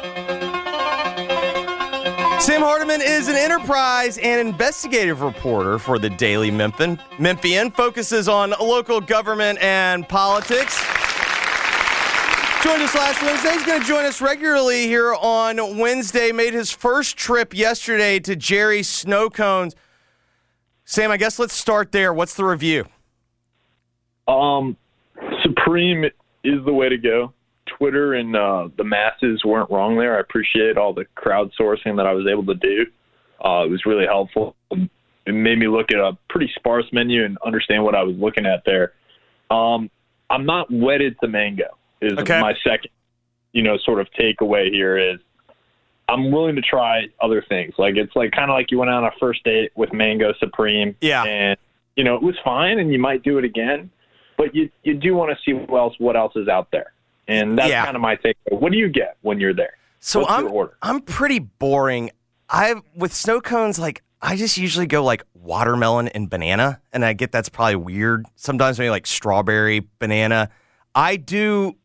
Sam 2.41 2.63
Hardiman 2.63 3.01
is 3.03 3.27
an 3.27 3.35
enterprise 3.35 4.17
and 4.17 4.49
investigative 4.49 5.21
reporter 5.21 5.77
for 5.77 5.99
the 5.99 6.09
Daily 6.09 6.49
Memphian. 6.49 6.99
Memphian 7.19 7.69
focuses 7.69 8.27
on 8.27 8.55
local 8.59 8.99
government 8.99 9.59
and 9.61 10.09
politics. 10.09 10.75
Joined 12.63 12.81
us 12.81 12.95
last 12.95 13.21
Wednesday. 13.21 13.51
He's 13.51 13.63
going 13.63 13.79
to 13.81 13.87
join 13.87 14.05
us 14.05 14.21
regularly 14.21 14.87
here 14.87 15.13
on 15.13 15.77
Wednesday. 15.77 16.31
Made 16.31 16.53
his 16.53 16.71
first 16.71 17.15
trip 17.15 17.55
yesterday 17.55 18.19
to 18.21 18.35
Jerry's 18.35 18.89
Sno 18.89 19.29
Cones. 19.29 19.75
Sam, 20.83 21.11
I 21.11 21.17
guess 21.17 21.37
let's 21.37 21.53
start 21.53 21.91
there. 21.91 22.11
What's 22.11 22.33
the 22.33 22.45
review? 22.45 22.85
Um, 24.27 24.77
Supreme 25.43 26.05
is 26.43 26.65
the 26.65 26.73
way 26.73 26.89
to 26.89 26.97
go. 26.97 27.33
Twitter 27.81 28.13
and 28.13 28.35
uh, 28.35 28.69
the 28.77 28.83
masses 28.83 29.43
weren't 29.43 29.71
wrong 29.71 29.97
there. 29.97 30.15
I 30.15 30.19
appreciate 30.19 30.77
all 30.77 30.93
the 30.93 31.05
crowdsourcing 31.17 31.97
that 31.97 32.05
I 32.05 32.13
was 32.13 32.27
able 32.27 32.45
to 32.45 32.53
do. 32.53 32.85
Uh, 33.43 33.65
it 33.65 33.71
was 33.71 33.87
really 33.87 34.05
helpful. 34.05 34.55
It 34.69 35.31
made 35.33 35.57
me 35.57 35.67
look 35.67 35.91
at 35.91 35.97
a 35.97 36.15
pretty 36.29 36.51
sparse 36.55 36.85
menu 36.93 37.25
and 37.25 37.39
understand 37.43 37.83
what 37.83 37.95
I 37.95 38.03
was 38.03 38.15
looking 38.15 38.45
at 38.45 38.61
there. 38.67 38.93
Um, 39.49 39.89
I'm 40.29 40.45
not 40.45 40.67
wedded 40.71 41.15
to 41.21 41.27
mango. 41.27 41.75
Is 42.01 42.13
Okay. 42.19 42.39
my 42.39 42.53
second, 42.63 42.91
you 43.51 43.63
know, 43.63 43.77
sort 43.79 43.99
of 43.99 44.07
takeaway 44.11 44.69
here 44.71 44.97
is 44.99 45.19
I'm 46.07 46.31
willing 46.31 46.55
to 46.57 46.61
try 46.61 47.07
other 47.19 47.43
things. 47.49 47.73
Like 47.79 47.95
it's 47.95 48.15
like 48.15 48.31
kind 48.31 48.51
of 48.51 48.55
like 48.55 48.69
you 48.69 48.77
went 48.77 48.91
on 48.91 49.05
a 49.05 49.11
first 49.19 49.43
date 49.43 49.71
with 49.75 49.91
Mango 49.91 50.33
Supreme. 50.39 50.95
Yeah. 51.01 51.23
And 51.23 51.57
you 51.95 52.03
know 52.03 52.15
it 52.15 52.21
was 52.21 52.35
fine, 52.43 52.77
and 52.77 52.93
you 52.93 52.99
might 52.99 53.23
do 53.23 53.37
it 53.39 53.43
again, 53.43 53.89
but 54.37 54.53
you 54.55 54.69
you 54.83 54.93
do 54.93 55.15
want 55.15 55.31
to 55.31 55.37
see 55.43 55.53
what 55.53 55.77
else 55.79 55.95
what 55.97 56.15
else 56.15 56.35
is 56.35 56.47
out 56.47 56.69
there, 56.71 56.93
and 57.31 57.57
that's 57.57 57.69
Yeah. 57.69 57.83
kind 57.85 57.95
of 57.95 58.01
my 58.01 58.15
takeaway. 58.15 58.59
What 58.59 58.71
do 58.71 58.77
you 58.77 58.89
get 58.89 59.17
when 59.21 59.39
you're 59.39 59.53
there? 59.53 59.73
So 59.99 60.21
What's 60.21 60.31
I'm 60.31 60.43
your 60.45 60.51
order? 60.53 60.77
I'm 60.81 61.01
pretty 61.01 61.39
boring. 61.39 62.11
I 62.49 62.75
with 62.95 63.13
snow 63.13 63.39
cones 63.41 63.79
like 63.79 64.03
I 64.21 64.35
just 64.35 64.57
usually 64.57 64.85
go 64.85 65.03
like 65.03 65.23
watermelon 65.33 66.07
and 66.09 66.29
banana, 66.29 66.79
and 66.93 67.03
I 67.03 67.13
get 67.13 67.31
that's 67.31 67.49
probably 67.49 67.75
weird. 67.77 68.25
Sometimes 68.35 68.77
maybe 68.77 68.89
like 68.91 69.07
strawberry, 69.07 69.87
banana. 69.99 70.49
I 70.93 71.15
do. 71.15 71.75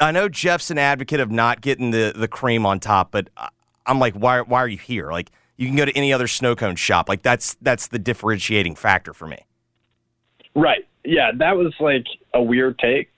I 0.00 0.10
know 0.12 0.28
Geoff's 0.28 0.70
an 0.70 0.78
advocate 0.78 1.20
of 1.20 1.30
not 1.30 1.60
getting 1.60 1.90
the 1.90 2.12
the 2.16 2.26
cream 2.28 2.64
on 2.66 2.80
top, 2.80 3.10
but 3.12 3.28
I'm 3.86 3.98
like, 3.98 4.14
why 4.14 4.40
why 4.40 4.60
are 4.60 4.68
you 4.68 4.78
here? 4.78 5.12
Like 5.12 5.30
you 5.56 5.66
can 5.66 5.76
go 5.76 5.84
to 5.84 5.92
any 5.96 6.12
other 6.12 6.26
snow 6.26 6.56
cone 6.56 6.76
shop. 6.76 7.08
Like 7.08 7.22
that's 7.22 7.56
that's 7.60 7.88
the 7.88 7.98
differentiating 7.98 8.74
factor 8.76 9.12
for 9.12 9.26
me. 9.26 9.38
Right. 10.54 10.86
Yeah, 11.04 11.30
that 11.36 11.56
was 11.56 11.72
like 11.80 12.06
a 12.34 12.42
weird 12.42 12.78
take. 12.78 13.10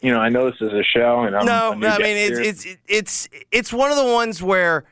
You 0.00 0.12
know, 0.12 0.20
I 0.20 0.28
know 0.28 0.50
this 0.50 0.60
is 0.60 0.72
a 0.72 0.82
show, 0.82 1.22
and 1.22 1.34
I'm 1.34 1.46
no, 1.46 1.72
a 1.72 1.74
new 1.74 1.80
no, 1.82 1.88
I 1.88 1.98
mean 1.98 2.16
it's 2.16 2.38
it's 2.38 2.78
it's 2.86 3.28
it's 3.50 3.72
one 3.72 3.90
of 3.90 3.96
the 3.96 4.04
ones 4.04 4.42
where 4.42 4.84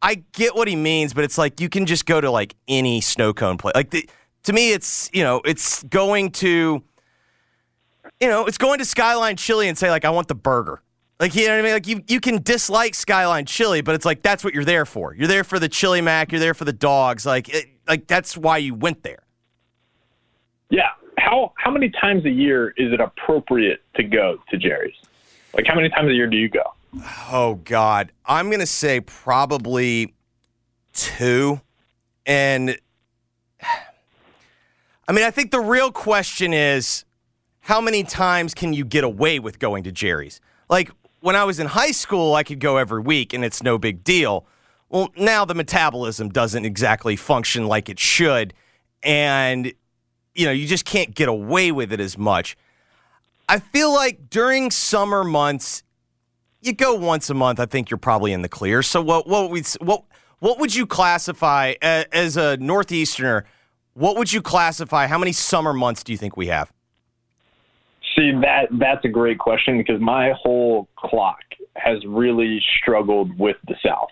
I 0.00 0.22
get 0.32 0.54
what 0.54 0.68
he 0.68 0.76
means, 0.76 1.12
but 1.12 1.24
it's 1.24 1.38
like 1.38 1.60
you 1.60 1.68
can 1.68 1.86
just 1.86 2.06
go 2.06 2.20
to 2.20 2.30
like 2.30 2.54
any 2.68 3.00
snow 3.00 3.32
cone 3.32 3.58
place. 3.58 3.74
Like 3.74 3.90
the, 3.90 4.08
to 4.44 4.52
me, 4.52 4.72
it's 4.72 5.10
you 5.12 5.24
know 5.24 5.40
it's 5.44 5.82
going 5.84 6.30
to 6.32 6.82
you 8.20 8.28
know 8.28 8.46
it's 8.46 8.58
going 8.58 8.78
to 8.78 8.84
Skyline 8.84 9.36
Chili 9.36 9.68
and 9.68 9.76
say 9.76 9.90
like 9.90 10.04
I 10.04 10.10
want 10.10 10.28
the 10.28 10.34
burger. 10.34 10.82
Like 11.18 11.34
you 11.34 11.46
know 11.48 11.54
what 11.54 11.58
I 11.58 11.62
mean? 11.62 11.72
Like 11.72 11.86
you 11.88 12.02
you 12.06 12.20
can 12.20 12.40
dislike 12.42 12.94
Skyline 12.94 13.44
Chili, 13.44 13.80
but 13.80 13.96
it's 13.96 14.04
like 14.04 14.22
that's 14.22 14.44
what 14.44 14.54
you're 14.54 14.64
there 14.64 14.86
for. 14.86 15.14
You're 15.14 15.26
there 15.26 15.44
for 15.44 15.58
the 15.58 15.68
chili 15.68 16.00
mac. 16.00 16.30
You're 16.30 16.40
there 16.40 16.54
for 16.54 16.64
the 16.64 16.72
dogs. 16.72 17.26
Like 17.26 17.48
it, 17.48 17.66
like 17.88 18.06
that's 18.06 18.36
why 18.36 18.58
you 18.58 18.74
went 18.74 19.02
there. 19.02 19.24
Yeah. 20.70 20.90
How 21.18 21.52
how 21.56 21.70
many 21.70 21.90
times 21.90 22.24
a 22.24 22.30
year 22.30 22.70
is 22.76 22.92
it 22.92 23.00
appropriate 23.00 23.82
to 23.96 24.02
go 24.04 24.38
to 24.50 24.56
Jerry's? 24.56 24.96
Like 25.54 25.66
how 25.66 25.74
many 25.74 25.88
times 25.88 26.10
a 26.10 26.14
year 26.14 26.26
do 26.26 26.36
you 26.36 26.48
go? 26.48 26.62
Oh 27.30 27.60
God, 27.64 28.12
I'm 28.24 28.50
gonna 28.50 28.66
say 28.66 29.00
probably 29.00 30.14
two, 30.92 31.60
and 32.24 32.78
I 35.06 35.12
mean 35.12 35.24
I 35.24 35.30
think 35.30 35.50
the 35.50 35.60
real 35.60 35.90
question 35.90 36.52
is 36.52 37.04
how 37.60 37.80
many 37.80 38.04
times 38.04 38.54
can 38.54 38.72
you 38.72 38.84
get 38.84 39.04
away 39.04 39.38
with 39.38 39.58
going 39.58 39.84
to 39.84 39.92
Jerry's? 39.92 40.40
Like 40.70 40.90
when 41.20 41.36
I 41.36 41.44
was 41.44 41.58
in 41.58 41.66
high 41.66 41.90
school, 41.90 42.34
I 42.34 42.42
could 42.42 42.60
go 42.60 42.76
every 42.76 43.00
week 43.00 43.32
and 43.32 43.44
it's 43.44 43.62
no 43.62 43.76
big 43.76 44.04
deal. 44.04 44.46
Well, 44.88 45.10
now 45.16 45.44
the 45.44 45.54
metabolism 45.54 46.30
doesn't 46.30 46.64
exactly 46.64 47.16
function 47.16 47.66
like 47.66 47.88
it 47.90 47.98
should, 47.98 48.54
and 49.02 49.72
you 50.38 50.46
know 50.46 50.52
you 50.52 50.66
just 50.66 50.84
can't 50.84 51.14
get 51.14 51.28
away 51.28 51.72
with 51.72 51.92
it 51.92 52.00
as 52.00 52.16
much. 52.16 52.56
I 53.48 53.58
feel 53.58 53.92
like 53.92 54.30
during 54.30 54.70
summer 54.70 55.24
months, 55.24 55.82
you 56.60 56.72
go 56.72 56.94
once 56.94 57.28
a 57.28 57.34
month. 57.34 57.58
I 57.58 57.66
think 57.66 57.90
you're 57.90 57.98
probably 57.98 58.32
in 58.32 58.42
the 58.42 58.48
clear. 58.48 58.82
So 58.82 59.02
what 59.02 59.26
what 59.26 59.50
we 59.50 59.64
what 59.80 60.04
what 60.38 60.60
would 60.60 60.74
you 60.74 60.86
classify 60.86 61.74
a- 61.82 62.06
as 62.14 62.36
a 62.36 62.56
northeasterner? 62.58 63.46
What 63.94 64.16
would 64.16 64.32
you 64.32 64.40
classify? 64.40 65.08
How 65.08 65.18
many 65.18 65.32
summer 65.32 65.72
months 65.72 66.04
do 66.04 66.12
you 66.12 66.18
think 66.18 66.36
we 66.36 66.46
have? 66.46 66.72
See 68.16 68.30
that 68.40 68.68
that's 68.78 69.04
a 69.04 69.08
great 69.08 69.40
question 69.40 69.76
because 69.76 70.00
my 70.00 70.32
whole 70.40 70.88
clock 70.96 71.40
has 71.74 71.98
really 72.06 72.62
struggled 72.80 73.36
with 73.38 73.56
the 73.66 73.74
South 73.84 74.10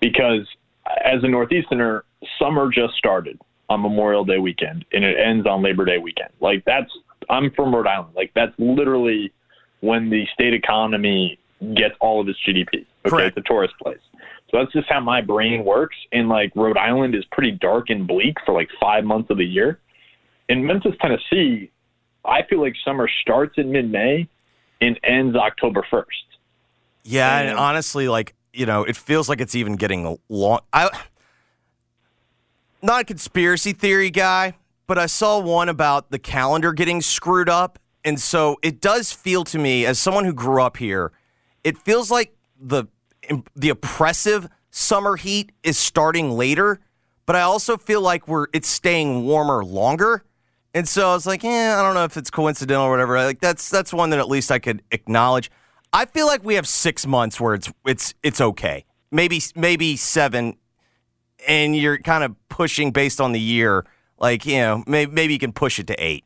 because 0.00 0.46
uh, 0.84 0.90
as 1.02 1.24
a 1.24 1.28
northeasterner, 1.28 2.04
summer 2.38 2.70
just 2.70 2.94
started 2.94 3.40
on 3.68 3.80
Memorial 3.80 4.24
Day 4.24 4.38
weekend 4.38 4.84
and 4.92 5.04
it 5.04 5.16
ends 5.18 5.46
on 5.46 5.62
Labor 5.62 5.84
Day 5.84 5.98
weekend. 5.98 6.30
Like 6.40 6.64
that's 6.64 6.90
I'm 7.28 7.50
from 7.52 7.74
Rhode 7.74 7.86
Island. 7.86 8.14
Like 8.14 8.32
that's 8.34 8.52
literally 8.58 9.32
when 9.80 10.10
the 10.10 10.26
state 10.32 10.54
economy 10.54 11.38
gets 11.74 11.94
all 12.00 12.20
of 12.20 12.28
its 12.28 12.38
GDP. 12.46 12.86
Okay, 13.06 13.26
it's 13.26 13.36
a 13.36 13.42
tourist 13.42 13.74
place. 13.82 13.98
So 14.50 14.58
that's 14.58 14.72
just 14.72 14.88
how 14.88 15.00
my 15.00 15.20
brain 15.20 15.64
works. 15.64 15.96
And 16.12 16.28
like 16.28 16.52
Rhode 16.54 16.78
Island 16.78 17.14
is 17.14 17.24
pretty 17.32 17.52
dark 17.52 17.90
and 17.90 18.06
bleak 18.06 18.36
for 18.44 18.54
like 18.54 18.68
five 18.80 19.04
months 19.04 19.30
of 19.30 19.38
the 19.38 19.44
year. 19.44 19.80
In 20.48 20.64
Memphis, 20.64 20.94
Tennessee, 21.00 21.70
I 22.24 22.42
feel 22.48 22.60
like 22.60 22.74
summer 22.84 23.08
starts 23.22 23.54
in 23.58 23.72
mid 23.72 23.90
May 23.90 24.28
and 24.80 24.98
ends 25.02 25.36
October 25.36 25.84
first. 25.90 26.10
Yeah, 27.02 27.38
and 27.38 27.58
honestly, 27.58 28.08
like 28.08 28.34
you 28.52 28.66
know, 28.66 28.84
it 28.84 28.96
feels 28.96 29.28
like 29.28 29.40
it's 29.40 29.54
even 29.54 29.76
getting 29.76 30.18
long. 30.28 30.60
I 30.72 30.90
not 32.82 33.02
a 33.02 33.04
conspiracy 33.04 33.72
theory 33.72 34.10
guy, 34.10 34.54
but 34.86 34.98
I 34.98 35.06
saw 35.06 35.38
one 35.38 35.68
about 35.68 36.10
the 36.10 36.18
calendar 36.18 36.72
getting 36.72 37.00
screwed 37.02 37.48
up, 37.48 37.78
and 38.04 38.20
so 38.20 38.56
it 38.62 38.80
does 38.80 39.12
feel 39.12 39.44
to 39.44 39.58
me, 39.58 39.84
as 39.84 39.98
someone 39.98 40.24
who 40.24 40.32
grew 40.32 40.62
up 40.62 40.76
here, 40.76 41.12
it 41.64 41.76
feels 41.78 42.10
like 42.10 42.36
the 42.60 42.86
the 43.54 43.68
oppressive 43.68 44.48
summer 44.70 45.16
heat 45.16 45.52
is 45.62 45.76
starting 45.76 46.30
later, 46.30 46.80
but 47.24 47.34
I 47.34 47.40
also 47.40 47.76
feel 47.76 48.00
like 48.00 48.28
we're 48.28 48.46
it's 48.52 48.68
staying 48.68 49.24
warmer 49.24 49.64
longer. 49.64 50.22
And 50.74 50.86
so 50.86 51.10
I 51.10 51.14
was 51.14 51.26
like, 51.26 51.42
yeah, 51.42 51.76
I 51.78 51.82
don't 51.82 51.94
know 51.94 52.04
if 52.04 52.18
it's 52.18 52.30
coincidental 52.30 52.84
or 52.84 52.90
whatever. 52.90 53.16
Like 53.16 53.40
that's 53.40 53.70
that's 53.70 53.92
one 53.92 54.10
that 54.10 54.18
at 54.18 54.28
least 54.28 54.52
I 54.52 54.58
could 54.58 54.82
acknowledge. 54.92 55.50
I 55.92 56.04
feel 56.04 56.26
like 56.26 56.44
we 56.44 56.54
have 56.56 56.68
six 56.68 57.06
months 57.06 57.40
where 57.40 57.54
it's 57.54 57.72
it's 57.86 58.14
it's 58.22 58.40
okay. 58.40 58.84
Maybe 59.10 59.40
maybe 59.54 59.96
seven, 59.96 60.56
and 61.46 61.76
you're 61.76 61.98
kind 61.98 62.24
of 62.24 62.34
pushing 62.48 62.90
based 62.90 63.20
on 63.20 63.32
the 63.32 63.40
year. 63.40 63.84
Like 64.18 64.46
you 64.46 64.58
know, 64.58 64.84
maybe 64.86 65.12
maybe 65.12 65.32
you 65.32 65.38
can 65.38 65.52
push 65.52 65.78
it 65.78 65.86
to 65.88 65.94
eight. 65.94 66.24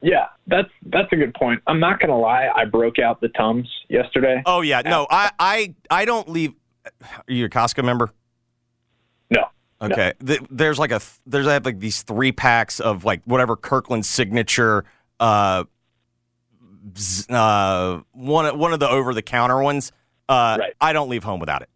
Yeah, 0.00 0.26
that's 0.46 0.68
that's 0.86 1.12
a 1.12 1.16
good 1.16 1.34
point. 1.34 1.62
I'm 1.66 1.80
not 1.80 2.00
gonna 2.00 2.18
lie, 2.18 2.48
I 2.54 2.64
broke 2.64 2.98
out 2.98 3.20
the 3.20 3.28
Tums 3.28 3.68
yesterday. 3.88 4.42
Oh 4.46 4.60
yeah, 4.60 4.82
no, 4.82 5.06
I 5.10 5.30
I 5.38 5.74
I 5.90 6.04
don't 6.04 6.28
leave. 6.28 6.54
Are 7.04 7.32
you 7.32 7.44
a 7.44 7.48
Costco 7.48 7.84
member? 7.84 8.10
No. 9.30 9.48
Okay. 9.80 10.12
Th- 10.24 10.40
there's 10.50 10.78
like 10.78 10.90
a 10.90 11.00
there's 11.26 11.46
I 11.46 11.54
have 11.54 11.64
like 11.64 11.80
these 11.80 12.02
three 12.02 12.32
packs 12.32 12.80
of 12.80 13.04
like 13.04 13.22
whatever 13.24 13.56
Kirkland 13.56 14.04
signature 14.06 14.84
uh 15.20 15.64
uh 17.28 18.00
one 18.12 18.58
one 18.58 18.72
of 18.72 18.80
the 18.80 18.88
over 18.88 19.14
the 19.14 19.22
counter 19.22 19.62
ones. 19.62 19.92
Uh 20.28 20.58
I 20.80 20.92
don't 20.92 21.08
leave 21.08 21.24
home 21.24 21.40
without 21.40 21.62
it. 21.62 21.68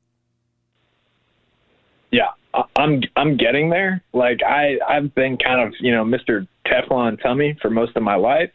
Yeah, 2.11 2.29
I'm 2.77 3.03
I'm 3.17 3.37
getting 3.37 3.71
there. 3.71 4.03
Like 4.13 4.43
I 4.43 4.79
I've 4.89 5.15
been 5.15 5.37
kind 5.37 5.61
of 5.61 5.75
you 5.81 5.93
know 5.93 6.05
Mr. 6.05 6.47
Teflon 6.67 7.21
tummy 7.23 7.57
for 7.61 7.71
most 7.71 7.97
of 7.97 8.03
my 8.03 8.17
life, 8.17 8.51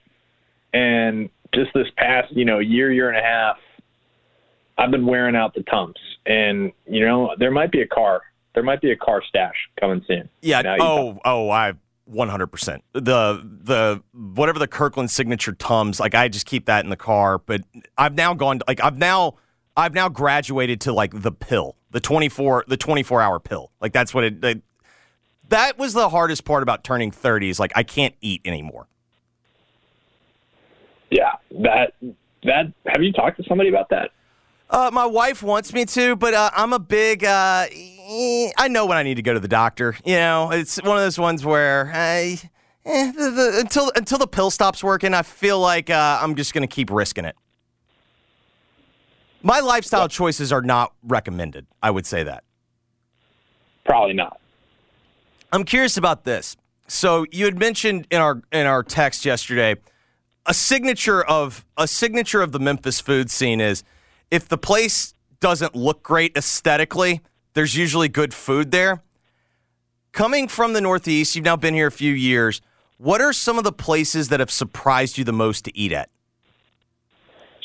and 0.74 1.30
just 1.54 1.72
this 1.74 1.88
past 1.98 2.32
you 2.32 2.46
know 2.46 2.60
year 2.60 2.92
year 2.92 3.10
and 3.10 3.18
a 3.18 3.22
half, 3.22 3.58
I've 4.78 4.92
been 4.92 5.06
wearing 5.06 5.36
out 5.36 5.54
the 5.54 5.64
Tums, 5.64 5.98
and 6.26 6.72
you 6.88 7.06
know 7.06 7.36
there 7.38 7.52
might 7.52 7.72
be 7.72 7.82
a 7.82 7.88
car 7.88 8.22
there 8.54 8.64
might 8.64 8.82
be 8.82 8.92
a 8.92 8.96
car 8.96 9.22
stash 9.28 9.56
coming 9.80 10.04
soon. 10.08 10.30
Yeah. 10.42 10.62
Now 10.62 10.78
oh, 10.80 11.20
oh, 11.24 11.50
I 11.50 11.74
100%. 12.12 12.80
The 12.94 13.02
the 13.02 14.04
whatever 14.14 14.60
the 14.60 14.68
Kirkland 14.68 15.12
signature 15.12 15.54
Tums, 15.54 16.00
like 16.00 16.16
I 16.16 16.28
just 16.28 16.46
keep 16.46 16.66
that 16.66 16.84
in 16.84 16.90
the 16.90 16.98
car, 16.98 17.38
but 17.38 17.62
I've 17.98 18.16
now 18.16 18.34
gone 18.34 18.62
like 18.68 18.84
I've 18.84 18.98
now 18.98 19.36
I've 19.78 19.94
now 19.94 20.10
graduated 20.10 20.82
to 20.82 20.94
like 20.94 21.22
the 21.22 21.32
pill, 21.32 21.76
the 21.92 22.00
24 22.00 22.66
the 22.68 22.78
24 22.78 23.22
hour 23.22 23.40
pill. 23.40 23.72
Like 23.80 23.94
that's 23.94 24.14
what 24.14 24.24
it, 24.24 24.44
it 24.44 24.62
that 25.50 25.78
was 25.78 25.94
the 25.94 26.10
hardest 26.10 26.46
part 26.46 26.64
about 26.64 26.84
turning 26.84 27.12
30 27.12 27.50
is 27.50 27.60
like 27.60 27.72
I 27.76 27.84
can't 27.84 28.16
eat 28.22 28.42
anymore. 28.46 28.88
yeah, 31.12 31.34
that 31.62 31.94
that 32.44 32.74
have 32.88 33.04
you 33.04 33.12
talked 33.14 33.38
to 33.38 33.44
somebody 33.48 33.70
about 33.70 33.90
that? 33.90 34.12
Uh, 34.70 34.90
my 34.92 35.06
wife 35.06 35.44
wants 35.44 35.74
me 35.74 35.84
to, 35.84 36.16
but 36.16 36.34
uh, 36.34 36.50
I'm 36.56 36.72
a 36.72 36.80
big. 36.80 37.26
Uh, 37.26 37.68
I 37.70 38.68
know 38.70 38.86
when 38.86 38.98
I 38.98 39.04
need 39.04 39.16
to 39.16 39.22
go 39.22 39.34
to 39.34 39.40
the 39.40 39.50
doctor. 39.50 39.98
You 40.06 40.16
know, 40.16 40.52
it's 40.52 40.82
one 40.82 40.96
of 40.96 41.04
those 41.04 41.20
ones 41.20 41.44
where 41.46 41.92
I, 41.94 42.40
eh, 42.86 43.12
the, 43.12 43.30
the, 43.32 43.58
until 43.60 43.92
until 43.96 44.18
the 44.18 44.28
pill 44.28 44.50
stops 44.50 44.82
working, 44.82 45.14
I 45.14 45.24
feel 45.24 45.60
like 45.60 45.90
uh, 45.90 46.20
I'm 46.22 46.36
just 46.36 46.54
going 46.54 46.62
to 46.62 46.74
keep 46.74 46.90
risking 46.90 47.26
it. 47.26 47.36
My 49.44 49.60
lifestyle 49.60 50.08
choices 50.08 50.52
are 50.52 50.62
not 50.62 50.94
recommended. 51.04 51.66
I 51.82 51.92
would 51.92 52.06
say 52.06 52.24
that. 52.24 52.44
Probably 53.86 54.14
not. 54.14 54.40
I'm 55.52 55.64
curious 55.64 55.98
about 55.98 56.24
this. 56.24 56.56
So 56.88 57.26
you 57.32 57.46
had 57.46 57.58
mentioned 57.58 58.08
in 58.12 58.22
our 58.22 58.42
in 58.52 58.68
our 58.68 58.84
text 58.84 59.26
yesterday, 59.26 59.76
a 60.46 60.54
signature 60.54 61.24
of 61.24 61.66
a 61.78 61.88
signature 61.88 62.42
of 62.42 62.52
the 62.52 62.60
Memphis 62.60 63.00
food 63.00 63.32
scene 63.32 63.62
is 63.62 63.84
if 64.30 64.48
the 64.48 64.58
place 64.58 65.14
doesn't 65.40 65.76
look 65.76 66.04
great 66.04 66.36
aesthetically, 66.38 67.22
there's 67.54 67.76
usually 67.76 68.10
good 68.10 68.34
food 68.34 68.72
there. 68.72 69.02
Coming 70.12 70.48
from 70.48 70.74
the 70.74 70.82
Northeast, 70.82 71.36
you've 71.36 71.46
now 71.46 71.56
been 71.56 71.74
here 71.74 71.88
a 71.88 71.92
few 71.92 72.14
years. 72.14 72.62
What 72.98 73.22
are 73.22 73.34
some 73.34 73.58
of 73.58 73.64
the 73.64 73.72
places 73.72 74.30
that 74.30 74.40
have 74.40 74.52
surprised 74.52 75.18
you 75.18 75.24
the 75.24 75.34
most 75.34 75.66
to 75.66 75.78
eat 75.78 75.92
at? 75.92 76.10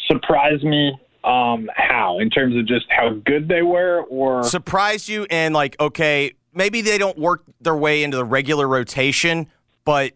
Surprise 0.06 0.62
me. 0.62 0.98
Um, 1.26 1.68
how 1.74 2.20
in 2.20 2.30
terms 2.30 2.56
of 2.56 2.66
just 2.66 2.86
how 2.88 3.10
good 3.10 3.48
they 3.48 3.62
were, 3.62 4.02
or 4.04 4.44
surprised 4.44 5.08
you 5.08 5.26
and 5.28 5.52
like 5.52 5.74
okay 5.80 6.32
maybe 6.54 6.80
they 6.80 6.98
don't 6.98 7.18
work 7.18 7.42
their 7.60 7.76
way 7.76 8.04
into 8.04 8.16
the 8.16 8.24
regular 8.24 8.68
rotation 8.68 9.48
but 9.84 10.12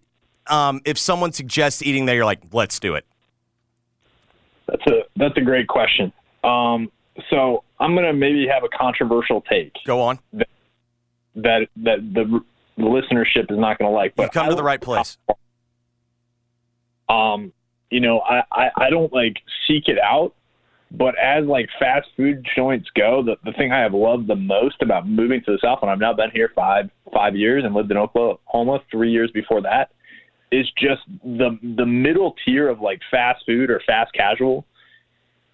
um, 0.46 0.80
if 0.84 0.96
someone 0.96 1.32
suggests 1.32 1.82
eating 1.82 2.06
there 2.06 2.14
you're 2.14 2.24
like 2.24 2.40
let's 2.52 2.78
do 2.78 2.94
it 2.94 3.04
That's 4.70 4.86
a 4.86 5.02
that's 5.16 5.36
a 5.36 5.40
great 5.40 5.66
question. 5.66 6.12
Um, 6.44 6.90
so 7.28 7.64
I'm 7.78 7.94
gonna 7.94 8.12
maybe 8.12 8.46
have 8.46 8.62
a 8.62 8.68
controversial 8.68 9.40
take. 9.42 9.74
Go 9.84 10.00
on. 10.00 10.20
That 10.32 10.48
that, 11.36 11.68
that 11.78 12.14
the, 12.14 12.40
the 12.76 12.82
listenership 12.82 13.50
is 13.50 13.58
not 13.58 13.78
gonna 13.78 13.90
like. 13.90 14.14
But 14.14 14.24
You've 14.24 14.32
come 14.32 14.46
I 14.46 14.50
to 14.50 14.54
the 14.54 14.62
right 14.62 14.80
place 14.80 15.18
Um, 17.08 17.52
you 17.90 18.00
know, 18.00 18.20
I, 18.20 18.42
I 18.52 18.70
I 18.76 18.90
don't 18.90 19.12
like 19.12 19.42
seek 19.66 19.88
it 19.88 19.98
out, 19.98 20.34
but 20.90 21.14
as 21.18 21.44
like 21.46 21.68
fast 21.78 22.08
food 22.16 22.46
joints 22.56 22.88
go, 22.96 23.22
the 23.22 23.36
the 23.44 23.56
thing 23.56 23.72
I 23.72 23.80
have 23.80 23.94
loved 23.94 24.26
the 24.26 24.36
most 24.36 24.82
about 24.82 25.08
moving 25.08 25.40
to 25.44 25.52
the 25.52 25.58
south, 25.62 25.78
and 25.82 25.90
I've 25.90 26.00
now 26.00 26.12
been 26.12 26.30
here 26.32 26.50
five 26.54 26.90
five 27.12 27.36
years 27.36 27.64
and 27.64 27.74
lived 27.74 27.90
in 27.90 27.96
Oklahoma 27.96 28.80
three 28.90 29.10
years 29.10 29.30
before 29.30 29.62
that, 29.62 29.90
is 30.50 30.66
just 30.76 31.02
the 31.24 31.58
the 31.76 31.86
middle 31.86 32.34
tier 32.44 32.68
of 32.68 32.80
like 32.80 33.00
fast 33.10 33.44
food 33.46 33.70
or 33.70 33.80
fast 33.86 34.12
casual. 34.12 34.66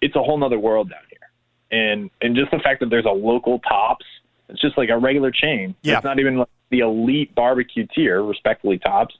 It's 0.01 0.15
a 0.15 0.23
whole 0.23 0.37
nother 0.37 0.59
world 0.59 0.89
down 0.89 1.01
here, 1.09 1.79
and 1.79 2.09
and 2.21 2.35
just 2.35 2.49
the 2.51 2.59
fact 2.59 2.79
that 2.79 2.89
there's 2.89 3.05
a 3.05 3.09
local 3.09 3.59
Tops, 3.59 4.05
it's 4.49 4.61
just 4.61 4.77
like 4.77 4.89
a 4.89 4.97
regular 4.97 5.31
chain. 5.31 5.75
Yeah. 5.83 5.97
It's 5.97 6.03
not 6.03 6.19
even 6.19 6.37
like 6.37 6.49
the 6.71 6.79
elite 6.79 7.35
barbecue 7.35 7.85
tier, 7.93 8.23
respectfully 8.23 8.79
Tops, 8.79 9.15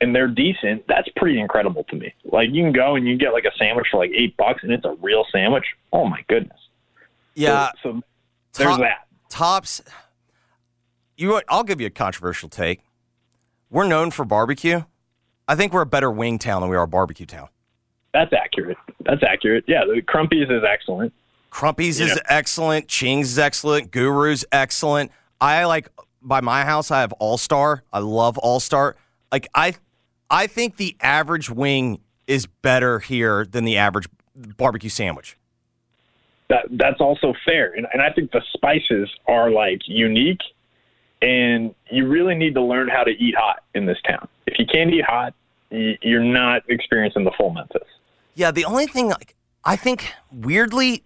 and 0.00 0.14
they're 0.14 0.28
decent. 0.28 0.86
That's 0.88 1.08
pretty 1.16 1.38
incredible 1.40 1.84
to 1.84 1.96
me. 1.96 2.12
Like 2.24 2.50
you 2.50 2.62
can 2.64 2.72
go 2.72 2.94
and 2.96 3.06
you 3.06 3.16
get 3.16 3.32
like 3.32 3.44
a 3.44 3.52
sandwich 3.58 3.86
for 3.90 3.98
like 3.98 4.10
eight 4.14 4.36
bucks, 4.36 4.62
and 4.62 4.72
it's 4.72 4.84
a 4.84 4.94
real 5.00 5.24
sandwich. 5.32 5.64
Oh 5.92 6.06
my 6.08 6.24
goodness. 6.28 6.58
yeah 7.34 7.70
So, 7.82 8.00
so 8.52 8.62
there's 8.64 8.76
Top- 8.76 8.80
that. 8.80 9.06
tops 9.28 9.80
you 11.16 11.40
i'll 11.48 11.62
give 11.64 11.80
you 11.80 11.86
a 11.86 11.90
controversial 11.90 12.48
take 12.48 12.80
we're 13.70 13.86
known 13.86 14.10
for 14.10 14.24
barbecue 14.24 14.82
i 15.46 15.54
think 15.54 15.72
we're 15.72 15.82
a 15.82 15.86
better 15.86 16.10
wing 16.10 16.38
town 16.38 16.60
than 16.62 16.70
we 16.70 16.76
are 16.76 16.82
a 16.84 16.88
barbecue 16.88 17.26
town 17.26 17.48
That's 18.12 18.32
accurate. 18.32 18.76
That's 19.04 19.22
accurate. 19.22 19.64
Yeah, 19.68 19.84
the 19.84 20.02
Crumpy's 20.02 20.50
is 20.50 20.62
excellent. 20.68 21.12
Crumpy's 21.52 22.00
is 22.00 22.18
excellent. 22.28 22.88
Ching's 22.88 23.30
is 23.32 23.38
excellent. 23.38 23.92
Guru's 23.92 24.44
excellent. 24.50 25.12
I 25.40 25.64
like 25.66 25.88
by 26.20 26.40
my 26.40 26.64
house. 26.64 26.90
I 26.90 27.00
have 27.02 27.12
All 27.14 27.38
Star. 27.38 27.82
I 27.92 28.00
love 28.00 28.36
All 28.38 28.58
Star. 28.58 28.96
Like 29.30 29.46
I, 29.54 29.74
I 30.30 30.46
think 30.46 30.76
the 30.76 30.96
average 31.00 31.50
wing 31.50 32.00
is 32.26 32.46
better 32.46 33.00
here 33.00 33.44
than 33.44 33.64
the 33.64 33.76
average 33.76 34.08
barbecue 34.56 34.90
sandwich. 34.90 35.36
That 36.48 36.66
that's 36.70 37.00
also 37.00 37.34
fair, 37.44 37.72
and 37.74 37.86
and 37.92 38.02
I 38.02 38.10
think 38.10 38.32
the 38.32 38.42
spices 38.52 39.08
are 39.26 39.50
like 39.50 39.82
unique, 39.86 40.40
and 41.22 41.74
you 41.90 42.08
really 42.08 42.34
need 42.34 42.54
to 42.54 42.62
learn 42.62 42.88
how 42.88 43.04
to 43.04 43.10
eat 43.10 43.36
hot 43.36 43.62
in 43.74 43.86
this 43.86 43.98
town. 44.02 44.26
If 44.46 44.58
you 44.58 44.66
can't 44.66 44.92
eat 44.92 45.04
hot, 45.04 45.34
you're 45.70 46.24
not 46.24 46.62
experiencing 46.68 47.24
the 47.24 47.30
full 47.32 47.50
Memphis. 47.50 47.86
Yeah, 48.34 48.50
the 48.50 48.64
only 48.64 48.86
thing 48.86 49.08
like 49.08 49.36
I 49.64 49.76
think 49.76 50.12
weirdly, 50.32 51.04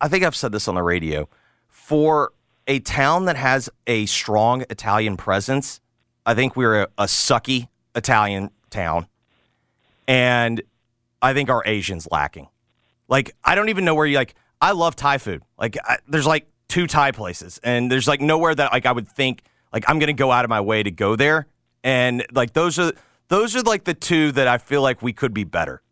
I 0.00 0.08
think 0.08 0.24
I've 0.24 0.36
said 0.36 0.52
this 0.52 0.68
on 0.68 0.76
the 0.76 0.82
radio, 0.82 1.28
for 1.68 2.32
a 2.68 2.78
town 2.80 3.24
that 3.24 3.36
has 3.36 3.68
a 3.86 4.06
strong 4.06 4.64
Italian 4.70 5.16
presence, 5.16 5.80
I 6.24 6.34
think 6.34 6.54
we're 6.54 6.82
a, 6.82 6.88
a 6.98 7.04
sucky 7.04 7.68
Italian 7.98 8.50
town, 8.70 9.06
and 10.06 10.62
I 11.20 11.34
think 11.34 11.50
our 11.50 11.62
Asians 11.66 12.08
lacking. 12.10 12.48
Like 13.08 13.34
I 13.44 13.54
don't 13.54 13.68
even 13.68 13.84
know 13.84 13.94
where 13.94 14.06
you 14.06 14.16
like. 14.16 14.34
I 14.60 14.72
love 14.72 14.96
Thai 14.96 15.18
food. 15.18 15.42
Like 15.58 15.76
I, 15.84 15.98
there's 16.08 16.26
like 16.26 16.46
two 16.68 16.86
Thai 16.86 17.12
places, 17.12 17.60
and 17.62 17.92
there's 17.92 18.08
like 18.08 18.20
nowhere 18.20 18.54
that 18.54 18.72
like 18.72 18.86
I 18.86 18.92
would 18.92 19.08
think 19.08 19.42
like 19.72 19.84
I'm 19.88 19.98
gonna 19.98 20.12
go 20.12 20.32
out 20.32 20.44
of 20.44 20.48
my 20.48 20.60
way 20.60 20.82
to 20.82 20.90
go 20.90 21.16
there, 21.16 21.46
and 21.84 22.24
like 22.32 22.54
those 22.54 22.78
are 22.78 22.92
those 23.28 23.54
are 23.56 23.62
like 23.62 23.84
the 23.84 23.94
two 23.94 24.32
that 24.32 24.48
I 24.48 24.58
feel 24.58 24.82
like 24.82 25.02
we 25.02 25.12
could 25.12 25.34
be 25.34 25.44
better. 25.44 25.82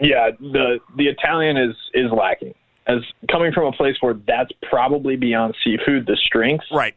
Yeah, 0.00 0.30
the 0.38 0.78
the 0.96 1.08
Italian 1.08 1.56
is 1.56 1.76
is 1.94 2.10
lacking. 2.10 2.54
As 2.86 3.00
coming 3.30 3.52
from 3.52 3.66
a 3.66 3.72
place 3.72 3.96
where 4.00 4.14
that's 4.14 4.50
probably 4.62 5.16
beyond 5.16 5.54
seafood, 5.62 6.06
the 6.06 6.16
strength. 6.16 6.64
Right. 6.72 6.94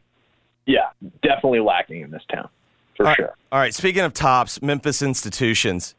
Yeah, 0.66 0.89
definitely 1.22 1.60
lacking 1.60 2.02
in 2.02 2.12
this 2.12 2.24
town, 2.32 2.48
for 3.04 3.10
All- 3.10 3.16
sure. 3.16 3.36
All 3.52 3.60
right. 3.60 3.74
Speaking 3.74 4.04
of 4.04 4.14
tops, 4.14 4.62
Memphis 4.62 5.02
institutions. 5.02 5.95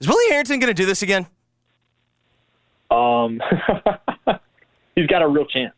Is 0.00 0.08
Willie 0.08 0.30
Herenton 0.32 0.60
going 0.60 0.68
to 0.68 0.74
do 0.74 0.86
this 0.86 1.02
again? 1.02 1.26
Um, 2.90 3.40
he's 4.94 5.06
got 5.06 5.22
a 5.22 5.28
real 5.28 5.46
chance. 5.46 5.74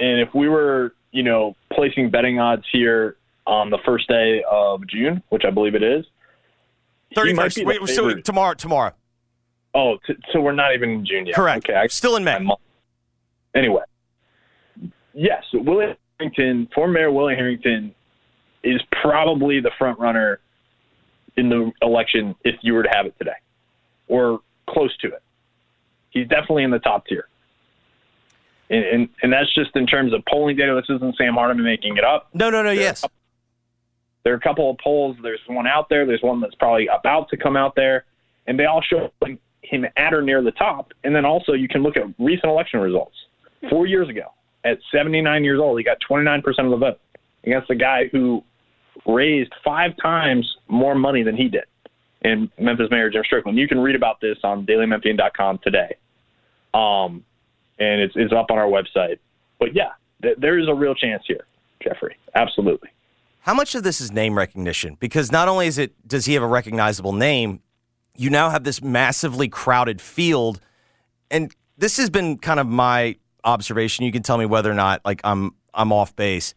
And 0.00 0.20
if 0.20 0.34
we 0.34 0.48
were, 0.48 0.94
you 1.10 1.22
know, 1.22 1.56
placing 1.72 2.10
betting 2.10 2.38
odds 2.38 2.64
here 2.72 3.16
on 3.46 3.70
the 3.70 3.78
first 3.84 4.08
day 4.08 4.42
of 4.50 4.86
June, 4.86 5.22
which 5.30 5.42
I 5.46 5.50
believe 5.50 5.74
it 5.74 5.82
is, 5.82 6.04
thirty 7.14 7.34
first. 7.34 7.34
Thirty 7.34 7.34
might 7.34 7.42
first. 7.44 7.56
be 7.56 7.62
the 7.62 7.66
Wait, 7.66 7.88
so 7.88 8.14
tomorrow. 8.20 8.54
Tomorrow. 8.54 8.92
Oh, 9.74 9.96
t- 10.06 10.14
so 10.32 10.40
we're 10.40 10.52
not 10.52 10.74
even 10.74 10.90
in 10.90 11.06
June 11.06 11.26
yet. 11.26 11.34
Correct. 11.34 11.64
Okay, 11.68 11.76
I, 11.78 11.86
Still 11.86 12.16
in 12.16 12.24
May. 12.24 12.38
Anyway, 13.54 13.82
yes, 15.14 15.42
Willie 15.52 15.96
Herenton, 16.20 16.68
former 16.74 16.92
Mayor 16.92 17.10
Willie 17.12 17.34
Herenton, 17.34 17.92
is 18.62 18.80
probably 18.90 19.60
the 19.60 19.70
front 19.78 19.98
runner 19.98 20.40
in 21.36 21.48
the 21.48 21.72
election 21.80 22.34
if 22.44 22.56
you 22.62 22.74
were 22.74 22.82
to 22.82 22.90
have 22.90 23.06
it 23.06 23.14
today, 23.18 23.36
or 24.08 24.40
close 24.68 24.96
to 24.98 25.08
it. 25.08 25.22
He's 26.10 26.28
definitely 26.28 26.64
in 26.64 26.70
the 26.70 26.78
top 26.78 27.06
tier, 27.06 27.26
and 28.70 28.84
and, 28.84 29.08
and 29.22 29.32
that's 29.32 29.52
just 29.54 29.74
in 29.76 29.86
terms 29.86 30.12
of 30.12 30.22
polling 30.28 30.56
data. 30.56 30.74
This 30.74 30.94
isn't 30.96 31.16
Sam 31.16 31.34
Hardiman 31.34 31.64
making 31.64 31.96
it 31.96 32.04
up. 32.04 32.28
No, 32.34 32.50
no, 32.50 32.62
no. 32.62 32.70
Yes. 32.70 33.04
There 34.24 34.32
are 34.32 34.36
a 34.36 34.40
couple 34.40 34.70
of 34.70 34.78
polls. 34.78 35.16
There's 35.22 35.40
one 35.46 35.66
out 35.66 35.88
there. 35.88 36.06
There's 36.06 36.22
one 36.22 36.40
that's 36.40 36.54
probably 36.54 36.86
about 36.86 37.28
to 37.30 37.36
come 37.36 37.56
out 37.56 37.74
there, 37.74 38.04
and 38.46 38.58
they 38.58 38.66
all 38.66 38.82
show 38.82 39.10
him 39.62 39.86
at 39.96 40.14
or 40.14 40.22
near 40.22 40.42
the 40.42 40.52
top. 40.52 40.92
And 41.02 41.14
then 41.14 41.24
also 41.24 41.52
you 41.52 41.68
can 41.68 41.82
look 41.82 41.96
at 41.96 42.04
recent 42.18 42.44
election 42.44 42.80
results. 42.80 43.16
Four 43.68 43.86
years 43.86 44.08
ago, 44.08 44.32
at 44.64 44.78
79 44.92 45.44
years 45.44 45.60
old, 45.60 45.78
he 45.78 45.84
got 45.84 45.98
29% 46.08 46.44
of 46.46 46.70
the 46.70 46.76
vote 46.76 47.00
against 47.44 47.68
the 47.68 47.74
guy 47.74 48.08
who 48.08 48.44
raised 49.06 49.52
five 49.64 49.92
times 50.00 50.56
more 50.68 50.94
money 50.94 51.22
than 51.22 51.36
he 51.36 51.48
did. 51.48 51.64
And 52.22 52.50
Memphis 52.58 52.88
Mayor 52.90 53.10
Jim 53.10 53.22
Strickland. 53.24 53.58
You 53.58 53.66
can 53.66 53.80
read 53.80 53.96
about 53.96 54.20
this 54.20 54.38
on 54.44 54.64
DailyMemphian.com 54.64 55.58
today, 55.64 55.96
um, 56.72 57.24
and 57.80 58.00
it's 58.00 58.14
it's 58.14 58.32
up 58.32 58.50
on 58.50 58.58
our 58.58 58.68
website. 58.68 59.18
But 59.58 59.74
yeah, 59.74 59.90
th- 60.22 60.36
there 60.38 60.56
is 60.56 60.68
a 60.68 60.74
real 60.74 60.94
chance 60.94 61.24
here, 61.26 61.46
Jeffrey. 61.82 62.16
Absolutely. 62.36 62.90
How 63.40 63.54
much 63.54 63.74
of 63.74 63.82
this 63.82 64.00
is 64.00 64.12
name 64.12 64.38
recognition? 64.38 64.96
Because 65.00 65.32
not 65.32 65.48
only 65.48 65.66
is 65.66 65.78
it 65.78 65.94
does 66.06 66.26
he 66.26 66.34
have 66.34 66.44
a 66.44 66.48
recognizable 66.48 67.12
name, 67.12 67.60
you 68.16 68.30
now 68.30 68.50
have 68.50 68.62
this 68.62 68.80
massively 68.80 69.48
crowded 69.48 70.00
field, 70.00 70.60
and 71.28 71.52
this 71.76 71.96
has 71.96 72.08
been 72.08 72.38
kind 72.38 72.60
of 72.60 72.68
my 72.68 73.16
observation. 73.42 74.04
You 74.04 74.12
can 74.12 74.22
tell 74.22 74.38
me 74.38 74.46
whether 74.46 74.70
or 74.70 74.74
not 74.74 75.00
like 75.04 75.20
I'm 75.24 75.56
I'm 75.74 75.92
off 75.92 76.14
base. 76.14 76.54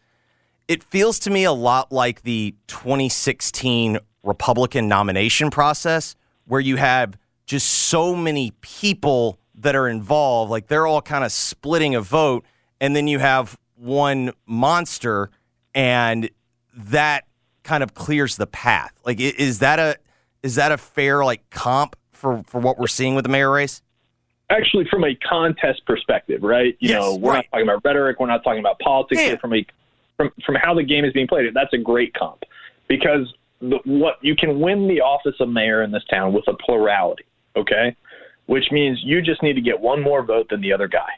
It 0.67 0.83
feels 0.83 1.19
to 1.19 1.29
me 1.29 1.43
a 1.43 1.51
lot 1.51 1.91
like 1.91 2.23
the 2.23 2.55
2016 2.67 3.99
Republican 4.23 4.87
nomination 4.87 5.51
process, 5.51 6.15
where 6.47 6.61
you 6.61 6.77
have 6.77 7.17
just 7.45 7.69
so 7.69 8.15
many 8.15 8.51
people 8.61 9.37
that 9.53 9.75
are 9.75 9.87
involved, 9.87 10.49
like 10.49 10.67
they're 10.67 10.87
all 10.87 11.01
kind 11.01 11.23
of 11.23 11.31
splitting 11.31 11.93
a 11.93 12.01
vote, 12.01 12.43
and 12.81 12.95
then 12.95 13.07
you 13.07 13.19
have 13.19 13.57
one 13.75 14.31
monster, 14.47 15.29
and 15.75 16.29
that 16.75 17.25
kind 17.63 17.83
of 17.83 17.93
clears 17.93 18.37
the 18.37 18.47
path. 18.47 18.91
Like, 19.05 19.19
is 19.19 19.59
that 19.59 19.79
a 19.79 19.97
is 20.41 20.55
that 20.55 20.71
a 20.71 20.77
fair 20.77 21.23
like 21.23 21.47
comp 21.51 21.95
for 22.11 22.43
for 22.47 22.59
what 22.59 22.79
we're 22.79 22.87
seeing 22.87 23.13
with 23.15 23.23
the 23.23 23.29
mayor 23.29 23.51
race? 23.51 23.81
actually 24.51 24.85
from 24.91 25.03
a 25.03 25.15
contest 25.27 25.83
perspective, 25.87 26.43
right? 26.43 26.77
You 26.79 26.89
Yes, 26.89 27.01
know, 27.01 27.15
we're 27.15 27.31
right. 27.31 27.37
not 27.37 27.45
talking 27.57 27.67
about 27.67 27.81
rhetoric, 27.83 28.19
we're 28.19 28.27
not 28.27 28.43
talking 28.43 28.59
about 28.59 28.77
politics. 28.77 29.19
Yeah. 29.19 29.29
Here 29.29 29.37
from 29.39 29.55
a 29.55 29.65
from 30.17 30.31
from 30.45 30.55
how 30.55 30.73
the 30.73 30.83
game 30.83 31.05
is 31.05 31.13
being 31.13 31.27
played. 31.27 31.45
That's 31.53 31.73
a 31.73 31.77
great 31.77 32.13
comp 32.13 32.43
because 32.87 33.33
the, 33.61 33.79
what 33.85 34.15
you 34.21 34.35
can 34.35 34.59
win 34.59 34.87
the 34.87 35.01
office 35.01 35.35
of 35.39 35.49
mayor 35.49 35.83
in 35.83 35.91
this 35.91 36.03
town 36.09 36.33
with 36.33 36.47
a 36.47 36.53
plurality, 36.53 37.25
okay? 37.55 37.95
Which 38.47 38.65
means 38.71 38.99
you 39.03 39.21
just 39.21 39.41
need 39.41 39.53
to 39.53 39.61
get 39.61 39.79
one 39.79 40.01
more 40.01 40.23
vote 40.23 40.47
than 40.49 40.61
the 40.61 40.73
other 40.73 40.87
guy. 40.87 41.09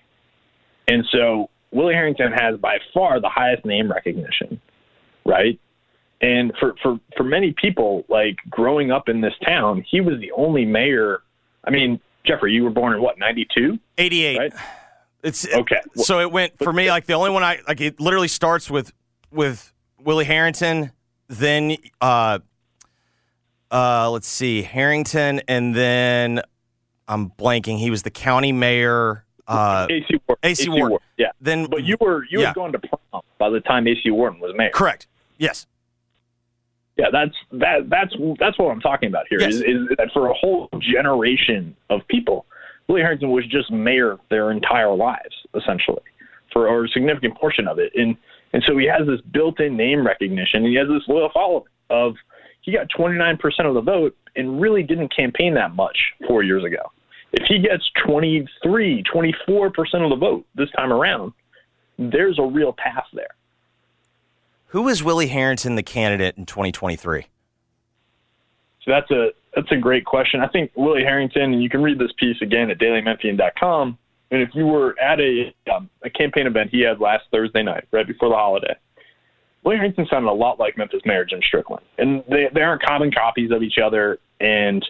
And 0.87 1.05
so 1.11 1.49
Willie 1.71 1.93
Herenton 1.93 2.31
has 2.39 2.57
by 2.59 2.77
far 2.93 3.19
the 3.19 3.29
highest 3.29 3.65
name 3.65 3.91
recognition, 3.91 4.61
right? 5.25 5.59
And 6.21 6.53
for, 6.59 6.75
for, 6.81 6.99
for 7.15 7.23
many 7.23 7.53
people, 7.61 8.05
like 8.09 8.37
growing 8.49 8.91
up 8.91 9.09
in 9.09 9.21
this 9.21 9.33
town, 9.45 9.85
he 9.89 10.01
was 10.01 10.19
the 10.19 10.31
only 10.31 10.65
mayor. 10.65 11.21
I 11.63 11.69
mean, 11.69 11.99
Jeffrey, 12.25 12.53
you 12.53 12.63
were 12.63 12.71
born 12.71 12.93
in 12.93 13.01
what, 13.01 13.19
92? 13.19 13.77
88. 13.97 14.37
Right? 14.37 14.53
It's 15.23 15.47
Okay. 15.47 15.81
So 15.95 16.19
it 16.19 16.31
went 16.31 16.57
for 16.57 16.71
me 16.71 16.89
like 16.89 17.05
the 17.05 17.13
only 17.13 17.31
one 17.31 17.43
I 17.43 17.59
like. 17.67 17.81
It 17.81 17.99
literally 17.99 18.27
starts 18.27 18.69
with 18.69 18.93
with 19.31 19.73
Willie 19.99 20.25
Herenton, 20.25 20.91
then 21.27 21.77
uh, 21.99 22.39
uh, 23.71 24.09
let's 24.11 24.27
see 24.27 24.63
Herenton, 24.63 25.41
and 25.47 25.75
then 25.75 26.41
I'm 27.07 27.29
blanking. 27.31 27.77
He 27.77 27.89
was 27.89 28.03
the 28.03 28.09
county 28.09 28.51
mayor. 28.51 29.25
Uh, 29.47 29.87
AC 29.89 30.05
Wharton. 30.27 30.49
AC 30.49 30.69
Wharton. 30.69 30.97
Yeah. 31.17 31.31
Then, 31.41 31.67
but 31.67 31.83
you 31.83 31.97
were 31.99 32.23
you 32.29 32.41
yeah. 32.41 32.47
had 32.47 32.55
gone 32.55 32.71
to 32.73 32.79
prom 32.79 33.21
by 33.37 33.49
the 33.49 33.61
time 33.61 33.87
AC 33.87 34.09
Wharton 34.11 34.39
was 34.39 34.53
mayor. 34.55 34.71
Correct. 34.73 35.07
Yes. 35.37 35.65
Yeah, 36.97 37.07
that's 37.11 37.35
that 37.51 37.89
that's 37.89 38.13
that's 38.39 38.57
what 38.57 38.71
I'm 38.71 38.81
talking 38.81 39.09
about 39.09 39.25
here. 39.29 39.39
Yes. 39.39 39.55
Is, 39.55 39.61
is 39.61 39.87
that 39.97 40.09
for 40.13 40.29
a 40.29 40.33
whole 40.33 40.67
generation 40.79 41.75
of 41.89 42.07
people, 42.07 42.45
Willie 42.87 43.01
Herenton 43.01 43.29
was 43.29 43.45
just 43.47 43.71
mayor 43.71 44.17
their 44.29 44.51
entire 44.51 44.93
lives, 44.93 45.35
essentially, 45.55 46.01
for 46.53 46.67
or 46.67 46.85
a 46.85 46.89
significant 46.89 47.35
portion 47.35 47.67
of 47.67 47.79
it, 47.79 47.91
and 47.95 48.15
and 48.53 48.63
so 48.65 48.77
he 48.77 48.85
has 48.85 49.05
this 49.05 49.21
built-in 49.31 49.75
name 49.75 50.05
recognition, 50.05 50.63
and 50.63 50.67
he 50.67 50.75
has 50.75 50.87
this 50.87 51.03
loyal 51.07 51.29
following 51.33 51.65
of 51.89 52.15
he 52.61 52.71
got 52.71 52.87
29% 52.89 53.39
of 53.65 53.73
the 53.75 53.81
vote 53.81 54.15
and 54.35 54.61
really 54.61 54.83
didn't 54.83 55.15
campaign 55.15 55.53
that 55.55 55.75
much 55.75 55.97
four 56.27 56.43
years 56.43 56.63
ago. 56.63 56.91
If 57.33 57.45
he 57.47 57.59
gets 57.59 57.89
23, 58.05 59.03
24% 59.03 60.03
of 60.03 60.09
the 60.09 60.15
vote 60.15 60.45
this 60.55 60.69
time 60.71 60.91
around, 60.91 61.33
there's 61.97 62.39
a 62.39 62.43
real 62.43 62.73
path 62.73 63.05
there. 63.13 63.27
Who 64.67 64.87
is 64.89 65.03
Willie 65.03 65.29
Herenton 65.29 65.75
the 65.75 65.83
candidate 65.83 66.37
in 66.37 66.45
2023? 66.45 67.27
So 68.87 68.93
that's 68.93 69.11
a 69.11 69.29
that's 69.53 69.71
a 69.71 69.75
great 69.75 70.05
question. 70.05 70.39
I 70.39 70.47
think 70.47 70.71
Willie 70.75 71.03
Herenton, 71.03 71.43
and 71.43 71.61
you 71.61 71.69
can 71.69 71.81
read 71.81 71.99
this 71.99 72.11
piece 72.17 72.37
again 72.41 72.71
at 72.71 72.79
dailymemphian.com. 72.79 73.97
And 74.31 74.41
if 74.41 74.49
you 74.53 74.65
were 74.65 74.97
at 74.99 75.19
a 75.19 75.53
um, 75.75 75.89
a 76.03 76.09
campaign 76.09 76.47
event 76.47 76.69
he 76.71 76.81
had 76.81 77.01
last 77.01 77.25
Thursday 77.29 77.63
night, 77.63 77.83
right 77.91 78.07
before 78.07 78.29
the 78.29 78.35
holiday, 78.35 78.75
Willie 79.63 79.77
Herenton 79.77 80.09
sounded 80.09 80.29
a 80.29 80.31
lot 80.31 80.57
like 80.57 80.77
Memphis 80.77 81.01
Mayor 81.05 81.25
Jim 81.25 81.41
Strickland, 81.45 81.83
and 81.97 82.23
they 82.29 82.47
they 82.53 82.61
aren't 82.61 82.81
carbon 82.81 83.11
copies 83.11 83.51
of 83.51 83.61
each 83.61 83.77
other. 83.77 84.19
And 84.39 84.85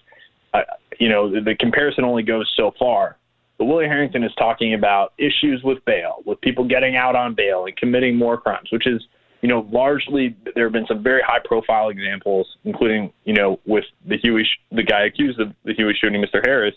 uh, 0.54 0.62
you 1.00 1.10
know 1.10 1.32
the, 1.32 1.42
the 1.42 1.56
comparison 1.56 2.04
only 2.04 2.24
goes 2.24 2.52
so 2.56 2.72
far. 2.78 3.18
But 3.58 3.66
Willie 3.66 3.86
Herenton 3.86 4.24
is 4.24 4.32
talking 4.38 4.76
about 4.76 5.14
issues 5.18 5.64
with 5.64 5.84
bail, 5.86 6.22
with 6.26 6.40
people 6.42 6.68
getting 6.68 6.96
out 6.96 7.16
on 7.16 7.34
bail 7.34 7.66
and 7.66 7.76
committing 7.76 8.16
more 8.16 8.40
crimes, 8.40 8.70
which 8.72 8.86
is 8.86 9.02
you 9.42 9.50
know, 9.50 9.68
largely 9.72 10.36
there 10.56 10.66
have 10.66 10.74
been 10.74 10.88
some 10.88 11.04
very 11.04 11.22
high 11.26 11.40
profile 11.44 11.90
examples, 11.90 12.48
including, 12.64 13.12
you 13.24 13.34
know, 13.34 13.60
with 13.66 13.86
the 14.06 14.18
Huey, 14.18 14.44
sh- 14.44 14.60
the 14.72 14.84
guy 14.84 15.06
accused 15.06 15.40
of 15.40 15.54
the 15.64 15.74
Huey 15.74 15.96
shooting, 16.00 16.22
Mr. 16.22 16.44
Harris. 16.44 16.76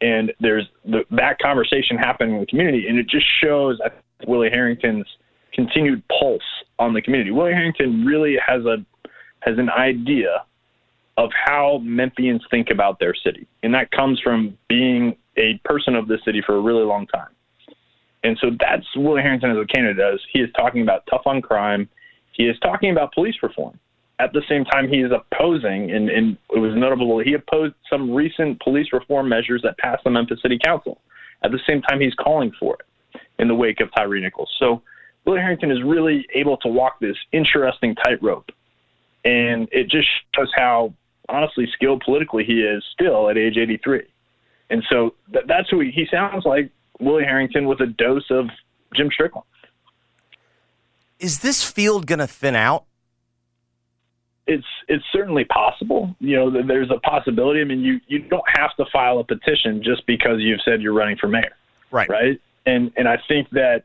And 0.00 0.32
there's 0.40 0.68
the, 0.84 1.04
that 1.12 1.38
conversation 1.38 1.96
happening 1.96 2.34
in 2.34 2.40
the 2.40 2.46
community, 2.46 2.86
and 2.88 2.98
it 2.98 3.08
just 3.08 3.26
shows 3.42 3.78
Willie 4.26 4.50
Herenton's 4.50 5.06
continued 5.52 6.02
pulse 6.08 6.42
on 6.78 6.92
the 6.94 7.00
community. 7.00 7.30
Willie 7.30 7.52
Herenton 7.52 8.04
really 8.04 8.36
has 8.44 8.64
a 8.64 8.84
has 9.40 9.58
an 9.58 9.70
idea 9.70 10.44
of 11.16 11.30
how 11.32 11.80
Memphians 11.84 12.40
think 12.50 12.70
about 12.70 12.98
their 12.98 13.14
city, 13.14 13.46
and 13.62 13.72
that 13.74 13.90
comes 13.90 14.20
from 14.20 14.58
being 14.68 15.16
a 15.36 15.60
person 15.64 15.94
of 15.94 16.08
the 16.08 16.18
city 16.24 16.42
for 16.44 16.56
a 16.56 16.60
really 16.60 16.84
long 16.84 17.06
time. 17.06 17.28
And 18.24 18.38
so 18.40 18.48
that's 18.58 18.86
Willie 18.96 19.22
Herenton 19.22 19.52
as 19.52 19.62
a 19.62 19.66
candidate 19.66 19.98
does. 19.98 20.20
He 20.32 20.40
is 20.40 20.50
talking 20.56 20.82
about 20.82 21.04
tough 21.08 21.22
on 21.26 21.42
crime. 21.42 21.88
He 22.32 22.44
is 22.44 22.58
talking 22.60 22.90
about 22.90 23.12
police 23.12 23.36
reform. 23.42 23.78
at 24.18 24.32
the 24.32 24.42
same 24.48 24.64
time 24.64 24.88
he 24.88 25.00
is 25.00 25.12
opposing, 25.12 25.90
and, 25.90 26.08
and 26.08 26.36
it 26.50 26.58
was 26.58 26.72
notable, 26.74 27.18
he 27.18 27.34
opposed 27.34 27.74
some 27.90 28.12
recent 28.12 28.60
police 28.60 28.88
reform 28.92 29.28
measures 29.28 29.60
that 29.62 29.76
passed 29.78 30.04
the 30.04 30.10
Memphis 30.10 30.40
City 30.40 30.58
Council. 30.64 31.00
At 31.42 31.50
the 31.50 31.60
same 31.68 31.82
time, 31.82 32.00
he's 32.00 32.14
calling 32.14 32.50
for 32.58 32.74
it 32.74 33.20
in 33.38 33.48
the 33.48 33.54
wake 33.54 33.80
of 33.80 33.88
Tyre 33.94 34.20
Nichols. 34.20 34.50
So 34.58 34.82
Willie 35.26 35.40
Herenton 35.40 35.70
is 35.70 35.82
really 35.84 36.26
able 36.34 36.56
to 36.58 36.68
walk 36.68 37.00
this 37.00 37.16
interesting 37.32 37.94
tightrope. 37.96 38.50
And 39.24 39.68
it 39.72 39.90
just 39.90 40.08
shows 40.34 40.50
how 40.56 40.94
honestly 41.28 41.66
skilled 41.72 42.02
politically 42.04 42.44
he 42.44 42.60
is 42.60 42.82
still 42.92 43.28
at 43.28 43.36
age 43.36 43.56
83. 43.58 44.02
And 44.70 44.82
so 44.90 45.14
that, 45.32 45.44
that's 45.46 45.68
who 45.70 45.80
he, 45.80 45.90
he 45.90 46.06
sounds 46.10 46.44
like 46.44 46.70
Willie 47.00 47.24
Herenton 47.24 47.66
with 47.66 47.80
a 47.80 47.86
dose 47.86 48.30
of 48.30 48.46
Jim 48.94 49.10
Strickland. 49.12 49.46
Is 51.18 51.40
this 51.40 51.62
field 51.62 52.06
going 52.06 52.18
to 52.18 52.26
thin 52.26 52.56
out? 52.56 52.84
It's 54.46 54.66
it's 54.88 55.04
certainly 55.10 55.44
possible. 55.44 56.14
You 56.20 56.36
know, 56.36 56.62
there's 56.66 56.90
a 56.90 57.00
possibility. 57.00 57.62
I 57.62 57.64
mean, 57.64 57.80
you 57.80 57.98
you 58.08 58.18
don't 58.18 58.44
have 58.46 58.76
to 58.76 58.84
file 58.92 59.18
a 59.18 59.24
petition 59.24 59.82
just 59.82 60.06
because 60.06 60.40
you've 60.40 60.60
said 60.62 60.82
you're 60.82 60.92
running 60.92 61.16
for 61.16 61.28
mayor. 61.28 61.56
Right. 61.90 62.08
Right. 62.08 62.40
And 62.66 62.92
and 62.96 63.08
I 63.08 63.18
think 63.26 63.48
that 63.50 63.84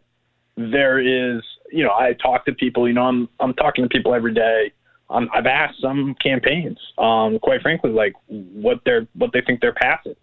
there 0.58 1.00
is, 1.00 1.42
you 1.72 1.84
know, 1.84 1.92
I 1.92 2.14
talk 2.14 2.46
to 2.46 2.54
people. 2.54 2.88
You 2.90 2.94
know, 2.94 3.04
I'm 3.04 3.30
I'm 3.40 3.54
talking 3.54 3.86
to 3.86 3.90
people 3.90 4.14
every 4.14 4.34
day. 4.34 4.74
Um, 5.10 5.30
I've 5.34 5.48
asked 5.48 5.82
some 5.82 6.16
campaigns, 6.22 6.78
um, 6.98 7.40
quite 7.40 7.62
frankly, 7.62 7.92
like 7.92 8.14
what 8.28 8.84
their 8.84 9.08
what 9.14 9.32
they 9.34 9.42
think 9.42 9.62
their 9.62 9.74
path 9.74 10.02
is, 10.06 10.18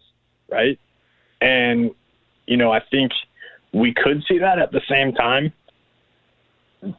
right? 0.51 0.79
And 1.41 1.91
you 2.47 2.57
know, 2.57 2.73
I 2.73 2.81
think 2.91 3.13
we 3.73 3.93
could 3.93 4.25
see 4.29 4.39
that 4.39 4.59
at 4.59 4.73
the 4.73 4.81
same 4.89 5.13
time. 5.13 5.53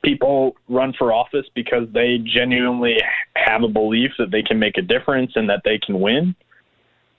People 0.03 0.55
run 0.67 0.93
for 0.97 1.13
office 1.13 1.45
because 1.55 1.87
they 1.93 2.17
genuinely 2.17 2.97
have 3.35 3.63
a 3.63 3.67
belief 3.67 4.11
that 4.17 4.31
they 4.31 4.41
can 4.41 4.59
make 4.59 4.77
a 4.77 4.81
difference 4.81 5.31
and 5.35 5.49
that 5.49 5.61
they 5.63 5.77
can 5.77 5.99
win. 5.99 6.35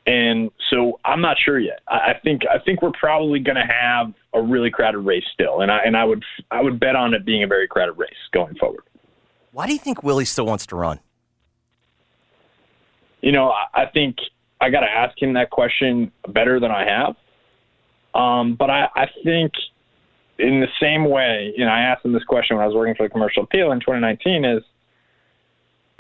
And 0.07 0.51
so 0.71 0.99
I'm 1.05 1.21
not 1.21 1.37
sure 1.39 1.59
yet. 1.59 1.81
I 1.87 2.15
think 2.25 2.43
I 2.47 2.59
think 2.59 2.81
we're 2.81 2.93
probably 2.93 3.41
going 3.41 3.57
to 3.57 3.67
have 3.67 4.15
a 4.33 4.41
really 4.41 4.71
crowded 4.71 5.01
race 5.01 5.25
still, 5.35 5.61
and 5.61 5.71
I 5.71 5.81
and 5.85 5.97
I 5.97 6.05
would 6.05 6.25
I 6.51 6.63
would 6.63 6.81
bet 6.81 6.97
on 6.97 7.13
it 7.13 7.27
being 7.27 7.43
a 7.43 7.47
very 7.47 7.69
crowded 7.69 7.93
race 7.93 8.11
going 8.33 8.55
forward. 8.57 8.85
Why 9.53 9.67
do 9.67 9.73
you 9.75 9.79
think 9.79 10.03
Willie 10.03 10.25
still 10.25 10.47
wants 10.47 10.67
to 10.67 10.77
run? 10.77 10.99
You 13.21 13.33
know, 13.33 13.51
I, 13.51 13.83
I 13.83 13.87
think 13.87 14.17
I 14.61 14.71
got 14.71 14.81
to 14.81 14.87
ask 14.87 15.21
him 15.21 15.35
that 15.35 15.51
question 15.51 16.11
better 16.29 16.59
than 16.59 16.71
I 16.71 16.87
have. 16.89 17.17
Um, 18.15 18.55
but 18.55 18.71
I, 18.71 18.89
I 18.95 19.07
think 19.25 19.53
in 20.39 20.61
the 20.61 20.69
same 20.81 21.09
way, 21.09 21.53
you 21.57 21.65
know, 21.65 21.71
I 21.71 21.81
asked 21.81 22.05
him 22.05 22.13
this 22.13 22.25
question 22.25 22.57
when 22.57 22.65
I 22.65 22.67
was 22.67 22.75
working 22.77 22.95
for 22.95 23.05
the 23.07 23.11
Commercial 23.11 23.43
Appeal 23.45 23.73
in 23.73 23.81
2019. 23.81 24.45
Is 24.45 24.63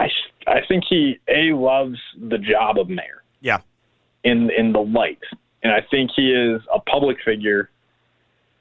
I 0.00 0.08
I 0.46 0.60
think 0.66 0.84
he 0.88 1.18
a 1.28 1.52
loves 1.54 1.98
the 2.20 2.38
job 2.38 2.78
of 2.78 2.88
mayor. 2.88 3.22
Yeah. 3.40 3.58
In 4.24 4.50
in 4.50 4.72
the 4.72 4.80
light, 4.80 5.20
and 5.62 5.72
I 5.72 5.80
think 5.90 6.10
he 6.14 6.32
is 6.32 6.60
a 6.74 6.80
public 6.80 7.18
figure. 7.24 7.70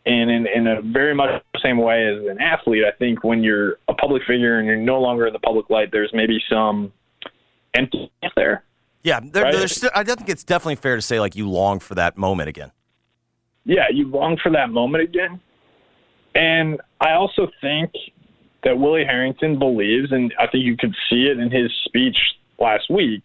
And 0.06 0.32
in, 0.32 0.48
in 0.48 0.68
a 0.68 0.82
very 0.82 1.14
much 1.14 1.43
the 1.54 1.60
same 1.62 1.78
way 1.80 2.08
as 2.08 2.26
an 2.30 2.39
athlete, 2.39 2.86
I 2.86 2.91
think 2.98 3.26
when 3.26 3.43
you're 3.43 3.78
a 3.89 3.93
public 3.93 4.24
figure 4.26 4.58
and 4.58 4.66
you're 4.66 4.78
no 4.78 5.02
longer 5.02 5.28
in 5.28 5.34
the 5.34 5.39
public 5.39 5.70
light, 5.70 5.89
there's 5.91 6.12
maybe 6.14 6.41
some 6.50 6.93
emptiness 7.74 8.10
there. 8.38 8.64
Yeah, 9.04 9.20
there, 9.22 9.43
Right. 9.43 9.54
there's. 9.54 9.84
I 9.93 10.06
think 10.06 10.30
it's 10.30 10.45
definitely 10.45 10.76
fair 10.78 10.95
to 10.95 11.02
say 11.02 11.20
like 11.20 11.36
you 11.36 11.50
long 11.50 11.80
for 11.80 11.93
that 11.95 12.18
moment 12.18 12.48
again. 12.48 12.72
Yeah, 13.68 13.84
you 13.93 14.07
long 14.07 14.38
for 14.41 14.51
that 14.53 14.72
moment 14.72 15.03
again. 15.03 15.41
And 16.34 16.80
I 17.01 17.11
also 17.11 17.49
think 17.61 17.91
that 18.63 18.80
Willie 18.80 19.03
Herenton 19.03 19.59
believes, 19.59 20.11
and 20.11 20.34
I 20.39 20.47
think 20.47 20.63
you 20.63 20.78
could 20.78 20.95
see 21.09 21.28
it 21.28 21.38
in 21.38 21.51
his 21.51 21.70
speech 21.86 22.18
last 22.59 22.89
week, 22.89 23.24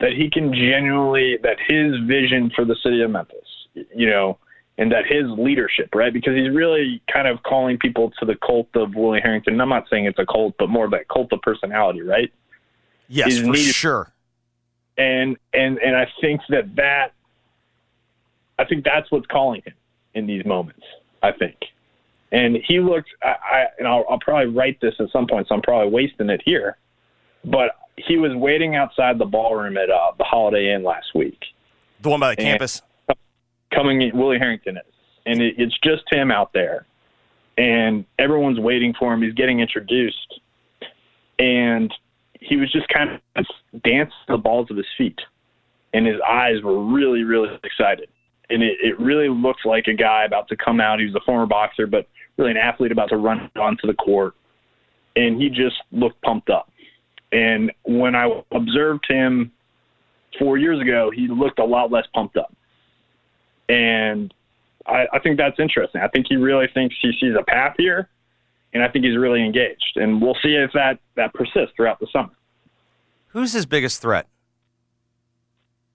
that 0.00 0.12
he 0.12 0.30
can 0.30 0.54
genuinely, 0.54 1.36
that 1.42 1.58
his 1.68 1.94
vision 2.06 2.50
for 2.56 2.64
the 2.64 2.76
city 2.82 3.02
of 3.02 3.10
Memphis, 3.10 3.38
you 3.94 4.08
know, 4.08 4.38
and 4.78 4.90
that 4.90 5.04
his 5.06 5.24
leadership, 5.36 5.94
right? 5.94 6.12
Because 6.12 6.34
he's 6.34 6.50
really 6.50 7.02
kind 7.12 7.28
of 7.28 7.42
calling 7.42 7.78
people 7.78 8.10
to 8.20 8.24
the 8.24 8.36
cult 8.36 8.68
of 8.74 8.94
Willie 8.94 9.20
Herenton. 9.20 9.48
And 9.48 9.60
I'm 9.60 9.68
not 9.68 9.84
saying 9.90 10.06
it's 10.06 10.18
a 10.18 10.26
cult, 10.26 10.54
but 10.58 10.70
more 10.70 10.86
of 10.86 10.92
that 10.92 11.08
cult 11.08 11.32
of 11.32 11.42
personality, 11.42 12.02
right? 12.02 12.32
Yes, 13.08 13.38
for 13.38 13.54
sure. 13.56 14.12
and 14.98 15.36
and 15.54 15.78
and 15.78 15.96
I 15.96 16.06
think 16.20 16.40
that 16.50 16.76
that 16.76 17.12
I 18.58 18.64
think 18.64 18.84
that's 18.84 19.10
what's 19.10 19.26
calling 19.26 19.62
him 19.64 19.74
in 20.14 20.26
these 20.26 20.44
moments. 20.44 20.82
I 21.22 21.32
think, 21.32 21.56
and 22.32 22.56
he 22.66 22.80
looked. 22.80 23.08
I, 23.22 23.26
I 23.28 23.64
and 23.78 23.88
I'll, 23.88 24.04
I'll 24.08 24.18
probably 24.20 24.52
write 24.54 24.80
this 24.80 24.94
at 25.00 25.10
some 25.10 25.26
point, 25.26 25.48
so 25.48 25.54
I'm 25.54 25.62
probably 25.62 25.92
wasting 25.92 26.30
it 26.30 26.42
here. 26.44 26.76
But 27.44 27.72
he 27.96 28.16
was 28.16 28.32
waiting 28.34 28.76
outside 28.76 29.18
the 29.18 29.24
ballroom 29.24 29.76
at 29.76 29.90
uh, 29.90 30.12
the 30.18 30.24
Holiday 30.24 30.72
Inn 30.72 30.84
last 30.84 31.08
week. 31.14 31.38
The 32.02 32.10
one 32.10 32.20
by 32.20 32.34
the 32.34 32.40
And- 32.42 32.50
campus. 32.52 32.82
Coming 33.74 34.00
in, 34.00 34.16
Willie 34.16 34.38
Herenton 34.38 34.78
is, 34.78 34.94
and 35.26 35.42
it, 35.42 35.56
it's 35.58 35.76
just 35.84 36.02
him 36.10 36.30
out 36.30 36.54
there, 36.54 36.86
and 37.58 38.06
everyone's 38.18 38.58
waiting 38.58 38.94
for 38.98 39.12
him. 39.12 39.20
He's 39.20 39.34
getting 39.34 39.60
introduced, 39.60 40.40
and 41.38 41.92
he 42.40 42.56
was 42.56 42.72
just 42.72 42.88
kind 42.88 43.20
of 43.36 43.44
dancing 43.84 44.14
the 44.26 44.38
balls 44.38 44.70
of 44.70 44.78
his 44.78 44.86
feet, 44.96 45.18
and 45.92 46.06
his 46.06 46.16
eyes 46.26 46.62
were 46.62 46.82
really, 46.82 47.24
really 47.24 47.50
excited, 47.62 48.08
and 48.50 48.62
it, 48.62 48.78
it 48.82 48.98
really 48.98 49.28
looked 49.28 49.66
like 49.66 49.86
a 49.86 49.94
guy 49.94 50.24
about 50.24 50.48
to 50.48 50.56
come 50.56 50.80
out. 50.80 50.98
He 50.98 51.06
was 51.06 51.14
a 51.14 51.20
former 51.20 51.46
boxer, 51.46 51.86
but 51.86 52.06
really 52.36 52.50
an 52.50 52.56
athlete 52.56 52.92
about 52.92 53.10
to 53.10 53.16
run 53.16 53.50
onto 53.56 53.86
the 53.86 53.94
court, 53.94 54.34
and 55.16 55.40
he 55.40 55.48
just 55.48 55.76
looked 55.92 56.20
pumped 56.22 56.50
up. 56.50 56.70
And 57.32 57.72
when 57.82 58.14
I 58.14 58.42
observed 58.52 59.04
him 59.08 59.52
four 60.38 60.56
years 60.56 60.80
ago, 60.80 61.10
he 61.14 61.28
looked 61.28 61.58
a 61.58 61.64
lot 61.64 61.90
less 61.90 62.06
pumped 62.14 62.36
up. 62.36 62.54
And 63.68 64.32
I, 64.86 65.06
I 65.12 65.18
think 65.18 65.36
that's 65.36 65.58
interesting. 65.58 66.00
I 66.00 66.08
think 66.08 66.26
he 66.28 66.36
really 66.36 66.68
thinks 66.72 66.96
he 67.02 67.12
sees 67.20 67.34
a 67.38 67.42
path 67.42 67.74
here, 67.76 68.08
and 68.72 68.82
I 68.82 68.88
think 68.88 69.04
he's 69.04 69.16
really 69.16 69.44
engaged. 69.44 69.96
And 69.96 70.22
we'll 70.22 70.38
see 70.42 70.54
if 70.54 70.70
that, 70.72 71.00
that 71.16 71.34
persists 71.34 71.74
throughout 71.76 72.00
the 72.00 72.06
summer. 72.12 72.30
Who's 73.28 73.52
his 73.52 73.66
biggest 73.66 74.00
threat? 74.00 74.26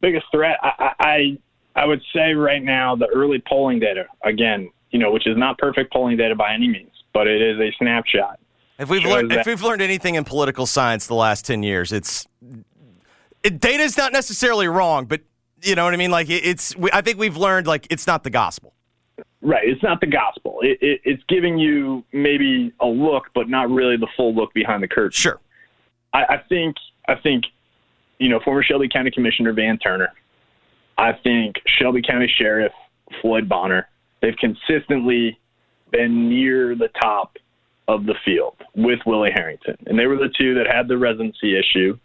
Biggest 0.01 0.25
threat, 0.31 0.59
I, 0.61 0.93
I, 0.99 1.37
I 1.75 1.85
would 1.85 2.01
say 2.13 2.33
right 2.33 2.63
now, 2.63 2.95
the 2.95 3.07
early 3.07 3.41
polling 3.47 3.79
data, 3.79 4.05
again, 4.23 4.69
you 4.91 4.99
know, 4.99 5.11
which 5.11 5.25
is 5.25 5.35
not 5.37 5.57
perfect 5.57 5.91
polling 5.91 6.17
data 6.17 6.35
by 6.35 6.53
any 6.53 6.67
means, 6.67 6.91
but 7.13 7.27
it 7.27 7.41
is 7.41 7.59
a 7.59 7.71
snapshot. 7.79 8.39
If 8.77 8.89
we've 8.89 9.03
learned, 9.03 9.31
if 9.31 9.45
we've 9.45 9.61
learned 9.61 9.81
anything 9.81 10.15
in 10.15 10.23
political 10.23 10.65
science 10.65 11.07
the 11.07 11.15
last 11.15 11.45
ten 11.45 11.63
years, 11.63 11.91
it's 11.91 12.27
it, 13.43 13.59
data's 13.59 13.97
not 13.97 14.13
necessarily 14.13 14.67
wrong, 14.67 15.05
but 15.05 15.21
you 15.61 15.75
know 15.75 15.85
what 15.85 15.93
I 15.93 15.97
mean. 15.97 16.11
Like 16.11 16.29
it, 16.29 16.45
it's, 16.45 16.75
we, 16.75 16.89
I 16.91 17.01
think 17.01 17.17
we've 17.17 17.37
learned 17.37 17.67
like 17.67 17.87
it's 17.89 18.07
not 18.07 18.23
the 18.23 18.29
gospel. 18.29 18.73
Right. 19.41 19.67
It's 19.67 19.83
not 19.83 19.99
the 19.99 20.07
gospel. 20.07 20.59
It, 20.61 20.77
it, 20.81 21.01
it's 21.03 21.23
giving 21.27 21.57
you 21.57 22.03
maybe 22.13 22.73
a 22.79 22.87
look, 22.87 23.25
but 23.35 23.49
not 23.49 23.69
really 23.69 23.97
the 23.97 24.07
full 24.15 24.33
look 24.33 24.53
behind 24.53 24.81
the 24.83 24.87
curtain. 24.87 25.11
Sure. 25.11 25.39
I, 26.13 26.23
I 26.23 26.37
think. 26.49 26.75
I 27.07 27.15
think. 27.15 27.45
You 28.19 28.29
know, 28.29 28.39
former 28.39 28.63
Shelby 28.63 28.87
County 28.87 29.11
Commissioner 29.11 29.51
Van 29.51 29.77
Turner. 29.79 30.13
I 30.97 31.13
think 31.23 31.55
Shelby 31.65 32.01
County 32.01 32.31
Sheriff 32.37 32.71
Floyd 33.21 33.49
Bonner. 33.49 33.87
They've 34.21 34.35
consistently 34.37 35.39
been 35.91 36.29
near 36.29 36.75
the 36.75 36.89
top 37.01 37.37
of 37.87 38.05
the 38.05 38.15
field 38.23 38.55
with 38.75 38.99
Willie 39.05 39.31
Herenton, 39.31 39.77
and 39.87 39.99
they 39.99 40.05
were 40.05 40.15
the 40.15 40.33
two 40.37 40.53
that 40.55 40.67
had 40.67 40.87
the 40.87 40.97
residency 40.97 41.57
issue. 41.57 41.97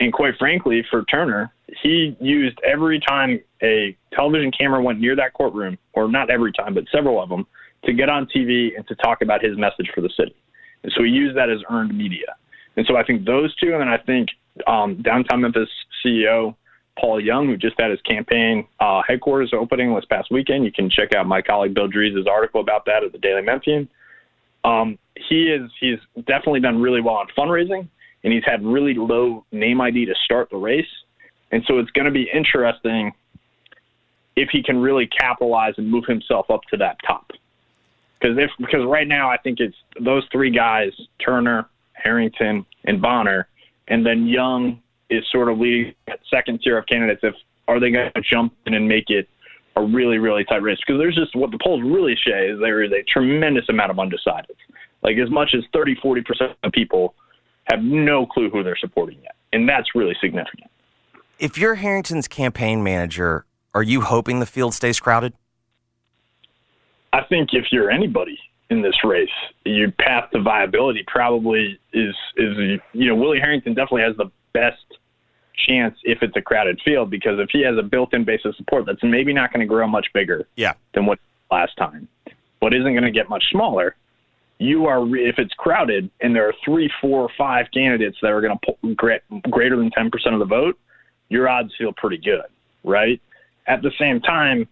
And 0.00 0.12
quite 0.12 0.34
frankly, 0.38 0.84
for 0.90 1.04
Turner, 1.04 1.52
he 1.82 2.16
used 2.20 2.58
every 2.64 2.98
time 2.98 3.40
a 3.62 3.96
television 4.12 4.50
camera 4.50 4.82
went 4.82 5.00
near 5.00 5.14
that 5.14 5.32
courtroom, 5.32 5.78
or 5.92 6.08
not 6.08 6.28
every 6.28 6.52
time, 6.52 6.74
but 6.74 6.84
several 6.90 7.22
of 7.22 7.28
them, 7.28 7.46
to 7.84 7.92
get 7.92 8.08
on 8.08 8.26
TV 8.34 8.76
and 8.76 8.86
to 8.88 8.94
talk 8.96 9.22
about 9.22 9.42
his 9.42 9.56
message 9.56 9.90
for 9.94 10.00
the 10.00 10.10
city. 10.16 10.34
And 10.82 10.92
so 10.96 11.04
he 11.04 11.10
used 11.10 11.36
that 11.36 11.48
as 11.48 11.58
earned 11.70 11.96
media. 11.96 12.34
And 12.76 12.84
so 12.86 12.96
I 12.96 13.04
think 13.04 13.24
those 13.24 13.54
two, 13.56 13.72
and 13.72 13.80
then 13.80 13.88
I 13.88 13.98
think 13.98 14.30
um, 14.66 15.00
downtown 15.02 15.42
Memphis 15.42 15.68
CEO 16.04 16.56
Paul 16.98 17.20
Young, 17.20 17.46
who 17.46 17.56
just 17.56 17.80
had 17.80 17.90
his 17.90 18.00
campaign 18.02 18.66
uh, 18.80 19.02
headquarters 19.06 19.52
opening 19.54 19.94
this 19.94 20.04
past 20.04 20.30
weekend. 20.30 20.64
You 20.64 20.72
can 20.72 20.90
check 20.90 21.14
out 21.14 21.26
my 21.26 21.40
colleague 21.40 21.74
Bill 21.74 21.88
Dries' 21.88 22.26
article 22.30 22.60
about 22.60 22.84
that 22.86 23.02
at 23.02 23.12
the 23.12 23.18
Daily 23.18 23.42
Memphian. 23.42 23.88
Um, 24.64 24.98
he 25.16 25.44
is 25.44 25.70
he's 25.80 25.98
definitely 26.26 26.60
done 26.60 26.80
really 26.80 27.00
well 27.00 27.16
on 27.16 27.26
fundraising, 27.36 27.88
and 28.24 28.32
he's 28.32 28.44
had 28.44 28.64
really 28.64 28.94
low 28.94 29.44
name 29.52 29.80
ID 29.80 30.06
to 30.06 30.14
start 30.24 30.50
the 30.50 30.56
race. 30.56 30.86
And 31.50 31.62
so 31.66 31.78
it's 31.78 31.90
going 31.90 32.06
to 32.06 32.12
be 32.12 32.28
interesting 32.32 33.12
if 34.36 34.48
he 34.50 34.62
can 34.62 34.78
really 34.78 35.06
capitalize 35.06 35.74
and 35.76 35.90
move 35.90 36.04
himself 36.06 36.50
up 36.50 36.62
to 36.70 36.76
that 36.78 36.96
top. 37.06 37.30
Because 38.20 38.38
if 38.38 38.50
because 38.58 38.84
right 38.86 39.08
now 39.08 39.30
I 39.30 39.36
think 39.38 39.60
it's 39.60 39.76
those 40.00 40.24
three 40.30 40.50
guys 40.50 40.92
Turner, 41.24 41.66
Herenton, 42.04 42.64
and 42.84 43.00
Bonner, 43.02 43.48
and 43.88 44.06
then 44.06 44.26
Young 44.26 44.81
is 45.12 45.24
sort 45.30 45.48
of 45.48 45.58
leading 45.58 45.94
that 46.06 46.20
second 46.30 46.60
tier 46.62 46.78
of 46.78 46.86
candidates. 46.86 47.20
If 47.22 47.34
are 47.68 47.78
they 47.78 47.90
going 47.90 48.10
to 48.14 48.22
jump 48.22 48.54
in 48.66 48.74
and 48.74 48.88
make 48.88 49.08
it 49.08 49.28
a 49.76 49.82
really 49.82 50.18
really 50.18 50.44
tight 50.44 50.62
race? 50.62 50.78
Because 50.86 50.98
there's 50.98 51.16
just 51.16 51.34
what 51.36 51.50
the 51.50 51.58
polls 51.62 51.82
really 51.84 52.16
say 52.26 52.48
is 52.48 52.58
there 52.60 52.82
is 52.82 52.92
a 52.92 53.02
tremendous 53.10 53.64
amount 53.68 53.90
of 53.90 53.96
undecideds. 53.96 54.56
Like 55.02 55.16
as 55.18 55.30
much 55.30 55.54
as 55.56 55.64
30 55.72 55.96
40 56.02 56.22
percent 56.22 56.50
of 56.62 56.72
people 56.72 57.14
have 57.64 57.82
no 57.82 58.26
clue 58.26 58.50
who 58.50 58.62
they're 58.62 58.76
supporting 58.76 59.18
yet. 59.22 59.34
And 59.52 59.68
that's 59.68 59.94
really 59.94 60.16
significant. 60.20 60.70
If 61.38 61.58
you're 61.58 61.76
Herenton's 61.76 62.28
campaign 62.28 62.82
manager, 62.82 63.44
are 63.74 63.82
you 63.82 64.02
hoping 64.02 64.40
the 64.40 64.46
field 64.46 64.74
stays 64.74 65.00
crowded? 65.00 65.34
I 67.12 67.22
think 67.24 67.50
if 67.52 67.66
you're 67.70 67.90
anybody 67.90 68.38
in 68.70 68.82
this 68.82 68.94
race, 69.04 69.28
your 69.64 69.90
path 69.92 70.30
to 70.32 70.40
viability 70.40 71.04
probably 71.06 71.78
is 71.92 72.14
is 72.36 72.80
you 72.92 73.08
know 73.08 73.14
Willie 73.14 73.38
Herenton 73.38 73.74
definitely 73.74 74.02
has 74.02 74.16
the 74.16 74.30
best 74.54 74.84
chance 75.68 75.98
if 76.04 76.22
it's 76.22 76.36
a 76.36 76.42
crowded 76.42 76.80
field 76.84 77.10
because 77.10 77.38
if 77.38 77.48
he 77.50 77.62
has 77.62 77.76
a 77.78 77.82
built-in 77.82 78.24
base 78.24 78.40
of 78.44 78.54
support 78.56 78.86
that's 78.86 79.02
maybe 79.02 79.32
not 79.32 79.52
going 79.52 79.60
to 79.60 79.66
grow 79.66 79.86
much 79.86 80.06
bigger 80.14 80.46
yeah. 80.56 80.74
than 80.94 81.06
what 81.06 81.18
last 81.50 81.76
time, 81.76 82.08
but 82.60 82.74
isn't 82.74 82.92
going 82.92 83.02
to 83.02 83.10
get 83.10 83.28
much 83.28 83.44
smaller. 83.50 83.96
You 84.58 84.86
are 84.86 85.04
if 85.16 85.38
it's 85.38 85.54
crowded 85.54 86.10
and 86.20 86.34
there 86.34 86.48
are 86.48 86.54
three, 86.64 86.90
four, 87.00 87.28
five 87.36 87.66
candidates 87.74 88.16
that 88.22 88.30
are 88.30 88.40
going 88.40 88.56
to 88.58 88.66
pull 88.66 88.94
greater 89.50 89.76
than 89.76 89.90
ten 89.90 90.10
percent 90.10 90.34
of 90.34 90.38
the 90.38 90.46
vote, 90.46 90.78
your 91.28 91.48
odds 91.48 91.72
feel 91.76 91.92
pretty 91.92 92.18
good, 92.18 92.46
right? 92.84 93.20
At 93.66 93.82
the 93.82 93.90
same 93.98 94.20
time, 94.20 94.68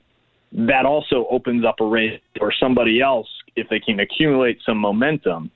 that 0.53 0.85
also 0.85 1.27
opens 1.31 1.65
up 1.65 1.81
a 1.81 1.85
race 1.85 2.21
or 2.41 2.53
somebody 2.53 3.01
else, 3.01 3.29
if 3.57 3.69
they 3.69 3.81
can 3.81 4.01
accumulate 4.01 4.59
some 4.65 4.79
momentum, 4.79 5.51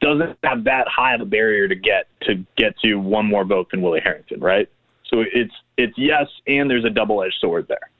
doesn't 0.00 0.38
have 0.44 0.64
that 0.64 0.86
high 0.88 1.14
of 1.14 1.20
a 1.20 1.24
barrier 1.24 1.68
to 1.68 1.74
get 1.74 2.06
to 2.22 2.44
get 2.56 2.78
to 2.80 2.96
one 2.96 3.26
more 3.26 3.44
vote 3.44 3.70
than 3.70 3.82
Willie 3.82 4.00
Herenton, 4.00 4.40
right? 4.40 4.68
So 5.08 5.24
it's 5.32 5.54
it's 5.76 5.94
yes, 5.96 6.26
and 6.46 6.70
there's 6.70 6.84
a 6.84 6.90
double 6.90 7.22
edged 7.22 7.36
sword 7.40 7.66
there. 7.68 7.90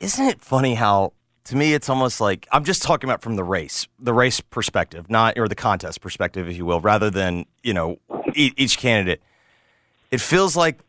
Isn't 0.00 0.26
it 0.26 0.40
funny 0.40 0.74
how 0.74 1.12
to 1.44 1.56
me 1.56 1.74
it's 1.74 1.88
almost 1.88 2.20
like 2.20 2.46
I'm 2.52 2.64
just 2.64 2.82
talking 2.82 3.08
about 3.08 3.22
from 3.22 3.36
the 3.36 3.44
race, 3.44 3.86
the 3.98 4.12
race 4.12 4.40
perspective, 4.40 5.10
not 5.10 5.38
or 5.38 5.48
the 5.48 5.54
contest 5.54 6.00
perspective, 6.00 6.48
if 6.48 6.56
you 6.56 6.64
will, 6.64 6.80
rather 6.80 7.10
than 7.10 7.46
you 7.62 7.74
know 7.74 7.98
each 8.34 8.78
candidate. 8.78 9.22
It 10.10 10.20
feels 10.20 10.56
like 10.56 10.80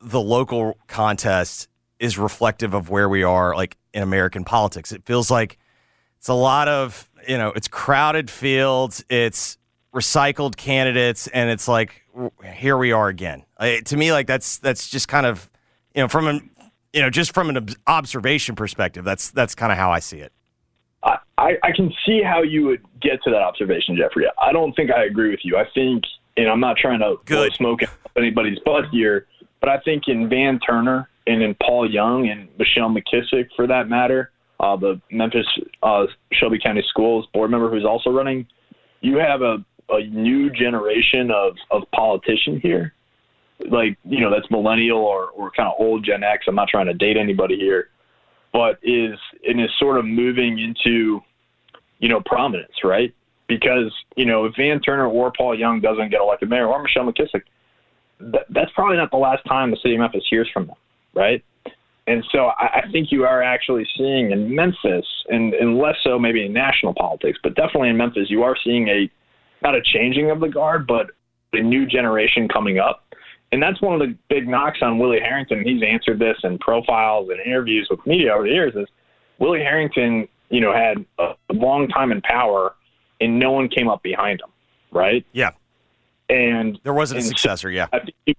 the 0.00 0.20
local 0.20 0.78
contest 0.86 1.68
is 1.98 2.18
reflective 2.18 2.74
of 2.74 2.90
where 2.90 3.08
we 3.08 3.22
are, 3.22 3.54
like 3.56 3.76
in 3.92 4.02
American 4.02 4.44
politics. 4.44 4.92
It 4.92 5.04
feels 5.04 5.30
like 5.30 5.58
it's 6.18 6.28
a 6.28 6.34
lot 6.34 6.68
of 6.68 7.08
you 7.28 7.38
know, 7.38 7.52
it's 7.54 7.68
crowded 7.68 8.30
fields, 8.30 9.04
it's 9.08 9.58
recycled 9.94 10.56
candidates, 10.56 11.28
and 11.28 11.48
it's 11.50 11.68
like 11.68 12.02
here 12.54 12.76
we 12.76 12.92
are 12.92 13.08
again. 13.08 13.44
To 13.60 13.96
me, 13.96 14.12
like 14.12 14.26
that's 14.26 14.58
that's 14.58 14.88
just 14.90 15.08
kind 15.08 15.26
of 15.26 15.50
you 15.94 16.02
know 16.02 16.08
from 16.08 16.26
an 16.26 16.50
you 16.92 17.00
know 17.00 17.10
just 17.10 17.32
from 17.32 17.48
an 17.50 17.68
observation 17.86 18.56
perspective, 18.56 19.04
that's 19.04 19.30
that's 19.30 19.54
kind 19.54 19.72
of 19.72 19.78
how 19.78 19.90
I 19.90 20.00
see 20.00 20.18
it. 20.18 20.32
I, 21.36 21.56
I 21.62 21.72
can 21.72 21.92
see 22.06 22.22
how 22.22 22.42
you 22.42 22.64
would 22.66 22.82
get 23.00 23.22
to 23.24 23.30
that 23.30 23.42
observation, 23.42 23.96
Jeffrey. 23.96 24.24
I 24.40 24.52
don't 24.52 24.72
think 24.74 24.90
I 24.90 25.04
agree 25.04 25.30
with 25.30 25.40
you. 25.42 25.56
I 25.56 25.64
think, 25.74 26.04
and 26.36 26.48
I'm 26.48 26.60
not 26.60 26.76
trying 26.76 27.00
to 27.00 27.16
blow 27.26 27.48
smoke 27.50 27.80
anybody's 28.16 28.58
butt 28.64 28.84
here, 28.90 29.26
but 29.60 29.68
I 29.68 29.78
think 29.80 30.04
in 30.06 30.28
Van 30.28 30.58
Turner 30.60 31.08
and 31.26 31.42
in 31.42 31.54
Paul 31.56 31.90
Young 31.90 32.28
and 32.28 32.48
Michelle 32.58 32.88
McKissack, 32.88 33.48
for 33.56 33.66
that 33.66 33.88
matter, 33.88 34.30
uh, 34.60 34.76
the 34.76 35.00
Memphis 35.10 35.46
uh, 35.82 36.06
Shelby 36.32 36.58
County 36.58 36.84
Schools 36.88 37.26
board 37.34 37.50
member 37.50 37.68
who's 37.68 37.84
also 37.84 38.10
running, 38.10 38.46
you 39.00 39.18
have 39.18 39.42
a, 39.42 39.64
a 39.88 40.02
new 40.02 40.50
generation 40.50 41.30
of, 41.30 41.56
of 41.70 41.82
politician 41.92 42.60
here. 42.60 42.94
Like, 43.70 43.96
you 44.04 44.20
know, 44.20 44.30
that's 44.30 44.50
millennial 44.50 44.98
or, 44.98 45.26
or 45.30 45.50
kind 45.50 45.68
of 45.68 45.74
old 45.78 46.04
Gen 46.04 46.24
X. 46.24 46.46
I'm 46.48 46.54
not 46.54 46.68
trying 46.68 46.86
to 46.86 46.94
date 46.94 47.16
anybody 47.16 47.56
here, 47.56 47.90
but 48.52 48.78
is 48.82 49.18
and 49.46 49.60
is 49.60 49.70
sort 49.78 49.98
of 49.98 50.04
moving 50.04 50.58
into, 50.58 51.20
you 51.98 52.08
know, 52.08 52.20
prominence, 52.26 52.72
right? 52.82 53.14
Because, 53.46 53.92
you 54.16 54.24
know, 54.24 54.46
if 54.46 54.54
Van 54.56 54.80
Turner 54.80 55.06
or 55.06 55.32
Paul 55.36 55.56
Young 55.56 55.80
doesn't 55.80 56.10
get 56.10 56.20
elected 56.20 56.48
mayor 56.48 56.66
or 56.66 56.82
Michelle 56.82 57.04
McKissack, 57.04 57.42
that, 58.20 58.46
that's 58.50 58.70
probably 58.74 58.96
not 58.96 59.10
the 59.10 59.18
last 59.18 59.44
time 59.46 59.70
the 59.70 59.76
city 59.76 59.94
of 59.94 60.00
Memphis 60.00 60.24
hears 60.28 60.48
from 60.52 60.66
them, 60.66 60.76
right? 61.14 61.44
And 62.06 62.24
so 62.32 62.46
I, 62.58 62.82
I 62.84 62.90
think 62.90 63.12
you 63.12 63.24
are 63.24 63.42
actually 63.42 63.86
seeing 63.96 64.30
in 64.30 64.54
Memphis, 64.54 65.06
and, 65.28 65.54
and 65.54 65.78
less 65.78 65.96
so 66.02 66.18
maybe 66.18 66.44
in 66.44 66.52
national 66.52 66.94
politics, 66.94 67.38
but 67.42 67.54
definitely 67.54 67.90
in 67.90 67.96
Memphis, 67.96 68.30
you 68.30 68.42
are 68.42 68.56
seeing 68.62 68.88
a 68.88 69.10
not 69.64 69.74
a 69.74 69.82
changing 69.82 70.30
of 70.30 70.40
the 70.40 70.48
guard, 70.48 70.86
but 70.86 71.10
the 71.52 71.60
new 71.60 71.86
generation 71.86 72.48
coming 72.48 72.78
up. 72.78 73.04
And 73.50 73.62
that's 73.62 73.80
one 73.80 73.94
of 73.94 74.00
the 74.00 74.16
big 74.28 74.48
knocks 74.48 74.78
on 74.82 74.98
Willie 74.98 75.20
Herenton. 75.20 75.64
He's 75.64 75.82
answered 75.82 76.18
this 76.18 76.36
in 76.42 76.58
profiles 76.58 77.30
and 77.30 77.40
interviews 77.40 77.86
with 77.90 78.04
media 78.06 78.34
over 78.34 78.44
the 78.44 78.50
years. 78.50 78.74
Is 78.74 78.86
Willie 79.38 79.60
Herenton, 79.60 80.28
you 80.50 80.60
know, 80.60 80.72
had 80.72 81.04
a 81.18 81.34
long 81.52 81.88
time 81.88 82.12
in 82.12 82.20
power, 82.22 82.74
and 83.20 83.38
no 83.38 83.52
one 83.52 83.68
came 83.68 83.88
up 83.88 84.02
behind 84.02 84.40
him, 84.40 84.50
right? 84.90 85.24
Yeah. 85.32 85.52
And 86.28 86.78
there 86.82 86.94
wasn't 86.94 87.20
a 87.20 87.22
successor. 87.22 87.70
Yeah. 87.70 87.86
I 87.92 88.00
think, 88.00 88.38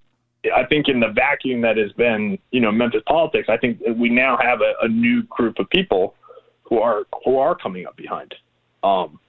I 0.54 0.66
think 0.66 0.90
in 0.90 1.00
the 1.00 1.10
vacuum 1.10 1.62
that 1.62 1.78
has 1.78 1.92
been, 1.94 2.38
you 2.52 2.60
know, 2.60 2.72
Memphis 2.72 3.04
politics, 3.08 3.48
I 3.50 3.58
think 3.58 3.80
we 3.96 4.10
now 4.10 4.38
have 4.42 4.62
a, 4.62 4.74
a 4.82 4.88
new 4.88 5.24
group 5.24 5.60
of 5.60 5.70
people 5.70 6.16
who 6.64 6.80
are 6.80 7.04
who 7.24 7.38
are 7.38 7.56
coming 7.56 7.86
up 7.86 7.96
behind, 7.96 8.34
um, 8.84 9.20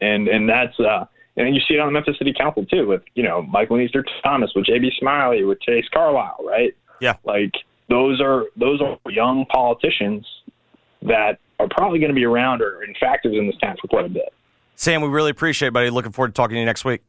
and 0.00 0.28
and 0.28 0.48
that's 0.48 0.78
uh, 0.78 1.06
and 1.36 1.54
you 1.54 1.60
see 1.66 1.74
it 1.74 1.80
on 1.80 1.88
the 1.88 1.92
Memphis 1.92 2.16
City 2.18 2.32
Council 2.32 2.64
too, 2.64 2.86
with 2.86 3.02
you 3.14 3.22
know 3.22 3.42
Michael 3.42 3.80
Easter 3.80 4.04
Thomas, 4.22 4.52
with 4.54 4.66
J.B. 4.66 4.92
Smiley, 4.98 5.44
with 5.44 5.60
Chase 5.60 5.86
Carlisle, 5.92 6.38
right? 6.44 6.74
Yeah, 7.00 7.16
like 7.24 7.52
those 7.88 8.20
are 8.20 8.44
those 8.56 8.80
are 8.80 8.98
young 9.10 9.44
politicians 9.46 10.26
that 11.02 11.38
are 11.60 11.68
probably 11.68 11.98
going 11.98 12.10
to 12.10 12.14
be 12.14 12.24
around 12.24 12.62
or 12.62 12.82
in 12.82 12.94
factors 12.98 13.34
in 13.36 13.46
this 13.46 13.56
town 13.58 13.76
for 13.80 13.88
quite 13.88 14.06
a 14.06 14.08
bit. 14.08 14.32
Sam, 14.76 15.02
we 15.02 15.08
really 15.08 15.30
appreciate 15.30 15.68
it, 15.68 15.72
buddy. 15.72 15.90
Looking 15.90 16.12
forward 16.12 16.28
to 16.28 16.34
talking 16.34 16.54
to 16.54 16.60
you 16.60 16.66
next 16.66 16.84
week. 16.84 17.02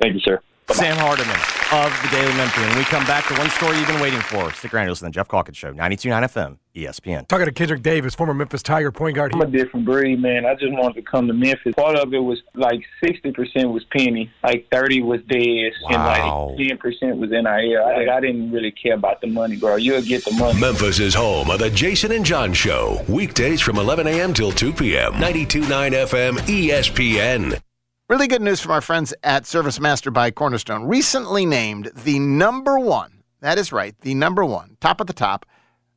Thank 0.00 0.14
you, 0.14 0.20
sir. 0.20 0.40
Bye-bye. 0.66 0.74
Sam 0.74 0.96
Hardiman 0.96 1.55
of 1.72 1.90
the 2.02 2.08
Daily 2.10 2.32
Memphian. 2.34 2.68
When 2.68 2.78
we 2.78 2.84
come 2.84 3.04
back 3.06 3.26
to 3.28 3.34
one 3.34 3.50
story 3.50 3.76
you've 3.78 3.88
been 3.88 4.00
waiting 4.00 4.20
for, 4.20 4.52
stick 4.52 4.72
around. 4.72 4.88
Listen 4.88 5.06
to 5.06 5.10
the 5.10 5.14
Geoff 5.14 5.28
Calkins 5.28 5.56
Show, 5.56 5.72
92.9 5.72 6.22
FM, 6.22 6.58
ESPN. 6.76 7.26
Talking 7.26 7.46
to 7.46 7.52
Kendrick 7.52 7.82
Davis, 7.82 8.14
former 8.14 8.34
Memphis 8.34 8.62
Tiger 8.62 8.92
point 8.92 9.16
guard. 9.16 9.34
I'm 9.34 9.40
a 9.40 9.46
different 9.46 9.84
breed, 9.84 10.20
man. 10.20 10.46
I 10.46 10.54
just 10.54 10.72
wanted 10.72 10.94
to 10.94 11.02
come 11.02 11.26
to 11.26 11.32
Memphis. 11.32 11.74
Part 11.74 11.96
of 11.96 12.14
it 12.14 12.18
was 12.20 12.40
like 12.54 12.80
60% 13.02 13.72
was 13.72 13.84
penny, 13.90 14.30
like 14.44 14.68
30 14.72 15.02
was 15.02 15.20
Dez, 15.22 15.70
Wow. 15.90 16.54
and 16.56 16.58
like 16.58 16.80
10% 16.80 17.16
was 17.16 17.30
NIL. 17.30 17.46
I, 17.48 18.16
I 18.16 18.20
didn't 18.20 18.52
really 18.52 18.70
care 18.70 18.94
about 18.94 19.20
the 19.20 19.26
money, 19.26 19.56
bro. 19.56 19.76
You'll 19.76 20.02
get 20.02 20.24
the 20.24 20.32
money. 20.32 20.60
Memphis 20.60 21.00
is 21.00 21.14
home 21.14 21.50
of 21.50 21.58
the 21.58 21.70
Jason 21.70 22.12
and 22.12 22.24
John 22.24 22.52
Show, 22.52 23.02
weekdays 23.08 23.60
from 23.60 23.76
11 23.78 24.06
a.m. 24.06 24.32
till 24.32 24.52
2 24.52 24.72
p.m. 24.72 25.14
92.9 25.14 25.92
FM 26.06 26.36
ESPN. 26.38 27.60
Really 28.08 28.28
good 28.28 28.40
news 28.40 28.60
from 28.60 28.70
our 28.70 28.80
friends 28.80 29.12
at 29.24 29.46
Service 29.46 29.80
Master 29.80 30.12
by 30.12 30.30
Cornerstone. 30.30 30.84
Recently 30.84 31.44
named 31.44 31.90
the 31.92 32.20
number 32.20 32.78
one, 32.78 33.24
that 33.40 33.58
is 33.58 33.72
right, 33.72 34.00
the 34.02 34.14
number 34.14 34.44
one, 34.44 34.76
top 34.80 35.00
of 35.00 35.08
the 35.08 35.12
top 35.12 35.44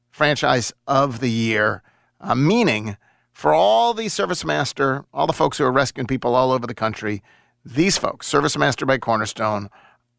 franchise 0.10 0.74
of 0.88 1.20
the 1.20 1.30
year, 1.30 1.84
uh, 2.20 2.34
meaning 2.34 2.98
for 3.32 3.54
all 3.54 3.94
the 3.94 4.10
Service 4.10 4.44
Master, 4.44 5.06
all 5.14 5.28
the 5.28 5.34
folks 5.34 5.60
who 5.60 5.66
are 5.66 5.72
rescuing 5.72 6.08
people 6.08 6.34
all 6.34 6.52
over 6.52 6.66
the 6.66 6.74
country, 6.74 7.22
these 7.64 8.00
folks, 8.00 8.26
Service 8.26 8.58
Master 8.58 8.88
by 8.88 8.98
Cornerstone, 8.98 9.70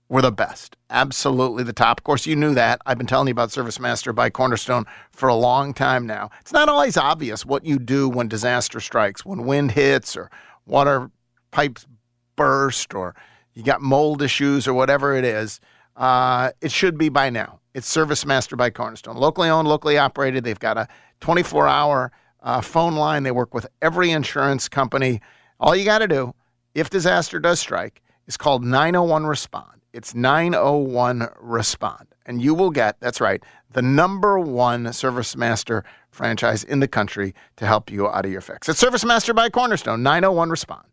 were 0.08 0.22
the 0.22 0.30
best. 0.30 0.76
Absolutely 0.90 1.64
the 1.64 1.72
top. 1.72 1.98
Of 1.98 2.04
course, 2.04 2.24
you 2.24 2.36
knew 2.36 2.54
that. 2.54 2.80
I've 2.86 2.98
been 2.98 3.08
telling 3.08 3.26
you 3.26 3.32
about 3.32 3.50
Service 3.50 3.80
Master 3.80 4.12
by 4.12 4.30
Cornerstone 4.30 4.84
for 5.10 5.28
a 5.28 5.34
long 5.34 5.74
time 5.74 6.06
now. 6.06 6.30
It's 6.40 6.52
not 6.52 6.68
always 6.68 6.96
obvious 6.96 7.44
what 7.44 7.64
you 7.64 7.80
do 7.80 8.08
when 8.08 8.28
disaster 8.28 8.78
strikes, 8.78 9.24
when 9.24 9.44
wind 9.44 9.72
hits 9.72 10.16
or 10.16 10.30
water 10.66 11.10
pipes 11.50 11.86
burst 12.36 12.94
or 12.94 13.14
you 13.54 13.62
got 13.62 13.82
mold 13.82 14.22
issues 14.22 14.66
or 14.66 14.74
whatever 14.74 15.14
it 15.14 15.24
is. 15.24 15.60
Uh, 15.96 16.50
it 16.60 16.72
should 16.72 16.96
be 16.96 17.08
by 17.08 17.30
now. 17.30 17.60
It's 17.74 17.86
Service 17.86 18.24
Master 18.24 18.56
by 18.56 18.70
Cornerstone. 18.70 19.16
Locally 19.16 19.48
owned, 19.48 19.68
locally 19.68 19.98
operated. 19.98 20.44
They've 20.44 20.58
got 20.58 20.78
a 20.78 20.88
24 21.20 21.68
hour 21.68 22.12
uh, 22.42 22.60
phone 22.60 22.94
line. 22.96 23.22
They 23.22 23.30
work 23.30 23.54
with 23.54 23.66
every 23.82 24.10
insurance 24.10 24.68
company. 24.68 25.20
All 25.58 25.76
you 25.76 25.84
got 25.84 25.98
to 25.98 26.08
do, 26.08 26.34
if 26.74 26.90
disaster 26.90 27.38
does 27.38 27.60
strike, 27.60 28.02
is 28.26 28.36
call 28.36 28.60
901 28.60 29.26
Respond. 29.26 29.82
It's 29.92 30.14
901 30.14 31.28
Respond. 31.38 32.06
And 32.26 32.40
you 32.40 32.54
will 32.54 32.70
get, 32.70 32.98
that's 33.00 33.20
right, 33.20 33.42
the 33.72 33.82
number 33.82 34.38
one 34.38 34.92
Service 34.92 35.36
Master 35.36 35.84
franchise 36.10 36.64
in 36.64 36.80
the 36.80 36.88
country 36.88 37.34
to 37.56 37.66
help 37.66 37.90
you 37.90 38.08
out 38.08 38.24
of 38.24 38.32
your 38.32 38.40
fix. 38.40 38.68
It's 38.68 38.78
Service 38.78 39.04
Master 39.04 39.34
by 39.34 39.50
Cornerstone, 39.50 40.02
901 40.02 40.50
Respond. 40.50 40.89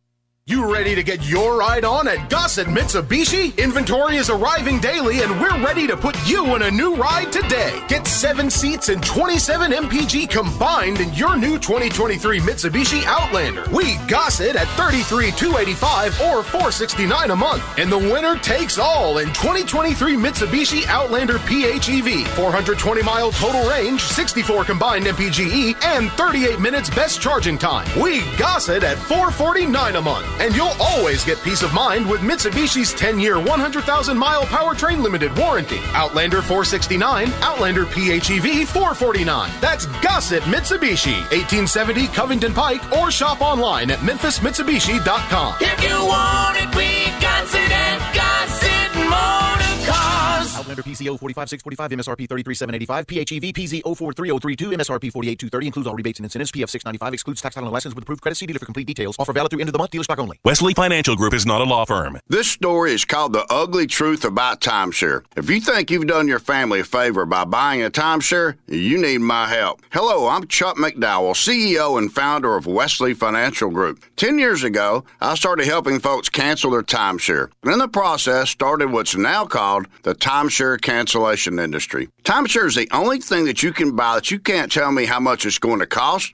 You 0.49 0.71
ready 0.71 0.95
to 0.95 1.03
get 1.03 1.27
your 1.27 1.57
ride 1.57 1.83
on 1.83 2.07
at 2.07 2.29
Gossett 2.29 2.67
Mitsubishi? 2.67 3.57
Inventory 3.57 4.15
is 4.15 4.29
arriving 4.29 4.79
daily 4.79 5.21
and 5.21 5.41
we're 5.41 5.61
ready 5.61 5.85
to 5.87 5.97
put 5.97 6.15
you 6.25 6.55
in 6.55 6.61
a 6.61 6.71
new 6.71 6.95
ride 6.95 7.33
today. 7.33 7.83
Get 7.89 8.07
seven 8.07 8.49
seats 8.49 8.87
and 8.87 9.03
27 9.03 9.73
MPG 9.73 10.29
combined 10.29 11.01
in 11.01 11.13
your 11.15 11.35
new 11.35 11.59
2023 11.59 12.39
Mitsubishi 12.39 13.03
Outlander. 13.03 13.65
We 13.73 13.97
Gossett 14.07 14.55
at 14.55 14.67
33,285 14.77 16.21
or 16.21 16.43
469 16.43 17.31
a 17.31 17.35
month. 17.35 17.63
And 17.77 17.91
the 17.91 17.97
winner 17.97 18.37
takes 18.37 18.77
all 18.77 19.17
in 19.17 19.27
2023 19.33 20.15
Mitsubishi 20.15 20.87
Outlander 20.87 21.39
PHEV. 21.39 22.25
420 22.25 23.01
mile 23.01 23.33
total 23.33 23.69
range, 23.69 24.01
64 24.01 24.63
combined 24.63 25.07
MPGE, 25.07 25.75
and 25.83 26.09
38 26.11 26.61
minutes 26.61 26.89
best 26.89 27.19
charging 27.19 27.57
time. 27.57 27.85
We 28.01 28.21
Gossett 28.37 28.85
at 28.85 28.97
449 28.97 29.97
a 29.97 30.01
month. 30.01 30.36
And 30.39 30.55
you'll 30.55 30.75
always 30.79 31.23
get 31.23 31.41
peace 31.43 31.63
of 31.63 31.73
mind 31.73 32.09
with 32.09 32.21
Mitsubishi's 32.21 32.93
10 32.93 33.19
year, 33.19 33.39
100,000 33.39 34.17
mile 34.17 34.43
powertrain 34.43 35.01
limited 35.01 35.35
warranty. 35.38 35.79
Outlander 35.93 36.41
469, 36.41 37.31
Outlander 37.41 37.85
PHEV 37.85 38.65
449. 38.67 39.51
That's 39.61 39.85
Gossett 40.01 40.43
Mitsubishi, 40.43 41.19
1870 41.31 42.07
Covington 42.07 42.53
Pike, 42.53 42.91
or 42.93 43.11
shop 43.11 43.41
online 43.41 43.91
at 43.91 43.99
memphismitsubishi.com. 43.99 45.55
If 45.61 45.83
you 45.83 46.05
want 46.05 46.57
it, 46.57 46.75
we 46.75 47.05
got 47.21 47.47
it 47.53 47.71
at 47.71 47.99
Gossett 48.13 48.95
Motor 49.09 49.91
Cars. 49.91 50.26
Outlander 50.68 50.84
PCO 50.84 51.18
45645, 51.18 51.91
MSRP 51.91 52.28
33785, 52.28 53.07
PHEV 53.07 53.53
PZ 53.53 53.82
043032, 53.84 54.72
MSRP 54.72 55.13
48230, 55.13 55.65
includes 55.65 55.88
all 55.88 55.95
rebates 55.95 56.20
and 56.20 56.26
incentives, 56.26 56.51
PF 56.51 56.70
695, 56.70 57.13
excludes 57.13 57.41
tax 57.41 57.55
title 57.55 57.70
and 57.70 57.74
license 57.74 57.95
with 57.95 58.03
approved 58.03 58.22
credit. 58.22 58.36
See 58.36 58.45
dealer 58.45 58.59
for 58.59 58.65
complete 58.65 58.86
details. 58.86 59.15
Offer 59.18 59.32
valid 59.32 59.49
through 59.49 59.61
end 59.61 59.70
of 59.70 59.74
the 59.74 59.80
month, 59.80 59.91
dealer 59.91 60.03
stock 60.03 60.20
only. 60.20 60.39
Wesley 60.43 60.74
Financial 60.74 61.15
Group 61.15 61.34
is 61.34 61.45
not 61.45 61.61
a 61.61 61.63
law 61.63 61.86
firm. 61.86 62.20
This 62.28 62.51
story 62.51 62.91
is 62.91 63.05
called 63.05 63.32
The 63.32 63.45
Ugly 63.49 63.88
Truth 63.88 64.26
About 64.26 64.59
Timeshare. 64.59 65.24
If 65.38 65.49
you 65.49 65.61
think 65.61 65.89
you've 65.89 66.05
done 66.05 66.28
your 66.28 66.39
family 66.39 66.82
a 66.82 66.84
favor 66.84 67.26
by 67.26 67.45
buying 67.45 67.82
a 67.82 67.89
timeshare, 67.89 68.57
you 68.68 69.01
need 69.01 69.20
my 69.20 69.47
help. 69.47 69.82
Hello, 69.91 70.28
I'm 70.28 70.47
Chuck 70.47 70.76
McDowell, 70.76 71.34
CEO 71.34 71.97
and 71.97 72.11
founder 72.11 72.57
of 72.57 72.65
Wesley 72.65 73.13
Financial 73.13 73.70
Group. 73.70 74.03
Ten 74.18 74.38
years 74.38 74.63
ago, 74.63 75.05
I 75.22 75.36
started 75.36 75.65
helping 75.65 75.99
folks 75.99 76.28
cancel 76.28 76.72
their 76.72 76.84
timeshare. 76.84 77.51
In 77.63 77.80
the 77.80 77.88
process, 77.88 78.49
started 78.49 78.91
what's 78.91 79.15
now 79.15 79.45
called 79.45 79.88
the 80.03 80.13
timeshare 80.13 80.57
cancellation 80.78 81.60
industry. 81.60 82.10
Timeshare 82.24 82.66
is 82.66 82.76
the 82.76 82.89
only 82.91 83.20
thing 83.20 83.45
that 83.45 83.62
you 83.62 83.72
can 83.72 83.95
buy 83.95 84.16
that 84.16 84.32
you 84.32 84.39
can't 84.39 84.72
tell 84.72 84.91
me 84.91 85.05
how 85.05 85.20
much 85.20 85.45
it's 85.45 85.60
going 85.60 85.80
to 85.80 85.86
cost 85.86 86.34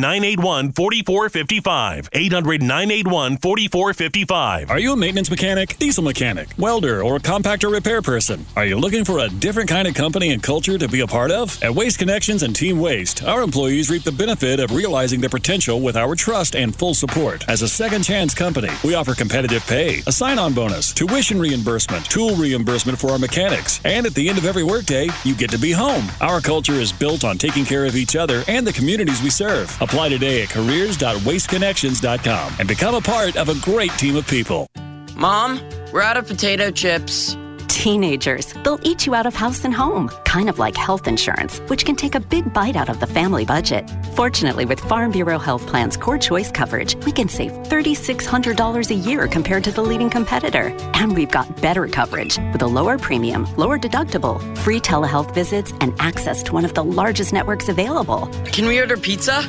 981 0.00 0.72
4455. 0.72 2.08
800 2.12 2.62
981 2.62 3.36
4455. 3.38 4.70
Are 4.70 4.78
you 4.78 4.92
a 4.92 4.96
maintenance 4.96 5.30
mechanic, 5.30 5.78
diesel 5.78 6.02
mechanic, 6.02 6.48
welder, 6.58 7.02
or 7.02 7.18
compactor 7.18 7.70
repair 7.70 8.02
person? 8.02 8.44
Are 8.56 8.66
you 8.66 8.76
looking 8.76 9.04
for 9.04 9.18
a 9.20 9.28
different 9.28 9.68
kind 9.68 9.88
of 9.88 9.94
company 9.94 10.30
and 10.30 10.42
culture 10.42 10.78
to 10.78 10.88
be 10.88 11.00
a 11.00 11.06
part 11.06 11.30
of? 11.30 11.62
At 11.62 11.74
Waste 11.74 11.98
Connections 11.98 12.42
and 12.42 12.54
Team 12.54 12.78
Waste, 12.78 13.24
our 13.24 13.42
employees 13.42 13.90
reap 13.90 14.04
the 14.04 14.12
benefit 14.12 14.60
of 14.60 14.72
realizing 14.72 15.20
their 15.20 15.30
potential 15.30 15.80
with 15.80 15.96
our 15.96 16.14
trust 16.14 16.54
and 16.54 16.74
full 16.74 16.94
support. 16.94 17.44
As 17.48 17.62
a 17.62 17.68
second 17.68 18.02
chance 18.02 18.34
company, 18.34 18.70
we 18.84 18.94
offer 18.94 19.14
competitive 19.14 19.66
pay, 19.66 20.02
a 20.06 20.12
sign 20.12 20.38
on 20.38 20.54
bonus, 20.54 20.92
tuition 20.92 21.38
reimbursement, 21.38 22.04
tool 22.06 22.34
reimbursement 22.36 22.98
for 22.98 23.10
our 23.10 23.18
mechanics, 23.18 23.80
and 23.84 24.06
at 24.06 24.14
the 24.14 24.28
end 24.28 24.38
of 24.38 24.44
every 24.44 24.62
workday, 24.64 25.08
you 25.24 25.34
get 25.34 25.50
to 25.50 25.58
be 25.58 25.72
home. 25.72 26.06
Our 26.20 26.40
culture 26.40 26.74
is 26.74 26.92
built 26.92 27.24
on 27.24 27.38
taking 27.38 27.64
care 27.64 27.86
of 27.86 27.96
each 27.96 28.16
other 28.16 28.42
and 28.48 28.66
the 28.66 28.72
communities 28.72 29.22
we 29.22 29.30
serve. 29.30 29.80
Apply 29.86 30.08
today 30.08 30.42
at 30.42 30.50
careers.wasteconnections.com 30.50 32.54
and 32.58 32.66
become 32.66 32.96
a 32.96 33.00
part 33.00 33.36
of 33.36 33.48
a 33.48 33.54
great 33.60 33.92
team 33.92 34.16
of 34.16 34.26
people. 34.26 34.66
Mom, 35.14 35.60
we're 35.92 36.02
out 36.02 36.16
of 36.16 36.26
potato 36.26 36.72
chips. 36.72 37.36
Teenagers, 37.76 38.54
they'll 38.64 38.80
eat 38.82 39.06
you 39.06 39.14
out 39.14 39.26
of 39.26 39.34
house 39.34 39.66
and 39.66 39.72
home, 39.72 40.08
kind 40.24 40.48
of 40.48 40.58
like 40.58 40.74
health 40.74 41.06
insurance, 41.06 41.58
which 41.68 41.84
can 41.84 41.94
take 41.94 42.14
a 42.14 42.20
big 42.20 42.52
bite 42.54 42.74
out 42.74 42.88
of 42.88 43.00
the 43.00 43.06
family 43.06 43.44
budget. 43.44 43.88
Fortunately, 44.14 44.64
with 44.64 44.80
Farm 44.80 45.12
Bureau 45.12 45.38
Health 45.38 45.66
Plan's 45.66 45.94
Core 45.94 46.16
Choice 46.16 46.50
coverage, 46.50 46.96
we 47.04 47.12
can 47.12 47.28
save 47.28 47.52
$3,600 47.52 48.90
a 48.90 48.94
year 48.94 49.28
compared 49.28 49.62
to 49.64 49.72
the 49.72 49.82
leading 49.82 50.08
competitor. 50.08 50.74
And 50.94 51.14
we've 51.14 51.30
got 51.30 51.60
better 51.60 51.86
coverage 51.86 52.38
with 52.50 52.62
a 52.62 52.66
lower 52.66 52.96
premium, 52.96 53.46
lower 53.56 53.78
deductible, 53.78 54.40
free 54.58 54.80
telehealth 54.80 55.34
visits, 55.34 55.72
and 55.82 55.94
access 55.98 56.42
to 56.44 56.54
one 56.54 56.64
of 56.64 56.72
the 56.72 56.82
largest 56.82 57.34
networks 57.34 57.68
available. 57.68 58.26
Can 58.46 58.66
we 58.66 58.80
order 58.80 58.96
pizza? 58.96 59.42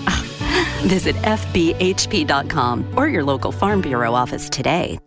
Visit 0.84 1.16
FBHP.com 1.16 2.86
or 2.98 3.08
your 3.08 3.24
local 3.24 3.54
Farm 3.54 3.80
Bureau 3.80 4.14
office 4.14 4.50
today. 4.50 5.00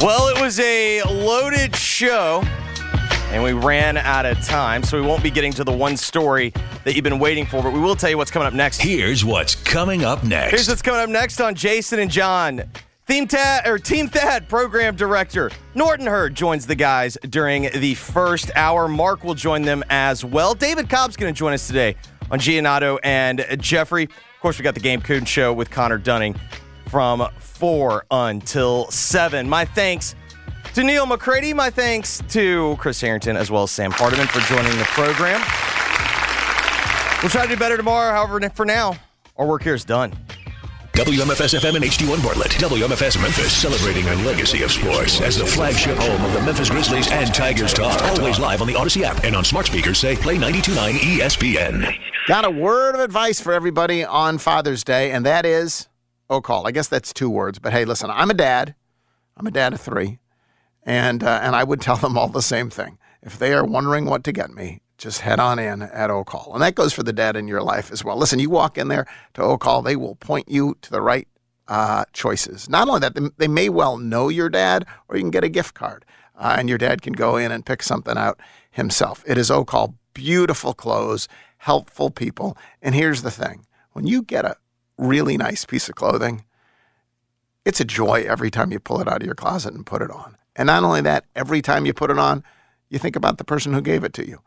Well, 0.00 0.28
it 0.28 0.40
was 0.40 0.60
a 0.60 1.02
loaded 1.02 1.74
show, 1.74 2.40
and 3.30 3.42
we 3.42 3.52
ran 3.52 3.96
out 3.96 4.26
of 4.26 4.40
time, 4.46 4.84
so 4.84 5.00
we 5.00 5.04
won't 5.04 5.24
be 5.24 5.30
getting 5.30 5.52
to 5.54 5.64
the 5.64 5.72
one 5.72 5.96
story 5.96 6.52
that 6.84 6.94
you've 6.94 7.02
been 7.02 7.18
waiting 7.18 7.44
for, 7.44 7.64
but 7.64 7.72
we 7.72 7.80
will 7.80 7.96
tell 7.96 8.08
you 8.08 8.16
what's 8.16 8.30
coming 8.30 8.46
up 8.46 8.54
next. 8.54 8.80
Here's 8.80 9.24
what's 9.24 9.56
coming 9.56 10.04
up 10.04 10.22
next. 10.22 10.50
Here's 10.52 10.68
what's 10.68 10.82
coming 10.82 11.00
up 11.00 11.08
next 11.10 11.40
on 11.40 11.56
Jason 11.56 11.98
and 11.98 12.10
John. 12.10 12.62
Team 13.08 13.26
Tad 13.26 13.66
or 13.66 13.76
Team 13.76 14.06
Thad 14.06 14.48
program 14.48 14.94
director 14.94 15.50
Norton 15.74 16.06
Hurd 16.06 16.34
joins 16.34 16.66
the 16.66 16.76
guys 16.76 17.18
during 17.28 17.68
the 17.80 17.94
first 17.94 18.52
hour. 18.54 18.86
Mark 18.86 19.24
will 19.24 19.34
join 19.34 19.62
them 19.62 19.82
as 19.90 20.24
well. 20.24 20.54
David 20.54 20.88
Cobb's 20.88 21.16
going 21.16 21.34
to 21.34 21.36
join 21.36 21.54
us 21.54 21.66
today 21.66 21.96
on 22.30 22.38
Giannotto 22.38 23.00
and 23.02 23.44
Jeffrey. 23.58 24.04
Of 24.04 24.40
course, 24.40 24.58
we 24.58 24.62
got 24.62 24.74
the 24.74 24.80
Game 24.80 25.00
Coon 25.00 25.24
Show 25.24 25.52
with 25.52 25.70
Connor 25.70 25.98
Dunning 25.98 26.38
from 26.88 27.28
4 27.38 28.06
until 28.10 28.90
7. 28.90 29.48
My 29.48 29.64
thanks 29.64 30.14
to 30.74 30.82
Neil 30.82 31.06
McCready. 31.06 31.52
My 31.52 31.70
thanks 31.70 32.22
to 32.30 32.76
Chris 32.78 33.00
Herrington 33.00 33.36
as 33.36 33.50
well 33.50 33.64
as 33.64 33.70
Sam 33.70 33.90
Hardiman 33.90 34.26
for 34.26 34.40
joining 34.40 34.76
the 34.78 34.84
program. 34.84 35.40
We'll 37.22 37.30
try 37.30 37.42
to 37.42 37.48
do 37.48 37.56
better 37.56 37.76
tomorrow. 37.76 38.12
However, 38.12 38.48
for 38.50 38.64
now, 38.64 38.96
our 39.36 39.46
work 39.46 39.62
here 39.62 39.74
is 39.74 39.84
done. 39.84 40.12
WMFS 40.92 41.58
FM 41.58 41.76
and 41.76 41.84
HD1 41.84 42.22
Bartlett. 42.24 42.50
WMFS 42.52 43.20
Memphis 43.20 43.52
celebrating 43.52 44.04
a 44.08 44.14
legacy 44.24 44.62
of 44.62 44.72
sports 44.72 45.20
as 45.20 45.36
the 45.36 45.46
flagship 45.46 45.96
home 45.96 46.24
of 46.24 46.32
the 46.32 46.40
Memphis 46.42 46.70
Grizzlies 46.70 47.10
and 47.10 47.32
Tigers 47.32 47.72
talk. 47.72 48.00
Always 48.02 48.38
live 48.38 48.60
on 48.60 48.68
the 48.68 48.74
Odyssey 48.74 49.04
app 49.04 49.22
and 49.24 49.36
on 49.36 49.44
smart 49.44 49.66
speakers 49.66 49.98
say 49.98 50.16
play 50.16 50.34
929 50.34 50.94
ESPN. 50.94 51.98
Got 52.26 52.44
a 52.44 52.50
word 52.50 52.94
of 52.94 53.00
advice 53.00 53.40
for 53.40 53.52
everybody 53.52 54.04
on 54.04 54.38
Father's 54.38 54.84
Day, 54.84 55.12
and 55.12 55.24
that 55.24 55.46
is 55.46 55.87
oh 56.30 56.40
call. 56.40 56.66
I 56.66 56.70
guess 56.70 56.88
that's 56.88 57.12
two 57.12 57.30
words, 57.30 57.58
but 57.58 57.72
hey, 57.72 57.84
listen, 57.84 58.10
I'm 58.10 58.30
a 58.30 58.34
dad. 58.34 58.74
I'm 59.36 59.46
a 59.46 59.50
dad 59.52 59.72
of 59.72 59.80
three, 59.80 60.18
and 60.82 61.22
uh, 61.22 61.40
and 61.42 61.54
I 61.54 61.64
would 61.64 61.80
tell 61.82 61.96
them 61.96 62.18
all 62.18 62.28
the 62.28 62.42
same 62.42 62.70
thing. 62.70 62.98
If 63.22 63.38
they 63.38 63.52
are 63.52 63.64
wondering 63.64 64.04
what 64.04 64.24
to 64.24 64.32
get 64.32 64.50
me, 64.50 64.80
just 64.96 65.20
head 65.20 65.40
on 65.40 65.58
in 65.58 65.82
at 65.82 66.10
Oak 66.10 66.30
Hall. 66.30 66.52
And 66.52 66.62
that 66.62 66.74
goes 66.74 66.92
for 66.92 67.02
the 67.02 67.12
dad 67.12 67.36
in 67.36 67.48
your 67.48 67.62
life 67.62 67.90
as 67.90 68.04
well. 68.04 68.16
Listen, 68.16 68.38
you 68.38 68.50
walk 68.50 68.76
in 68.76 68.88
there 68.88 69.06
to 69.34 69.42
Oak 69.42 69.64
Hall, 69.64 69.82
they 69.82 69.96
will 69.96 70.16
point 70.16 70.48
you 70.48 70.76
to 70.82 70.90
the 70.90 71.00
right 71.00 71.28
uh, 71.68 72.04
choices. 72.12 72.68
Not 72.68 72.88
only 72.88 73.00
that, 73.00 73.14
they, 73.14 73.28
they 73.38 73.48
may 73.48 73.68
well 73.68 73.96
know 73.96 74.28
your 74.28 74.48
dad, 74.48 74.86
or 75.08 75.16
you 75.16 75.22
can 75.22 75.30
get 75.30 75.44
a 75.44 75.48
gift 75.48 75.74
card, 75.74 76.04
uh, 76.36 76.56
and 76.58 76.68
your 76.68 76.78
dad 76.78 77.02
can 77.02 77.12
go 77.12 77.36
in 77.36 77.52
and 77.52 77.66
pick 77.66 77.82
something 77.82 78.16
out 78.16 78.40
himself. 78.70 79.22
It 79.26 79.38
is 79.38 79.50
Oak 79.50 79.70
Hall. 79.70 79.94
Beautiful 80.14 80.74
clothes, 80.74 81.28
helpful 81.58 82.10
people. 82.10 82.56
And 82.82 82.94
here's 82.94 83.22
the 83.22 83.30
thing 83.30 83.66
when 83.92 84.06
you 84.06 84.22
get 84.22 84.44
a 84.44 84.56
really 84.98 85.36
nice 85.36 85.64
piece 85.64 85.88
of 85.88 85.94
clothing, 85.94 86.44
it's 87.64 87.80
a 87.80 87.84
joy 87.84 88.24
every 88.28 88.50
time 88.50 88.72
you 88.72 88.80
pull 88.80 89.00
it 89.00 89.08
out 89.08 89.22
of 89.22 89.26
your 89.26 89.34
closet 89.34 89.74
and 89.74 89.86
put 89.86 90.02
it 90.02 90.10
on. 90.10 90.36
And 90.56 90.66
not 90.66 90.82
only 90.84 91.00
that, 91.02 91.24
every 91.36 91.62
time 91.62 91.86
you 91.86 91.94
put 91.94 92.10
it 92.10 92.18
on, 92.18 92.42
you 92.90 92.98
think 92.98 93.16
about 93.16 93.38
the 93.38 93.44
person 93.44 93.72
who 93.72 93.80
gave 93.80 94.04
it 94.04 94.12
to 94.14 94.26
you. 94.26 94.40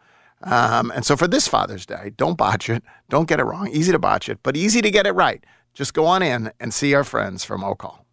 Um, 0.44 0.92
and 0.92 1.06
so 1.06 1.16
for 1.16 1.28
this 1.28 1.48
Father's 1.48 1.86
Day, 1.86 2.14
don't 2.18 2.38
botch 2.38 2.70
it. 2.70 2.84
Don't 3.10 3.30
get 3.30 3.40
it 3.40 3.44
wrong. 3.44 3.70
Easy 3.70 3.92
to 3.92 4.00
botch 4.00 4.28
it, 4.28 4.40
but 4.44 4.58
easy 4.58 4.82
to 4.82 4.92
get 4.92 5.06
it 5.06 5.12
right. 5.12 5.44
Just 5.74 5.94
go 5.94 6.06
on 6.06 6.22
in 6.22 6.52
and 6.60 6.74
see 6.74 6.94
our 6.94 7.04
friends 7.04 7.44
from 7.44 7.64
Oak 7.64 7.84
Hall. 7.84 8.06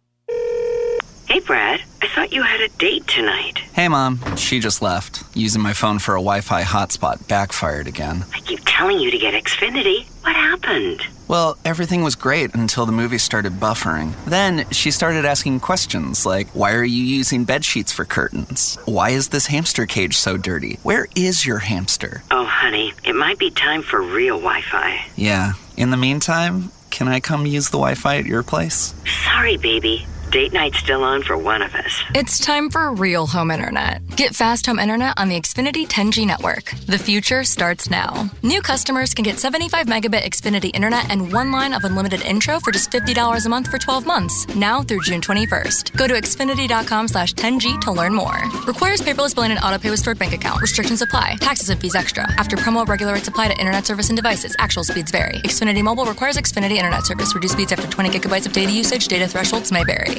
Hey, 1.27 1.39
Brad. 1.41 1.81
I 2.01 2.07
thought 2.07 2.31
you 2.31 2.41
had 2.41 2.61
a 2.61 2.69
date 2.77 3.05
tonight. 3.07 3.59
Hey, 3.73 3.87
Mom. 3.87 4.19
She 4.35 4.59
just 4.59 4.81
left. 4.81 5.23
Using 5.35 5.61
my 5.61 5.73
phone 5.73 5.99
for 5.99 6.15
a 6.15 6.19
Wi 6.19 6.41
Fi 6.41 6.63
hotspot 6.63 7.27
backfired 7.27 7.87
again. 7.87 8.25
I 8.33 8.39
keep 8.41 8.61
telling 8.65 8.99
you 8.99 9.11
to 9.11 9.17
get 9.17 9.33
Xfinity. 9.33 10.07
What 10.23 10.35
happened? 10.35 11.01
Well, 11.29 11.59
everything 11.63 12.01
was 12.01 12.15
great 12.15 12.55
until 12.55 12.87
the 12.87 12.91
movie 12.91 13.19
started 13.19 13.53
buffering. 13.53 14.13
Then 14.25 14.67
she 14.71 14.89
started 14.89 15.25
asking 15.25 15.59
questions 15.59 16.25
like 16.25 16.47
Why 16.55 16.73
are 16.73 16.83
you 16.83 17.03
using 17.03 17.45
bed 17.45 17.63
sheets 17.63 17.91
for 17.91 18.03
curtains? 18.03 18.79
Why 18.85 19.11
is 19.11 19.29
this 19.29 19.45
hamster 19.45 19.85
cage 19.85 20.17
so 20.17 20.37
dirty? 20.37 20.79
Where 20.81 21.07
is 21.15 21.45
your 21.45 21.59
hamster? 21.59 22.23
Oh, 22.31 22.45
honey, 22.45 22.93
it 23.05 23.13
might 23.13 23.37
be 23.37 23.51
time 23.51 23.83
for 23.83 24.01
real 24.01 24.37
Wi 24.37 24.61
Fi. 24.61 25.05
Yeah. 25.15 25.53
In 25.77 25.91
the 25.91 25.97
meantime, 25.97 26.71
can 26.89 27.07
I 27.07 27.19
come 27.19 27.45
use 27.45 27.67
the 27.69 27.77
Wi 27.77 27.93
Fi 27.93 28.17
at 28.17 28.25
your 28.25 28.41
place? 28.41 28.95
Sorry, 29.23 29.57
baby. 29.57 30.07
Date 30.31 30.53
night 30.53 30.75
still 30.75 31.03
on 31.03 31.23
for 31.23 31.37
one 31.37 31.63
of 31.63 31.73
us. 31.73 32.03
It's 32.13 32.39
time 32.39 32.69
for 32.69 32.93
real 32.93 33.25
home 33.25 33.49
internet. 33.49 34.05
Get 34.15 34.35
fast 34.35 34.67
home 34.67 34.77
internet 34.77 35.15
on 35.17 35.27
the 35.27 35.39
Xfinity 35.41 35.87
10G 35.87 36.27
network. 36.27 36.69
The 36.85 36.99
future 36.99 37.43
starts 37.43 37.89
now. 37.89 38.29
New 38.43 38.61
customers 38.61 39.15
can 39.15 39.23
get 39.23 39.39
75 39.39 39.87
megabit 39.87 40.21
Xfinity 40.21 40.69
internet 40.75 41.09
and 41.09 41.33
one 41.33 41.51
line 41.51 41.73
of 41.73 41.83
unlimited 41.83 42.21
intro 42.21 42.59
for 42.59 42.71
just 42.71 42.91
$50 42.91 43.43
a 43.43 43.49
month 43.49 43.71
for 43.71 43.79
12 43.79 44.05
months, 44.05 44.47
now 44.55 44.83
through 44.83 45.01
June 45.01 45.19
21st. 45.19 45.97
Go 45.97 46.05
to 46.05 46.13
xfinity.com 46.13 47.07
slash 47.07 47.33
10G 47.33 47.81
to 47.81 47.91
learn 47.91 48.13
more. 48.13 48.39
Requires 48.67 49.01
paperless 49.01 49.33
billing 49.33 49.51
and 49.51 49.59
autopay 49.61 49.89
with 49.89 49.99
stored 49.99 50.19
bank 50.19 50.33
account. 50.33 50.61
Restrictions 50.61 51.01
apply. 51.01 51.37
Taxes 51.39 51.69
and 51.69 51.81
fees 51.81 51.95
extra. 51.95 52.31
After 52.37 52.55
promo, 52.55 52.87
regular 52.87 53.13
rates 53.13 53.27
apply 53.27 53.47
to 53.47 53.57
internet 53.57 53.87
service 53.87 54.09
and 54.09 54.15
devices. 54.15 54.55
Actual 54.59 54.83
speeds 54.83 55.09
vary. 55.09 55.39
Xfinity 55.39 55.81
Mobile 55.81 56.05
requires 56.05 56.37
Xfinity 56.37 56.75
internet 56.75 57.03
service. 57.03 57.33
Reduced 57.33 57.53
speeds 57.53 57.71
after 57.71 57.87
20 57.87 58.11
gigabytes 58.11 58.45
of 58.45 58.53
data 58.53 58.71
usage. 58.71 59.07
Data 59.07 59.27
thresholds 59.27 59.71
may 59.71 59.83
vary. 59.83 60.18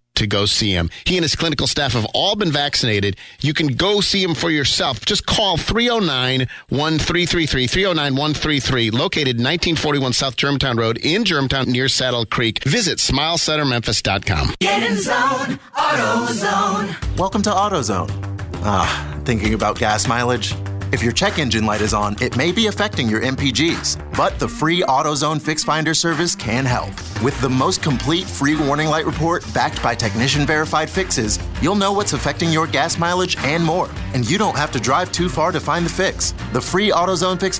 to 0.15 0.27
go 0.27 0.45
see 0.45 0.71
him. 0.71 0.89
He 1.05 1.17
and 1.17 1.23
his 1.23 1.35
clinical 1.35 1.67
staff 1.67 1.93
have 1.93 2.05
all 2.13 2.35
been 2.35 2.51
vaccinated. 2.51 3.17
You 3.41 3.53
can 3.53 3.67
go 3.67 4.01
see 4.01 4.23
him 4.23 4.35
for 4.35 4.49
yourself. 4.49 5.05
Just 5.05 5.25
call 5.25 5.57
309 5.57 6.47
1333, 6.69 7.67
309 7.67 8.15
133, 8.15 8.91
located 8.91 9.37
1941 9.37 10.13
South 10.13 10.35
Germantown 10.35 10.77
Road 10.77 10.97
in 10.97 11.25
Germantown 11.25 11.71
near 11.71 11.87
Saddle 11.87 12.25
Creek. 12.25 12.63
Visit 12.63 12.99
smilecentermemphis.com. 12.99 14.55
Get 14.59 14.83
in 14.89 14.97
zone, 14.97 15.59
AutoZone. 15.75 17.17
Welcome 17.17 17.41
to 17.43 17.49
AutoZone. 17.49 18.09
Ah, 18.63 19.21
thinking 19.25 19.53
about 19.53 19.79
gas 19.79 20.07
mileage? 20.07 20.53
If 20.91 21.01
your 21.01 21.13
check 21.13 21.39
engine 21.39 21.65
light 21.65 21.79
is 21.79 21.93
on, 21.93 22.17
it 22.21 22.35
may 22.35 22.51
be 22.51 22.67
affecting 22.67 23.07
your 23.07 23.21
MPGs, 23.21 24.13
but 24.17 24.37
the 24.39 24.47
free 24.47 24.81
AutoZone 24.81 25.41
Fix 25.41 25.63
Finder 25.63 25.93
service 25.93 26.35
can 26.35 26.65
help. 26.65 26.89
With 27.23 27.39
the 27.39 27.49
most 27.49 27.81
complete 27.81 28.27
free 28.27 28.57
warning 28.57 28.87
light 28.87 29.05
report 29.05 29.45
backed 29.53 29.81
by 29.81 29.95
technician 29.95 30.45
verified 30.45 30.89
fixes, 30.89 31.39
you'll 31.61 31.75
know 31.75 31.93
what's 31.93 32.11
affecting 32.11 32.51
your 32.51 32.67
gas 32.67 32.97
mileage 32.97 33.37
and 33.37 33.63
more. 33.63 33.89
And 34.13 34.29
you 34.29 34.37
don't 34.37 34.57
have 34.57 34.71
to 34.71 34.81
drive 34.81 35.13
too 35.13 35.29
far 35.29 35.53
to 35.53 35.61
find 35.61 35.85
the 35.85 35.89
fix. 35.89 36.33
The 36.51 36.59
free 36.59 36.91
AutoZone 36.91 37.39
Fix 37.39 37.57